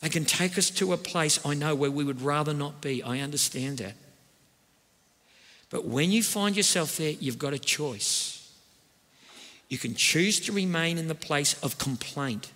They 0.00 0.08
can 0.08 0.24
take 0.24 0.58
us 0.58 0.70
to 0.70 0.92
a 0.92 0.96
place, 0.96 1.44
I 1.44 1.54
know, 1.54 1.74
where 1.74 1.90
we 1.90 2.04
would 2.04 2.22
rather 2.22 2.52
not 2.52 2.80
be. 2.80 3.02
I 3.02 3.20
understand 3.20 3.78
that. 3.78 3.94
But 5.68 5.84
when 5.84 6.10
you 6.10 6.22
find 6.22 6.56
yourself 6.56 6.96
there, 6.96 7.12
you've 7.12 7.38
got 7.38 7.52
a 7.52 7.58
choice. 7.58 8.50
You 9.68 9.78
can 9.78 9.94
choose 9.94 10.40
to 10.40 10.52
remain 10.52 10.98
in 10.98 11.06
the 11.06 11.14
place 11.14 11.54
of 11.62 11.78
complaint, 11.78 12.50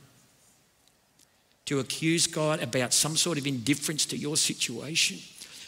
to 1.66 1.78
accuse 1.78 2.26
God 2.26 2.61
about 2.61 2.93
some 2.93 3.16
sort 3.16 3.39
of 3.39 3.47
indifference 3.47 4.05
to 4.07 4.16
your 4.16 4.37
situation 4.37 5.18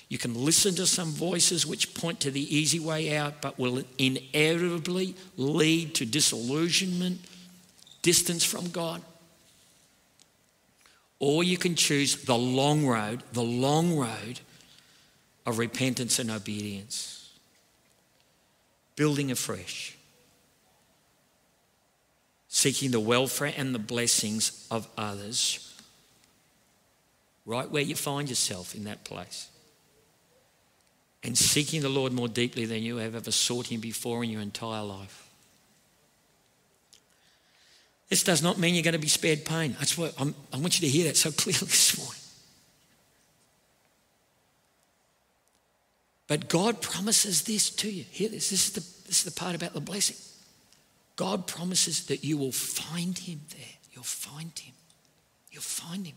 you 0.08 0.18
can 0.18 0.44
listen 0.44 0.74
to 0.76 0.86
some 0.86 1.10
voices 1.10 1.66
which 1.66 1.94
point 1.94 2.20
to 2.20 2.30
the 2.30 2.56
easy 2.56 2.78
way 2.78 3.16
out, 3.16 3.42
but 3.42 3.58
will 3.58 3.82
inevitably 3.98 5.16
lead 5.36 5.94
to 5.96 6.06
disillusionment, 6.06 7.20
distance 8.02 8.44
from 8.44 8.70
God. 8.70 9.02
Or 11.18 11.42
you 11.42 11.58
can 11.58 11.74
choose 11.74 12.24
the 12.24 12.38
long 12.38 12.86
road, 12.86 13.22
the 13.32 13.42
long 13.42 13.96
road 13.96 14.40
of 15.44 15.58
repentance 15.58 16.18
and 16.20 16.30
obedience, 16.30 17.32
building 18.94 19.32
afresh, 19.32 19.96
seeking 22.48 22.92
the 22.92 23.00
welfare 23.00 23.52
and 23.56 23.74
the 23.74 23.80
blessings 23.80 24.68
of 24.70 24.86
others, 24.96 25.74
right 27.44 27.68
where 27.68 27.82
you 27.82 27.96
find 27.96 28.28
yourself 28.28 28.74
in 28.74 28.84
that 28.84 29.04
place 29.04 29.48
and 31.26 31.36
seeking 31.36 31.82
the 31.82 31.88
Lord 31.88 32.12
more 32.12 32.28
deeply 32.28 32.66
than 32.66 32.84
you 32.84 32.98
have 32.98 33.16
ever 33.16 33.32
sought 33.32 33.66
Him 33.66 33.80
before 33.80 34.22
in 34.22 34.30
your 34.30 34.40
entire 34.40 34.84
life. 34.84 35.28
This 38.08 38.22
does 38.22 38.44
not 38.44 38.58
mean 38.58 38.74
you're 38.74 38.84
going 38.84 38.92
to 38.92 39.00
be 39.00 39.08
spared 39.08 39.44
pain. 39.44 39.74
That's 39.80 39.98
what 39.98 40.14
I'm, 40.20 40.36
i 40.52 40.58
want 40.58 40.80
you 40.80 40.88
to 40.88 40.92
hear 40.92 41.04
that 41.06 41.16
so 41.16 41.30
clearly 41.36 41.66
this 41.66 41.98
morning. 41.98 42.22
But 46.28 46.48
God 46.48 46.80
promises 46.80 47.42
this 47.42 47.70
to 47.70 47.90
you. 47.90 48.04
Hear 48.08 48.28
this. 48.28 48.50
This 48.50 48.68
is 48.68 48.72
the, 48.74 48.80
this 49.08 49.18
is 49.18 49.24
the 49.24 49.38
part 49.38 49.56
about 49.56 49.74
the 49.74 49.80
blessing. 49.80 50.16
God 51.16 51.48
promises 51.48 52.06
that 52.06 52.22
you 52.22 52.36
will 52.36 52.52
find 52.52 53.18
Him 53.18 53.40
there. 53.50 53.74
You'll 53.92 54.04
find 54.04 54.56
Him. 54.56 54.74
You'll 55.50 55.62
find 55.62 56.06
Him. 56.06 56.14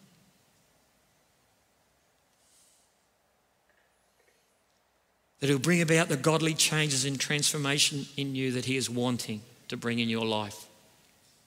That 5.40 5.48
He'll 5.48 5.60
bring 5.60 5.82
about 5.82 6.10
the 6.10 6.18
godly 6.18 6.54
changes 6.54 7.06
and 7.06 7.20
transformation 7.20 8.06
in 8.18 8.36
you 8.36 8.52
that 8.54 8.66
He 8.66 8.76
is 8.76 8.90
wanting 8.90 9.42
to 9.70 9.78
bring 9.78 10.00
in 10.00 10.10
your 10.10 10.26
life 10.26 10.66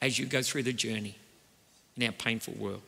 as 0.01 0.19
you 0.19 0.27
go 0.27 0.43
through 0.43 0.63
the 0.63 0.73
journey 0.73 1.17
in 1.97 2.05
our 2.05 2.13
painful 2.13 2.55
world. 2.55 2.83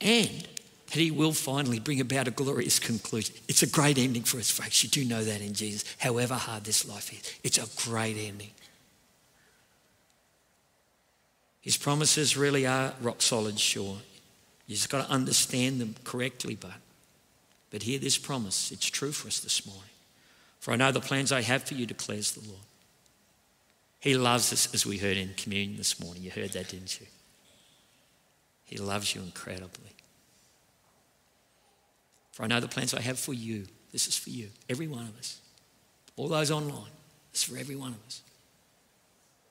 And 0.00 0.46
that 0.86 0.98
He 0.98 1.10
will 1.10 1.32
finally 1.32 1.78
bring 1.78 2.00
about 2.00 2.28
a 2.28 2.30
glorious 2.30 2.78
conclusion. 2.78 3.34
It's 3.48 3.62
a 3.62 3.68
great 3.68 3.98
ending 3.98 4.22
for 4.22 4.38
us, 4.38 4.50
folks. 4.50 4.82
You 4.82 4.88
do 4.88 5.04
know 5.04 5.22
that 5.22 5.40
in 5.40 5.52
Jesus, 5.52 5.84
however 5.98 6.34
hard 6.34 6.64
this 6.64 6.88
life 6.88 7.12
is. 7.12 7.34
It's 7.44 7.58
a 7.58 7.88
great 7.88 8.16
ending. 8.16 8.50
His 11.60 11.76
promises 11.76 12.36
really 12.36 12.66
are 12.66 12.94
rock 13.02 13.20
solid, 13.20 13.60
sure. 13.60 13.98
You 14.66 14.76
just 14.76 14.88
got 14.88 15.06
to 15.06 15.12
understand 15.12 15.80
them 15.80 15.94
correctly, 16.04 16.56
but 16.58 16.72
but 17.70 17.84
hear 17.84 17.98
this 17.98 18.18
promise. 18.18 18.72
It's 18.72 18.86
true 18.86 19.12
for 19.12 19.28
us 19.28 19.40
this 19.40 19.64
morning. 19.64 19.89
For 20.60 20.72
I 20.72 20.76
know 20.76 20.92
the 20.92 21.00
plans 21.00 21.32
I 21.32 21.40
have 21.40 21.64
for 21.64 21.74
you, 21.74 21.86
declares 21.86 22.32
the 22.32 22.46
Lord. 22.46 22.62
He 23.98 24.14
loves 24.16 24.52
us, 24.52 24.72
as 24.72 24.86
we 24.86 24.98
heard 24.98 25.16
in 25.16 25.34
communion 25.36 25.76
this 25.76 26.00
morning. 26.00 26.22
You 26.22 26.30
heard 26.30 26.52
that, 26.52 26.68
didn't 26.68 27.00
you? 27.00 27.06
He 28.64 28.76
loves 28.78 29.14
you 29.14 29.22
incredibly. 29.22 29.90
For 32.32 32.44
I 32.44 32.46
know 32.46 32.60
the 32.60 32.68
plans 32.68 32.94
I 32.94 33.00
have 33.00 33.18
for 33.18 33.34
you. 33.34 33.66
This 33.92 34.06
is 34.06 34.16
for 34.16 34.30
you, 34.30 34.48
every 34.68 34.86
one 34.86 35.02
of 35.02 35.18
us. 35.18 35.40
All 36.16 36.28
those 36.28 36.50
online, 36.50 36.92
it's 37.32 37.42
for 37.42 37.58
every 37.58 37.74
one 37.74 37.92
of 37.92 38.06
us. 38.06 38.22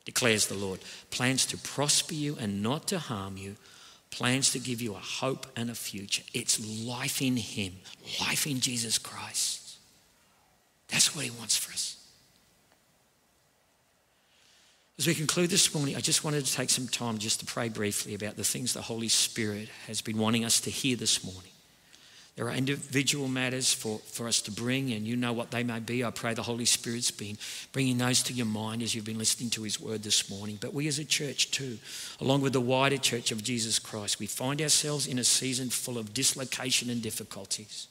Declares 0.05 0.47
the 0.47 0.55
Lord. 0.55 0.79
Plans 1.11 1.45
to 1.47 1.57
prosper 1.57 2.13
you 2.13 2.37
and 2.39 2.63
not 2.63 2.87
to 2.87 2.99
harm 2.99 3.37
you, 3.37 3.57
plans 4.11 4.51
to 4.53 4.59
give 4.59 4.81
you 4.81 4.95
a 4.95 4.99
hope 4.99 5.45
and 5.55 5.69
a 5.69 5.75
future. 5.75 6.23
It's 6.33 6.59
life 6.85 7.21
in 7.21 7.37
Him, 7.37 7.73
life 8.21 8.47
in 8.47 8.59
Jesus 8.59 8.97
Christ. 8.97 9.68
That's 10.89 11.15
what 11.15 11.25
He 11.25 11.31
wants 11.31 11.57
for 11.57 11.71
us. 11.71 11.95
As 14.97 15.07
we 15.07 15.15
conclude 15.15 15.49
this 15.49 15.73
morning, 15.73 15.95
I 15.95 16.01
just 16.01 16.25
wanted 16.25 16.45
to 16.45 16.53
take 16.53 16.69
some 16.69 16.87
time 16.87 17.19
just 17.19 17.39
to 17.39 17.45
pray 17.45 17.69
briefly 17.69 18.15
about 18.15 18.35
the 18.35 18.43
things 18.43 18.73
the 18.73 18.81
Holy 18.81 19.07
Spirit 19.07 19.69
has 19.87 20.01
been 20.01 20.17
wanting 20.17 20.43
us 20.43 20.59
to 20.61 20.69
hear 20.69 20.97
this 20.97 21.23
morning. 21.23 21.51
There 22.39 22.47
are 22.47 22.55
individual 22.55 23.27
matters 23.27 23.73
for, 23.73 23.99
for 23.99 24.25
us 24.25 24.41
to 24.43 24.51
bring, 24.51 24.93
and 24.93 25.05
you 25.05 25.17
know 25.17 25.33
what 25.33 25.51
they 25.51 25.61
may 25.61 25.81
be. 25.81 26.05
I 26.05 26.09
pray 26.09 26.33
the 26.33 26.41
Holy 26.41 26.63
Spirit's 26.63 27.11
been 27.11 27.37
bringing 27.73 27.97
those 27.97 28.23
to 28.23 28.33
your 28.33 28.45
mind 28.45 28.81
as 28.81 28.95
you've 28.95 29.03
been 29.03 29.17
listening 29.17 29.49
to 29.49 29.63
His 29.63 29.77
word 29.77 30.03
this 30.03 30.29
morning. 30.29 30.57
But 30.61 30.73
we 30.73 30.87
as 30.87 30.99
a 30.99 31.03
church, 31.03 31.51
too, 31.51 31.79
along 32.21 32.39
with 32.39 32.53
the 32.53 32.61
wider 32.61 32.97
church 32.97 33.33
of 33.33 33.43
Jesus 33.43 33.77
Christ, 33.77 34.19
we 34.19 34.25
find 34.25 34.61
ourselves 34.61 35.05
in 35.05 35.19
a 35.19 35.25
season 35.25 35.69
full 35.69 35.97
of 35.97 36.13
dislocation 36.13 36.89
and 36.89 37.01
difficulties. 37.01 37.88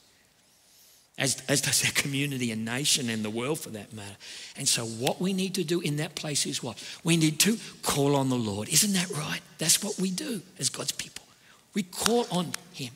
As, 1.19 1.43
as 1.49 1.59
does 1.59 1.85
our 1.85 1.91
community 1.91 2.49
and 2.51 2.63
nation 2.63 3.09
and 3.09 3.23
the 3.23 3.29
world 3.29 3.59
for 3.59 3.69
that 3.71 3.91
matter. 3.93 4.15
And 4.55 4.67
so, 4.67 4.85
what 4.85 5.19
we 5.19 5.33
need 5.33 5.53
to 5.55 5.65
do 5.65 5.81
in 5.81 5.97
that 5.97 6.15
place 6.15 6.45
is 6.45 6.63
what? 6.63 6.81
We 7.03 7.17
need 7.17 7.39
to 7.41 7.57
call 7.83 8.15
on 8.15 8.29
the 8.29 8.37
Lord. 8.37 8.69
Isn't 8.69 8.93
that 8.93 9.09
right? 9.11 9.41
That's 9.57 9.83
what 9.83 9.99
we 9.99 10.11
do 10.11 10.41
as 10.57 10.69
God's 10.69 10.93
people. 10.93 11.25
We 11.73 11.83
call 11.83 12.25
on 12.31 12.53
Him. 12.71 12.93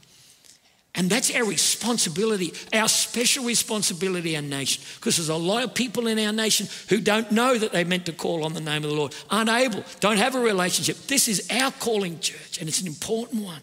And 0.95 1.09
that's 1.09 1.33
our 1.35 1.43
responsibility, 1.43 2.53
our 2.71 2.87
special 2.87 3.45
responsibility, 3.45 4.35
our 4.35 4.43
nation. 4.43 4.83
Because 4.95 5.17
there's 5.17 5.29
a 5.29 5.35
lot 5.35 5.63
of 5.63 5.73
people 5.73 6.05
in 6.05 6.19
our 6.19 6.31
nation 6.31 6.67
who 6.87 7.01
don't 7.01 7.31
know 7.31 7.57
that 7.57 7.71
they're 7.71 7.83
meant 7.83 8.05
to 8.05 8.13
call 8.13 8.45
on 8.45 8.53
the 8.53 8.61
name 8.61 8.83
of 8.83 8.91
the 8.91 8.95
Lord, 8.95 9.15
aren't 9.29 9.49
able, 9.49 9.83
don't 9.99 10.17
have 10.17 10.35
a 10.35 10.39
relationship. 10.39 10.97
This 11.07 11.27
is 11.27 11.49
our 11.51 11.71
calling, 11.71 12.19
church, 12.19 12.59
and 12.59 12.69
it's 12.69 12.79
an 12.79 12.87
important 12.87 13.43
one. 13.43 13.61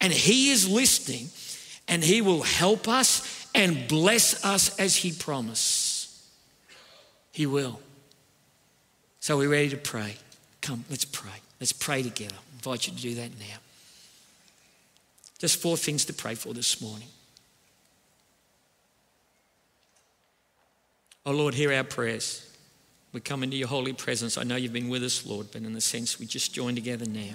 And 0.00 0.12
He 0.12 0.50
is 0.50 0.68
listening, 0.68 1.28
and 1.88 2.02
He 2.02 2.22
will 2.22 2.42
help 2.42 2.88
us 2.88 3.46
and 3.54 3.86
bless 3.88 4.44
us 4.44 4.78
as 4.78 4.96
He 4.96 5.12
promised. 5.12 6.22
He 7.32 7.46
will. 7.46 7.80
So 9.20 9.38
we're 9.38 9.48
ready 9.48 9.70
to 9.70 9.76
pray. 9.76 10.16
Come, 10.60 10.84
let's 10.90 11.04
pray. 11.04 11.30
Let's 11.60 11.72
pray 11.72 12.02
together. 12.02 12.34
I 12.34 12.54
invite 12.56 12.86
you 12.86 12.94
to 12.94 13.00
do 13.00 13.14
that 13.16 13.30
now. 13.38 13.56
Just 15.38 15.60
four 15.60 15.76
things 15.76 16.04
to 16.06 16.12
pray 16.12 16.34
for 16.34 16.54
this 16.54 16.80
morning. 16.80 17.08
Oh 21.26 21.32
Lord, 21.32 21.54
hear 21.54 21.72
our 21.72 21.84
prayers. 21.84 22.50
We 23.12 23.20
come 23.20 23.42
into 23.42 23.56
your 23.56 23.68
holy 23.68 23.92
presence. 23.92 24.36
I 24.36 24.42
know 24.42 24.56
you've 24.56 24.72
been 24.72 24.88
with 24.88 25.02
us, 25.02 25.24
Lord, 25.24 25.48
but 25.52 25.62
in 25.62 25.72
the 25.72 25.80
sense 25.80 26.18
we 26.18 26.26
just 26.26 26.52
join 26.52 26.74
together 26.74 27.06
now. 27.06 27.34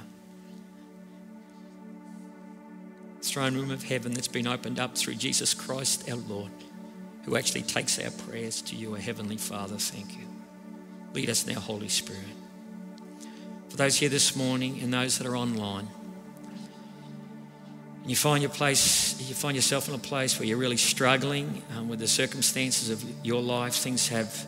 Throne 3.30 3.56
room 3.56 3.70
of 3.70 3.84
heaven 3.84 4.14
that's 4.14 4.28
been 4.28 4.48
opened 4.48 4.80
up 4.80 4.98
through 4.98 5.16
Jesus 5.16 5.54
Christ, 5.54 6.10
our 6.10 6.18
Lord, 6.18 6.52
who 7.26 7.38
actually 7.38 7.62
takes 7.62 8.00
our 8.00 8.10
prayers 8.10 8.62
to 8.64 8.76
you, 8.76 8.94
our 8.94 9.00
Heavenly 9.00 9.38
Father. 9.38 9.78
Thank 9.78 10.18
you. 10.18 10.26
Lead 11.14 11.30
us 11.30 11.46
now, 11.46 11.60
Holy 11.60 11.90
Spirit. 11.90 12.24
For 13.70 13.78
those 13.78 13.98
here 13.98 14.10
this 14.10 14.36
morning 14.36 14.80
and 14.82 14.92
those 14.92 15.20
that 15.20 15.28
are 15.28 15.38
online, 15.38 15.88
you 18.04 18.16
find 18.16 18.42
your 18.42 18.52
place, 18.52 19.22
you 19.22 19.36
find 19.36 19.56
yourself 19.56 19.88
in 19.88 19.94
a 19.94 20.00
place 20.00 20.40
where 20.40 20.48
you're 20.48 20.58
really 20.58 20.78
struggling 20.78 21.62
um, 21.78 21.88
with 21.88 22.00
the 22.00 22.08
circumstances 22.08 22.90
of 22.90 23.04
your 23.24 23.44
life. 23.44 23.76
Things 23.76 24.08
have 24.08 24.48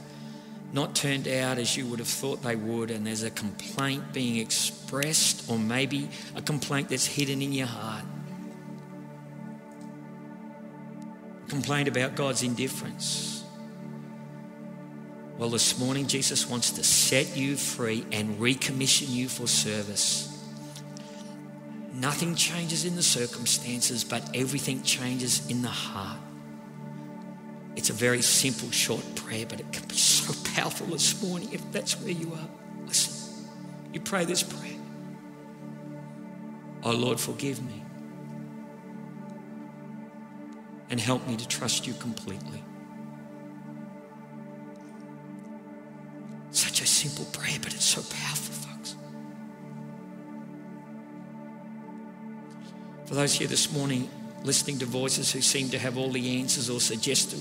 not 0.73 0.95
turned 0.95 1.27
out 1.27 1.59
as 1.59 1.77
you 1.77 1.85
would 1.85 1.99
have 1.99 2.07
thought 2.07 2.41
they 2.41 2.55
would, 2.55 2.89
and 2.89 3.05
there's 3.05 3.21
a 3.21 3.29
complaint 3.29 4.13
being 4.13 4.37
expressed, 4.37 5.47
or 5.51 5.59
maybe 5.59 6.09
a 6.35 6.41
complaint 6.41 6.89
that's 6.89 7.05
hidden 7.05 7.43
in 7.43 7.53
your 7.53 7.67
heart. 7.67 8.05
A 11.61 11.63
complaint 11.63 11.87
about 11.87 12.15
God's 12.15 12.41
indifference. 12.41 13.43
Well, 15.37 15.49
this 15.49 15.77
morning, 15.77 16.07
Jesus 16.07 16.49
wants 16.49 16.71
to 16.71 16.83
set 16.83 17.37
you 17.37 17.55
free 17.55 18.03
and 18.11 18.39
recommission 18.39 19.09
you 19.09 19.29
for 19.29 19.47
service. 19.47 20.27
Nothing 21.93 22.33
changes 22.33 22.83
in 22.83 22.95
the 22.95 23.03
circumstances, 23.03 24.03
but 24.03 24.27
everything 24.35 24.81
changes 24.81 25.47
in 25.51 25.61
the 25.61 25.67
heart. 25.67 26.17
It's 27.75 27.91
a 27.91 27.93
very 27.93 28.23
simple, 28.23 28.71
short 28.71 29.03
prayer, 29.13 29.45
but 29.47 29.59
it 29.59 29.71
can 29.71 29.87
be 29.87 29.95
so 29.95 30.33
powerful 30.55 30.87
this 30.87 31.21
morning 31.21 31.49
if 31.51 31.71
that's 31.71 31.93
where 32.01 32.11
you 32.11 32.33
are. 32.33 32.87
Listen, 32.87 33.45
you 33.93 33.99
pray 33.99 34.25
this 34.25 34.41
prayer. 34.41 34.79
Oh 36.81 36.91
Lord, 36.91 37.19
forgive 37.19 37.61
me. 37.63 37.83
And 40.91 40.99
help 40.99 41.25
me 41.25 41.35
to 41.37 41.47
trust 41.47 41.87
you 41.87 41.93
completely. 41.93 42.63
Such 46.51 46.81
a 46.81 46.85
simple 46.85 47.25
prayer, 47.31 47.57
but 47.63 47.73
it's 47.73 47.85
so 47.85 48.01
powerful. 48.01 48.53
Folks. 48.53 48.95
For 53.07 53.15
those 53.15 53.33
here 53.33 53.47
this 53.47 53.71
morning 53.71 54.09
listening 54.43 54.79
to 54.79 54.85
voices 54.85 55.31
who 55.31 55.41
seem 55.41 55.69
to 55.69 55.79
have 55.79 55.97
all 55.97 56.09
the 56.09 56.39
answers 56.39 56.69
or 56.69 56.79
suggest 56.79 57.35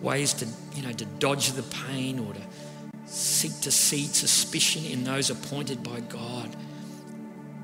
ways 0.00 0.32
to, 0.34 0.46
you 0.74 0.82
know, 0.82 0.92
to 0.92 1.04
dodge 1.04 1.52
the 1.52 1.62
pain 1.62 2.18
or 2.18 2.32
to 2.34 2.40
seek 3.04 3.60
to 3.60 3.70
seed 3.70 4.10
suspicion 4.14 4.84
in 4.84 5.04
those 5.04 5.30
appointed 5.30 5.82
by 5.82 6.00
God, 6.00 6.54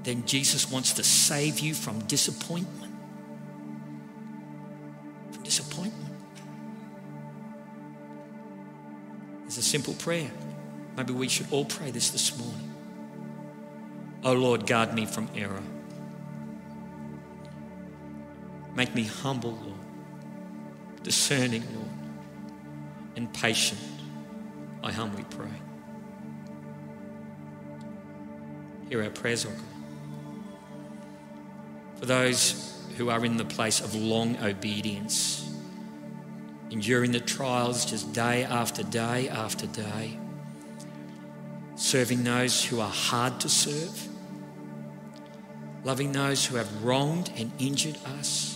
then 0.04 0.24
Jesus 0.26 0.70
wants 0.70 0.92
to 0.94 1.04
save 1.04 1.60
you 1.60 1.74
from 1.74 2.00
disappointment. 2.00 2.91
It's 9.52 9.58
a 9.58 9.62
simple 9.62 9.92
prayer. 9.92 10.30
Maybe 10.96 11.12
we 11.12 11.28
should 11.28 11.46
all 11.50 11.66
pray 11.66 11.90
this 11.90 12.08
this 12.08 12.38
morning. 12.38 12.72
Oh 14.24 14.32
Lord, 14.32 14.66
guard 14.66 14.94
me 14.94 15.04
from 15.04 15.28
error. 15.34 15.62
Make 18.74 18.94
me 18.94 19.04
humble, 19.04 19.50
Lord, 19.50 21.02
discerning, 21.02 21.64
Lord, 21.74 21.90
and 23.14 23.30
patient. 23.34 23.78
I 24.82 24.90
humbly 24.90 25.26
pray. 25.28 25.60
Hear 28.88 29.02
our 29.02 29.10
prayers, 29.10 29.44
O 29.44 29.50
God. 29.50 29.60
For 31.96 32.06
those 32.06 32.86
who 32.96 33.10
are 33.10 33.22
in 33.22 33.36
the 33.36 33.44
place 33.44 33.82
of 33.82 33.94
long 33.94 34.38
obedience, 34.42 35.51
enduring 36.72 37.12
the 37.12 37.20
trials 37.20 37.84
just 37.84 38.12
day 38.12 38.42
after 38.42 38.82
day 38.82 39.28
after 39.28 39.66
day, 39.66 40.18
serving 41.76 42.24
those 42.24 42.64
who 42.64 42.80
are 42.80 42.90
hard 42.90 43.38
to 43.38 43.48
serve, 43.48 44.08
loving 45.84 46.10
those 46.12 46.46
who 46.46 46.56
have 46.56 46.82
wronged 46.82 47.30
and 47.36 47.52
injured 47.60 47.98
us 48.18 48.52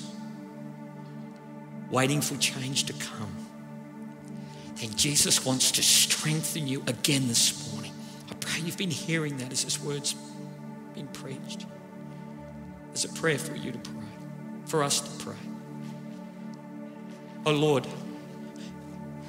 waiting 1.90 2.20
for 2.20 2.36
change 2.36 2.84
to 2.84 2.92
come. 2.94 3.34
And 4.82 4.96
Jesus 4.96 5.44
wants 5.44 5.70
to 5.72 5.82
strengthen 5.82 6.66
you 6.66 6.82
again 6.86 7.28
this 7.28 7.72
morning. 7.72 7.92
I 8.30 8.34
pray 8.34 8.60
you've 8.60 8.76
been 8.76 8.90
hearing 8.90 9.36
that 9.38 9.52
as 9.52 9.64
this 9.64 9.80
word's 9.80 10.14
been 10.94 11.06
preached. 11.08 11.66
There's 12.88 13.04
a 13.04 13.08
prayer 13.10 13.38
for 13.38 13.54
you 13.54 13.72
to 13.72 13.78
pray, 13.78 14.08
for 14.66 14.82
us 14.82 15.00
to 15.00 15.24
pray. 15.24 15.36
Oh 17.44 17.52
Lord, 17.52 17.86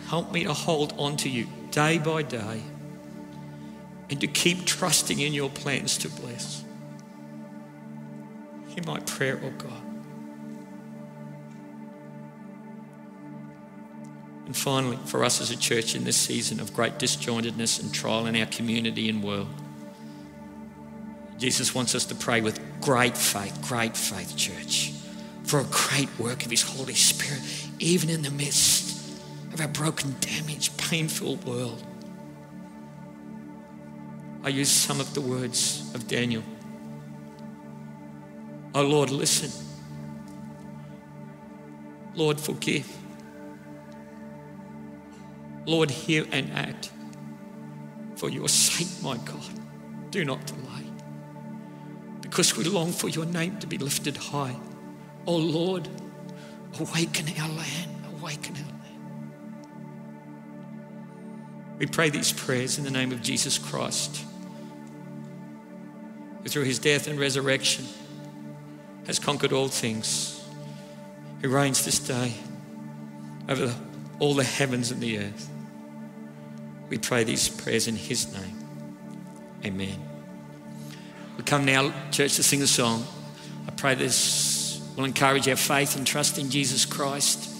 help 0.07 0.31
me 0.31 0.43
to 0.45 0.53
hold 0.53 0.93
on 0.97 1.17
to 1.17 1.29
you 1.29 1.47
day 1.71 1.97
by 1.97 2.23
day 2.23 2.61
and 4.09 4.21
to 4.21 4.27
keep 4.27 4.65
trusting 4.65 5.19
in 5.19 5.33
your 5.33 5.49
plans 5.49 5.97
to 5.97 6.09
bless. 6.09 6.63
Hear 8.69 8.83
my 8.85 8.99
prayer, 9.01 9.39
oh 9.43 9.49
God. 9.57 9.83
And 14.45 14.55
finally, 14.55 14.97
for 15.05 15.25
us 15.25 15.41
as 15.41 15.51
a 15.51 15.57
church 15.57 15.93
in 15.93 16.05
this 16.05 16.15
season 16.15 16.61
of 16.61 16.73
great 16.73 16.97
disjointedness 16.97 17.81
and 17.81 17.93
trial 17.93 18.27
in 18.27 18.35
our 18.37 18.45
community 18.45 19.09
and 19.09 19.21
world, 19.21 19.49
Jesus 21.37 21.75
wants 21.75 21.93
us 21.95 22.05
to 22.05 22.15
pray 22.15 22.39
with 22.39 22.59
great 22.79 23.17
faith, 23.17 23.61
great 23.67 23.97
faith, 23.97 24.37
church, 24.37 24.93
for 25.43 25.59
a 25.59 25.65
great 25.65 26.07
work 26.17 26.45
of 26.45 26.51
His 26.51 26.63
Holy 26.63 26.93
Spirit, 26.93 27.41
even 27.79 28.09
in 28.09 28.21
the 28.21 28.31
midst 28.31 28.86
of 29.57 29.61
our 29.61 29.67
broken, 29.69 30.15
damaged, 30.19 30.77
painful 30.77 31.35
world. 31.37 31.83
I 34.43 34.49
use 34.49 34.69
some 34.69 34.99
of 34.99 35.15
the 35.15 35.21
words 35.21 35.91
of 35.95 36.07
Daniel. 36.07 36.43
Oh 38.75 38.83
Lord, 38.83 39.09
listen. 39.09 39.49
Lord, 42.13 42.39
forgive. 42.39 42.87
Lord, 45.65 45.89
hear 45.89 46.25
and 46.31 46.51
act. 46.53 46.91
For 48.15 48.29
your 48.29 48.49
sake, 48.49 49.01
my 49.01 49.17
God, 49.17 49.49
do 50.11 50.23
not 50.23 50.45
delay. 50.45 50.85
Because 52.21 52.55
we 52.55 52.63
long 52.63 52.91
for 52.91 53.09
your 53.09 53.25
name 53.25 53.57
to 53.57 53.65
be 53.65 53.79
lifted 53.79 54.17
high. 54.17 54.55
Oh 55.25 55.37
Lord, 55.37 55.89
awaken 56.79 57.25
our 57.39 57.49
land, 57.49 58.05
awaken 58.19 58.55
our 58.55 58.76
We 61.77 61.85
pray 61.85 62.09
these 62.09 62.31
prayers 62.31 62.77
in 62.77 62.83
the 62.83 62.91
name 62.91 63.11
of 63.11 63.21
Jesus 63.21 63.57
Christ, 63.57 64.23
who 66.41 66.49
through 66.49 66.63
his 66.63 66.79
death 66.79 67.07
and 67.07 67.19
resurrection 67.19 67.85
has 69.05 69.19
conquered 69.19 69.53
all 69.53 69.67
things, 69.67 70.43
who 71.41 71.49
reigns 71.49 71.85
this 71.85 71.99
day 71.99 72.33
over 73.47 73.73
all 74.19 74.33
the 74.33 74.43
heavens 74.43 74.91
and 74.91 75.01
the 75.01 75.19
earth. 75.19 75.49
We 76.89 76.97
pray 76.97 77.23
these 77.23 77.47
prayers 77.49 77.87
in 77.87 77.95
his 77.95 78.33
name. 78.33 78.57
Amen. 79.65 79.99
We 81.37 81.43
come 81.43 81.65
now, 81.65 81.93
church, 82.11 82.35
to 82.35 82.43
sing 82.43 82.61
a 82.61 82.67
song. 82.67 83.05
I 83.67 83.71
pray 83.71 83.95
this 83.95 84.81
will 84.95 85.05
encourage 85.05 85.47
our 85.47 85.55
faith 85.55 85.95
and 85.95 86.07
trust 86.07 86.39
in 86.39 86.49
Jesus 86.49 86.85
Christ, 86.85 87.53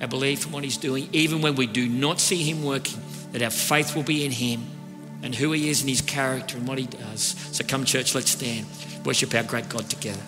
our 0.00 0.08
belief 0.08 0.46
in 0.46 0.52
what 0.52 0.64
he's 0.64 0.78
doing, 0.78 1.08
even 1.12 1.42
when 1.42 1.56
we 1.56 1.66
do 1.66 1.86
not 1.86 2.20
see 2.20 2.42
him 2.42 2.64
working, 2.64 3.02
that 3.34 3.42
our 3.42 3.50
faith 3.50 3.96
will 3.96 4.04
be 4.04 4.24
in 4.24 4.30
him 4.30 4.64
and 5.24 5.34
who 5.34 5.50
he 5.50 5.68
is 5.68 5.80
and 5.80 5.90
his 5.90 6.00
character 6.00 6.56
and 6.56 6.68
what 6.68 6.78
he 6.78 6.86
does. 6.86 7.34
So 7.50 7.64
come, 7.66 7.84
church, 7.84 8.14
let's 8.14 8.30
stand, 8.30 8.64
worship 9.04 9.34
our 9.34 9.42
great 9.42 9.68
God 9.68 9.90
together. 9.90 10.20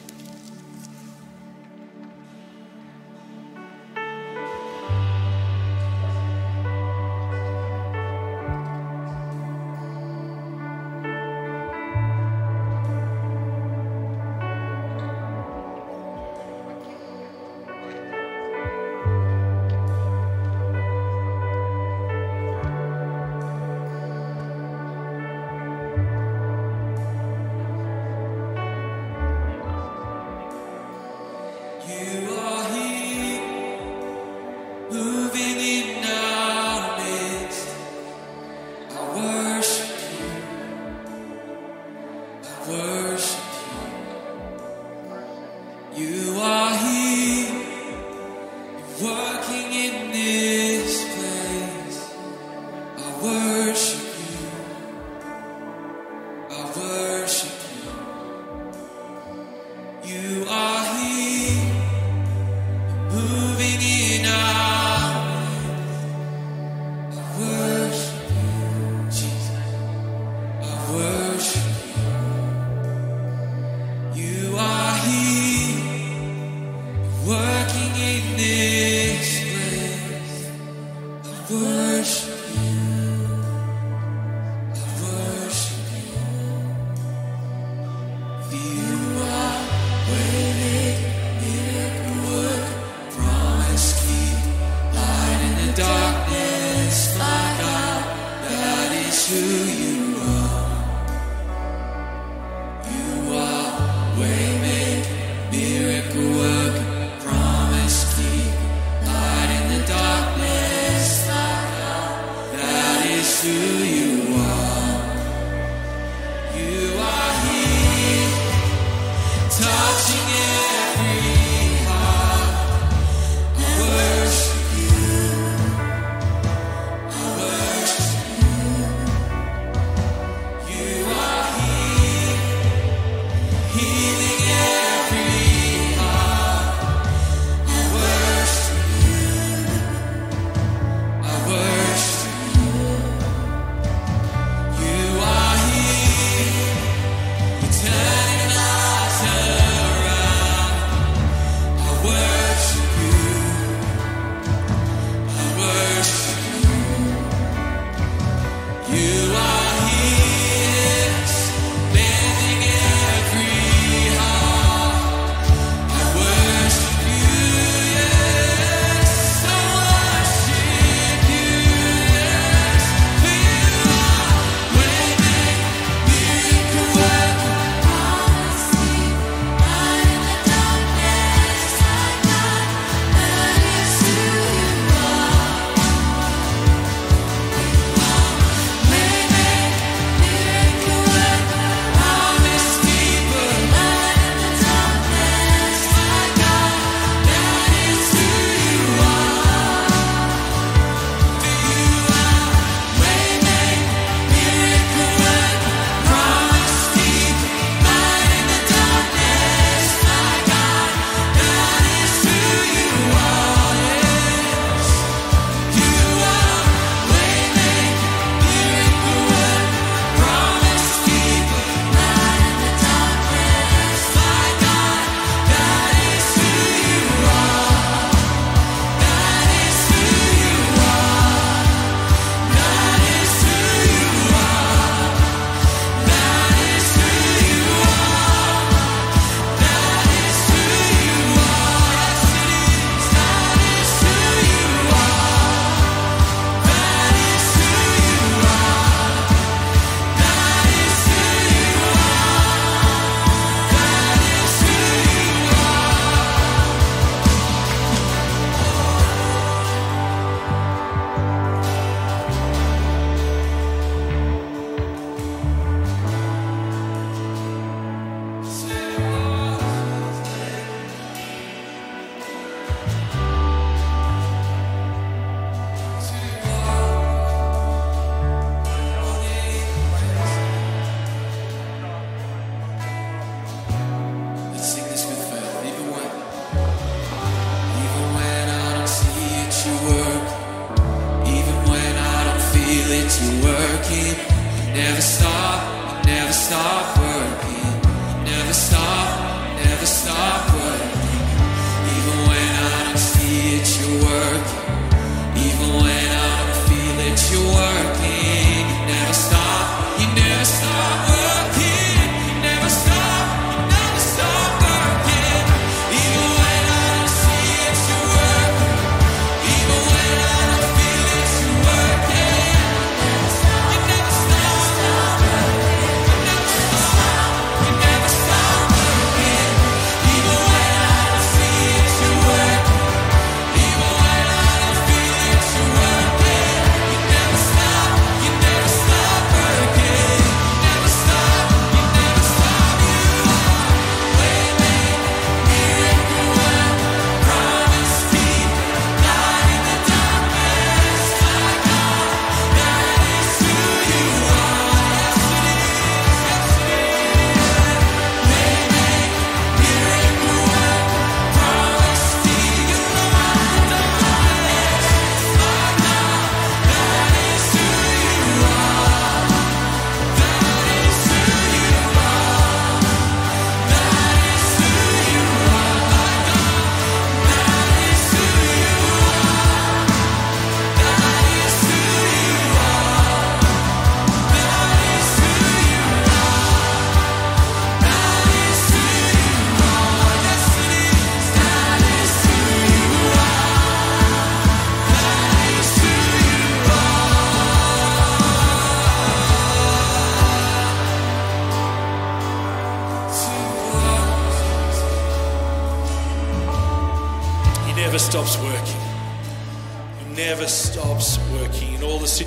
word. 70.89 71.26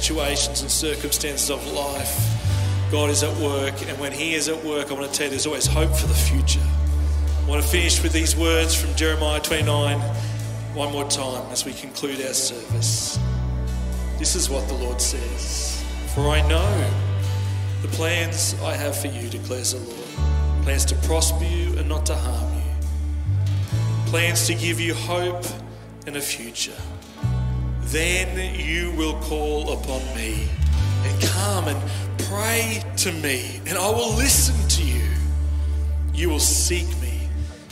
Situations 0.09 0.61
and 0.61 0.71
circumstances 0.71 1.51
of 1.51 1.71
life. 1.71 2.91
God 2.91 3.11
is 3.11 3.21
at 3.21 3.35
work, 3.37 3.79
and 3.87 3.99
when 3.99 4.11
He 4.11 4.33
is 4.33 4.49
at 4.49 4.65
work, 4.65 4.89
I 4.89 4.95
want 4.95 5.11
to 5.11 5.15
tell 5.15 5.25
you 5.25 5.29
there's 5.29 5.45
always 5.45 5.67
hope 5.67 5.95
for 5.95 6.07
the 6.07 6.15
future. 6.15 6.65
I 7.43 7.47
want 7.47 7.61
to 7.61 7.69
finish 7.69 8.01
with 8.01 8.11
these 8.11 8.35
words 8.35 8.73
from 8.73 8.95
Jeremiah 8.95 9.39
29 9.39 9.99
one 10.73 10.91
more 10.91 11.07
time 11.07 11.47
as 11.51 11.63
we 11.63 11.73
conclude 11.73 12.25
our 12.25 12.33
service. 12.33 13.19
This 14.17 14.35
is 14.35 14.49
what 14.49 14.67
the 14.67 14.73
Lord 14.73 14.99
says 14.99 15.83
For 16.15 16.21
I 16.29 16.41
know 16.47 16.91
the 17.83 17.87
plans 17.89 18.55
I 18.63 18.73
have 18.73 18.97
for 18.97 19.07
you, 19.09 19.29
declares 19.29 19.73
the 19.73 19.79
Lord 19.79 20.63
plans 20.63 20.85
to 20.85 20.95
prosper 21.07 21.43
you 21.43 21.77
and 21.77 21.87
not 21.87 22.07
to 22.07 22.15
harm 22.15 22.53
you 22.55 22.87
plans 24.07 24.47
to 24.47 24.55
give 24.55 24.79
you 24.79 24.95
hope 24.95 25.45
and 26.07 26.17
a 26.17 26.21
future. 26.21 26.73
Then 27.91 28.53
you 28.53 28.91
will 28.91 29.19
call 29.21 29.73
upon 29.73 30.01
me 30.15 30.47
and 31.03 31.21
come 31.23 31.67
and 31.67 31.91
pray 32.27 32.83
to 32.97 33.11
me, 33.11 33.59
and 33.65 33.79
I 33.79 33.89
will 33.89 34.13
listen 34.15 34.55
to 34.77 34.83
you. 34.83 35.09
You 36.13 36.29
will 36.29 36.39
seek 36.39 36.87
me 37.01 37.27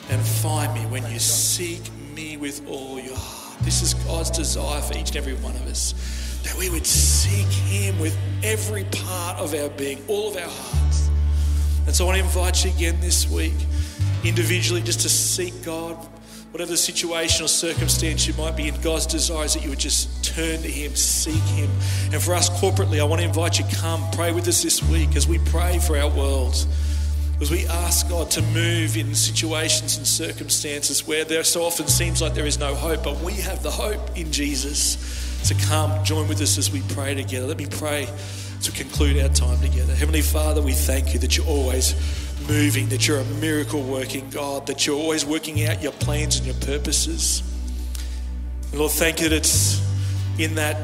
and 0.09 0.19
find 0.19 0.73
me 0.73 0.81
when 0.87 1.05
you 1.11 1.19
seek 1.19 1.81
me 2.15 2.35
with 2.35 2.67
all 2.67 2.99
your 2.99 3.15
heart. 3.15 3.59
This 3.61 3.83
is 3.83 3.93
God's 3.93 4.31
desire 4.31 4.81
for 4.81 4.97
each 4.97 5.09
and 5.09 5.17
every 5.17 5.35
one 5.35 5.55
of 5.55 5.67
us 5.67 5.93
that 6.43 6.57
we 6.57 6.71
would 6.71 6.87
seek 6.87 7.47
Him 7.47 7.99
with 7.99 8.17
every 8.43 8.85
part 8.85 9.37
of 9.37 9.53
our 9.53 9.69
being, 9.69 10.03
all 10.07 10.29
of 10.29 10.37
our 10.37 10.49
hearts. 10.49 11.09
And 11.85 11.95
so 11.95 12.05
I 12.05 12.07
want 12.07 12.17
to 12.17 12.23
invite 12.23 12.65
you 12.65 12.71
again 12.71 12.99
this 13.01 13.29
week, 13.29 13.53
individually, 14.23 14.81
just 14.81 15.01
to 15.01 15.09
seek 15.09 15.63
God. 15.63 15.95
Whatever 16.57 16.71
the 16.71 16.77
situation 16.77 17.45
or 17.45 17.47
circumstance 17.47 18.25
you 18.25 18.33
might 18.33 18.57
be 18.57 18.67
in, 18.67 18.81
God's 18.81 19.05
desire 19.05 19.45
is 19.45 19.53
that 19.53 19.63
you 19.63 19.69
would 19.69 19.77
just 19.77 20.23
turn 20.25 20.59
to 20.63 20.67
Him, 20.67 20.95
seek 20.95 21.43
Him. 21.53 21.69
And 22.11 22.19
for 22.19 22.33
us 22.33 22.49
corporately, 22.49 22.99
I 22.99 23.03
want 23.03 23.21
to 23.21 23.27
invite 23.27 23.59
you, 23.59 23.65
come, 23.75 24.03
pray 24.13 24.31
with 24.31 24.47
us 24.47 24.63
this 24.63 24.81
week 24.89 25.15
as 25.15 25.27
we 25.27 25.37
pray 25.37 25.77
for 25.77 25.95
our 25.95 26.09
world. 26.09 26.65
As 27.39 27.51
we 27.51 27.67
ask 27.67 28.09
God 28.09 28.31
to 28.31 28.41
move 28.41 28.97
in 28.97 29.13
situations 29.13 29.97
and 29.97 30.07
circumstances 30.07 31.05
where 31.05 31.23
there 31.23 31.43
so 31.43 31.61
often 31.61 31.87
seems 31.87 32.23
like 32.23 32.33
there 32.33 32.47
is 32.47 32.57
no 32.57 32.73
hope, 32.73 33.03
but 33.03 33.19
we 33.19 33.33
have 33.33 33.61
the 33.61 33.69
hope 33.69 34.17
in 34.17 34.31
Jesus. 34.31 34.97
So 35.43 35.53
come, 35.67 36.03
join 36.03 36.27
with 36.27 36.41
us 36.41 36.57
as 36.57 36.71
we 36.71 36.81
pray 36.89 37.13
together. 37.13 37.45
Let 37.45 37.59
me 37.59 37.67
pray 37.67 38.09
to 38.63 38.71
conclude 38.71 39.21
our 39.21 39.29
time 39.29 39.59
together. 39.61 39.93
Heavenly 39.93 40.23
Father, 40.23 40.63
we 40.63 40.71
thank 40.71 41.13
you 41.13 41.19
that 41.19 41.37
you're 41.37 41.45
always 41.45 41.93
moving, 42.47 42.89
that 42.89 43.07
you're 43.07 43.19
a 43.19 43.25
miracle 43.25 43.81
working 43.81 44.29
God, 44.29 44.67
that 44.67 44.85
you're 44.85 44.97
always 44.97 45.25
working 45.25 45.65
out 45.65 45.81
your 45.81 45.91
plans 45.93 46.37
and 46.37 46.45
your 46.45 46.55
purposes. 46.55 47.43
And 48.71 48.79
Lord, 48.79 48.91
thank 48.91 49.21
you 49.21 49.29
that 49.29 49.35
it's 49.35 49.81
in 50.39 50.55
that 50.55 50.77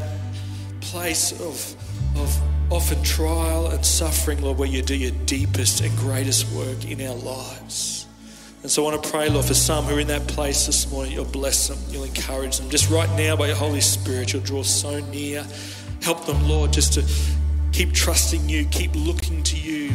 place 0.82 1.32
of, 1.39 1.76
of 2.20 2.72
often 2.72 3.01
trial 3.03 3.68
and 3.68 3.86
suffering, 3.86 4.41
Lord, 4.41 4.57
where 4.57 4.68
you 4.68 4.82
do 4.82 4.95
your 4.95 5.11
deepest 5.26 5.82
and 5.82 5.95
greatest 5.97 6.51
work 6.53 6.86
in 6.86 7.01
our 7.01 7.16
lives. 7.16 8.07
And 8.61 8.72
so 8.72 8.84
I 8.88 8.91
want 8.91 9.03
to 9.03 9.09
pray, 9.09 9.30
Lord, 9.30 9.45
for 9.45 9.53
some 9.53 9.86
who 9.86 9.97
are 9.97 9.99
in 9.99 10.07
that 10.07 10.26
place 10.28 10.66
this 10.66 10.89
morning, 10.89 11.11
you'll 11.11 11.26
bless 11.26 11.68
them, 11.68 11.78
you'll 11.89 12.05
encourage 12.05 12.57
them. 12.57 12.70
Just 12.70 12.89
right 12.89 13.09
now, 13.18 13.36
by 13.36 13.47
your 13.47 13.57
Holy 13.57 13.82
Spirit, 13.82 14.32
you'll 14.32 14.41
draw 14.41 14.64
so 14.64 14.99
near. 15.07 15.45
Help 16.01 16.26
them, 16.26 16.47
Lord, 16.47 16.72
just 16.72 16.93
to 16.93 17.03
keep 17.74 17.91
trusting 17.91 18.47
you, 18.47 18.66
keep 18.66 18.95
looking 18.95 19.43
to 19.43 19.57
you. 19.57 19.91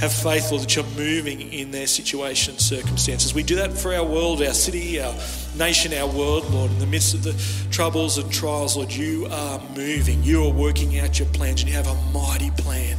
Have 0.00 0.12
faith, 0.12 0.50
Lord, 0.50 0.62
that 0.62 0.76
you're 0.76 0.84
moving 0.96 1.52
in 1.52 1.72
their 1.72 1.86
situation, 1.86 2.56
circumstances. 2.58 3.34
We 3.34 3.42
do 3.42 3.56
that 3.56 3.72
for 3.72 3.92
our 3.92 4.04
world, 4.04 4.40
our 4.42 4.54
city, 4.54 5.00
our 5.00 5.12
nation, 5.56 5.92
our 5.92 6.06
world, 6.06 6.48
Lord. 6.52 6.70
In 6.70 6.78
the 6.78 6.86
midst 6.86 7.14
of 7.14 7.24
the 7.24 7.34
troubles 7.72 8.16
and 8.16 8.32
trials, 8.32 8.76
Lord, 8.76 8.92
you 8.92 9.26
are 9.30 9.60
moving. 9.76 10.22
You 10.22 10.44
are 10.44 10.52
working 10.52 10.98
out 11.00 11.18
your 11.18 11.28
plans, 11.28 11.62
and 11.62 11.70
you 11.70 11.76
have 11.76 11.88
a 11.88 11.96
mighty 12.12 12.50
plan. 12.52 12.96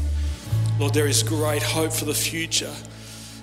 Lord, 0.77 0.93
there 0.93 1.07
is 1.07 1.23
great 1.23 1.63
hope 1.63 1.93
for 1.93 2.05
the 2.05 2.13
future 2.13 2.73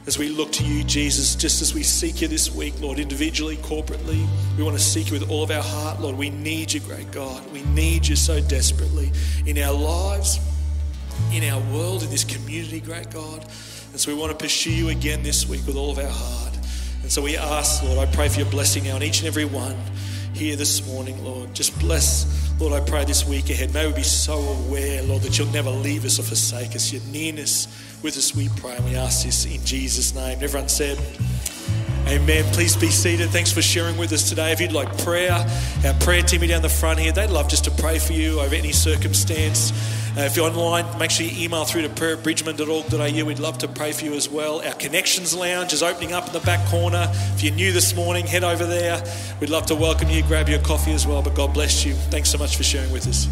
as 0.06 0.18
we 0.18 0.28
look 0.28 0.52
to 0.52 0.64
you, 0.64 0.84
Jesus, 0.84 1.34
just 1.34 1.60
as 1.60 1.74
we 1.74 1.82
seek 1.82 2.20
you 2.20 2.28
this 2.28 2.54
week, 2.54 2.80
Lord, 2.80 3.00
individually, 3.00 3.56
corporately. 3.56 4.24
We 4.56 4.62
want 4.62 4.76
to 4.76 4.82
seek 4.82 5.10
you 5.10 5.18
with 5.18 5.28
all 5.28 5.42
of 5.42 5.50
our 5.50 5.62
heart, 5.62 6.00
Lord. 6.00 6.16
We 6.16 6.30
need 6.30 6.72
you, 6.72 6.80
great 6.80 7.10
God. 7.10 7.42
We 7.52 7.62
need 7.62 8.06
you 8.06 8.14
so 8.14 8.40
desperately 8.40 9.10
in 9.46 9.58
our 9.58 9.72
lives, 9.72 10.38
in 11.32 11.44
our 11.44 11.60
world, 11.72 12.02
in 12.02 12.10
this 12.10 12.24
community, 12.24 12.80
great 12.80 13.10
God. 13.10 13.44
And 13.92 14.00
so 14.00 14.14
we 14.14 14.20
want 14.20 14.30
to 14.30 14.42
pursue 14.42 14.72
you 14.72 14.88
again 14.90 15.22
this 15.22 15.48
week 15.48 15.66
with 15.66 15.76
all 15.76 15.90
of 15.90 15.98
our 15.98 16.10
heart. 16.10 16.54
And 17.02 17.10
so 17.10 17.22
we 17.22 17.36
ask, 17.36 17.82
Lord, 17.82 17.98
I 17.98 18.10
pray 18.12 18.28
for 18.28 18.40
your 18.40 18.50
blessing 18.50 18.84
now 18.84 18.96
on 18.96 19.02
each 19.02 19.20
and 19.20 19.28
every 19.28 19.44
one 19.44 19.76
here 20.34 20.56
this 20.56 20.86
morning, 20.86 21.24
Lord. 21.24 21.54
Just 21.54 21.78
bless, 21.78 22.52
Lord, 22.60 22.72
I 22.72 22.80
pray 22.84 23.04
this 23.04 23.26
week 23.26 23.48
ahead. 23.48 23.72
May 23.72 23.86
we 23.86 23.94
be 23.94 24.02
so 24.02 24.38
aware, 24.38 25.02
Lord, 25.02 25.22
that 25.22 25.38
you'll 25.38 25.48
never 25.48 25.70
leave 25.70 26.04
us 26.04 26.18
or 26.18 26.24
forsake 26.24 26.76
us. 26.76 26.92
Your 26.92 27.02
nearness 27.12 27.68
with 28.02 28.16
us, 28.16 28.34
we 28.34 28.48
pray. 28.56 28.76
And 28.76 28.84
we 28.84 28.96
ask 28.96 29.24
this 29.24 29.46
in 29.46 29.64
Jesus' 29.64 30.14
name. 30.14 30.38
Everyone 30.42 30.68
said, 30.68 30.98
Amen. 32.08 32.44
Please 32.52 32.76
be 32.76 32.88
seated. 32.88 33.30
Thanks 33.30 33.50
for 33.50 33.60
sharing 33.60 33.96
with 33.96 34.12
us 34.12 34.28
today. 34.28 34.52
If 34.52 34.60
you'd 34.60 34.72
like 34.72 34.96
prayer, 34.98 35.32
our 35.84 35.94
prayer 35.94 36.22
team 36.22 36.46
down 36.46 36.62
the 36.62 36.68
front 36.68 37.00
here. 37.00 37.10
They'd 37.10 37.30
love 37.30 37.48
just 37.48 37.64
to 37.64 37.70
pray 37.72 37.98
for 37.98 38.12
you 38.12 38.40
over 38.40 38.54
any 38.54 38.70
circumstance. 38.70 39.72
Uh, 40.16 40.20
if 40.20 40.36
you're 40.36 40.46
online, 40.48 40.86
make 40.98 41.10
sure 41.10 41.26
you 41.26 41.44
email 41.44 41.64
through 41.64 41.82
to 41.82 41.88
prayer 41.88 42.16
at 42.16 42.22
bridgeman.org.au. 42.22 43.24
We'd 43.24 43.38
love 43.40 43.58
to 43.58 43.68
pray 43.68 43.90
for 43.90 44.04
you 44.04 44.14
as 44.14 44.30
well. 44.30 44.64
Our 44.64 44.74
Connections 44.74 45.34
Lounge 45.34 45.72
is 45.72 45.82
opening 45.82 46.12
up 46.12 46.28
in 46.28 46.32
the 46.32 46.40
back 46.40 46.64
corner. 46.68 47.08
If 47.34 47.42
you're 47.42 47.54
new 47.54 47.72
this 47.72 47.94
morning, 47.96 48.24
head 48.24 48.44
over 48.44 48.64
there. 48.64 49.02
We'd 49.40 49.50
love 49.50 49.66
to 49.66 49.74
welcome 49.74 50.08
you. 50.08 50.22
Grab 50.22 50.48
your 50.48 50.60
coffee 50.60 50.92
as 50.92 51.08
well. 51.08 51.22
But 51.22 51.34
God 51.34 51.52
bless 51.52 51.84
you. 51.84 51.94
Thanks 51.94 52.30
so 52.30 52.38
much 52.38 52.56
for 52.56 52.62
sharing 52.62 52.92
with 52.92 53.08
us. 53.08 53.26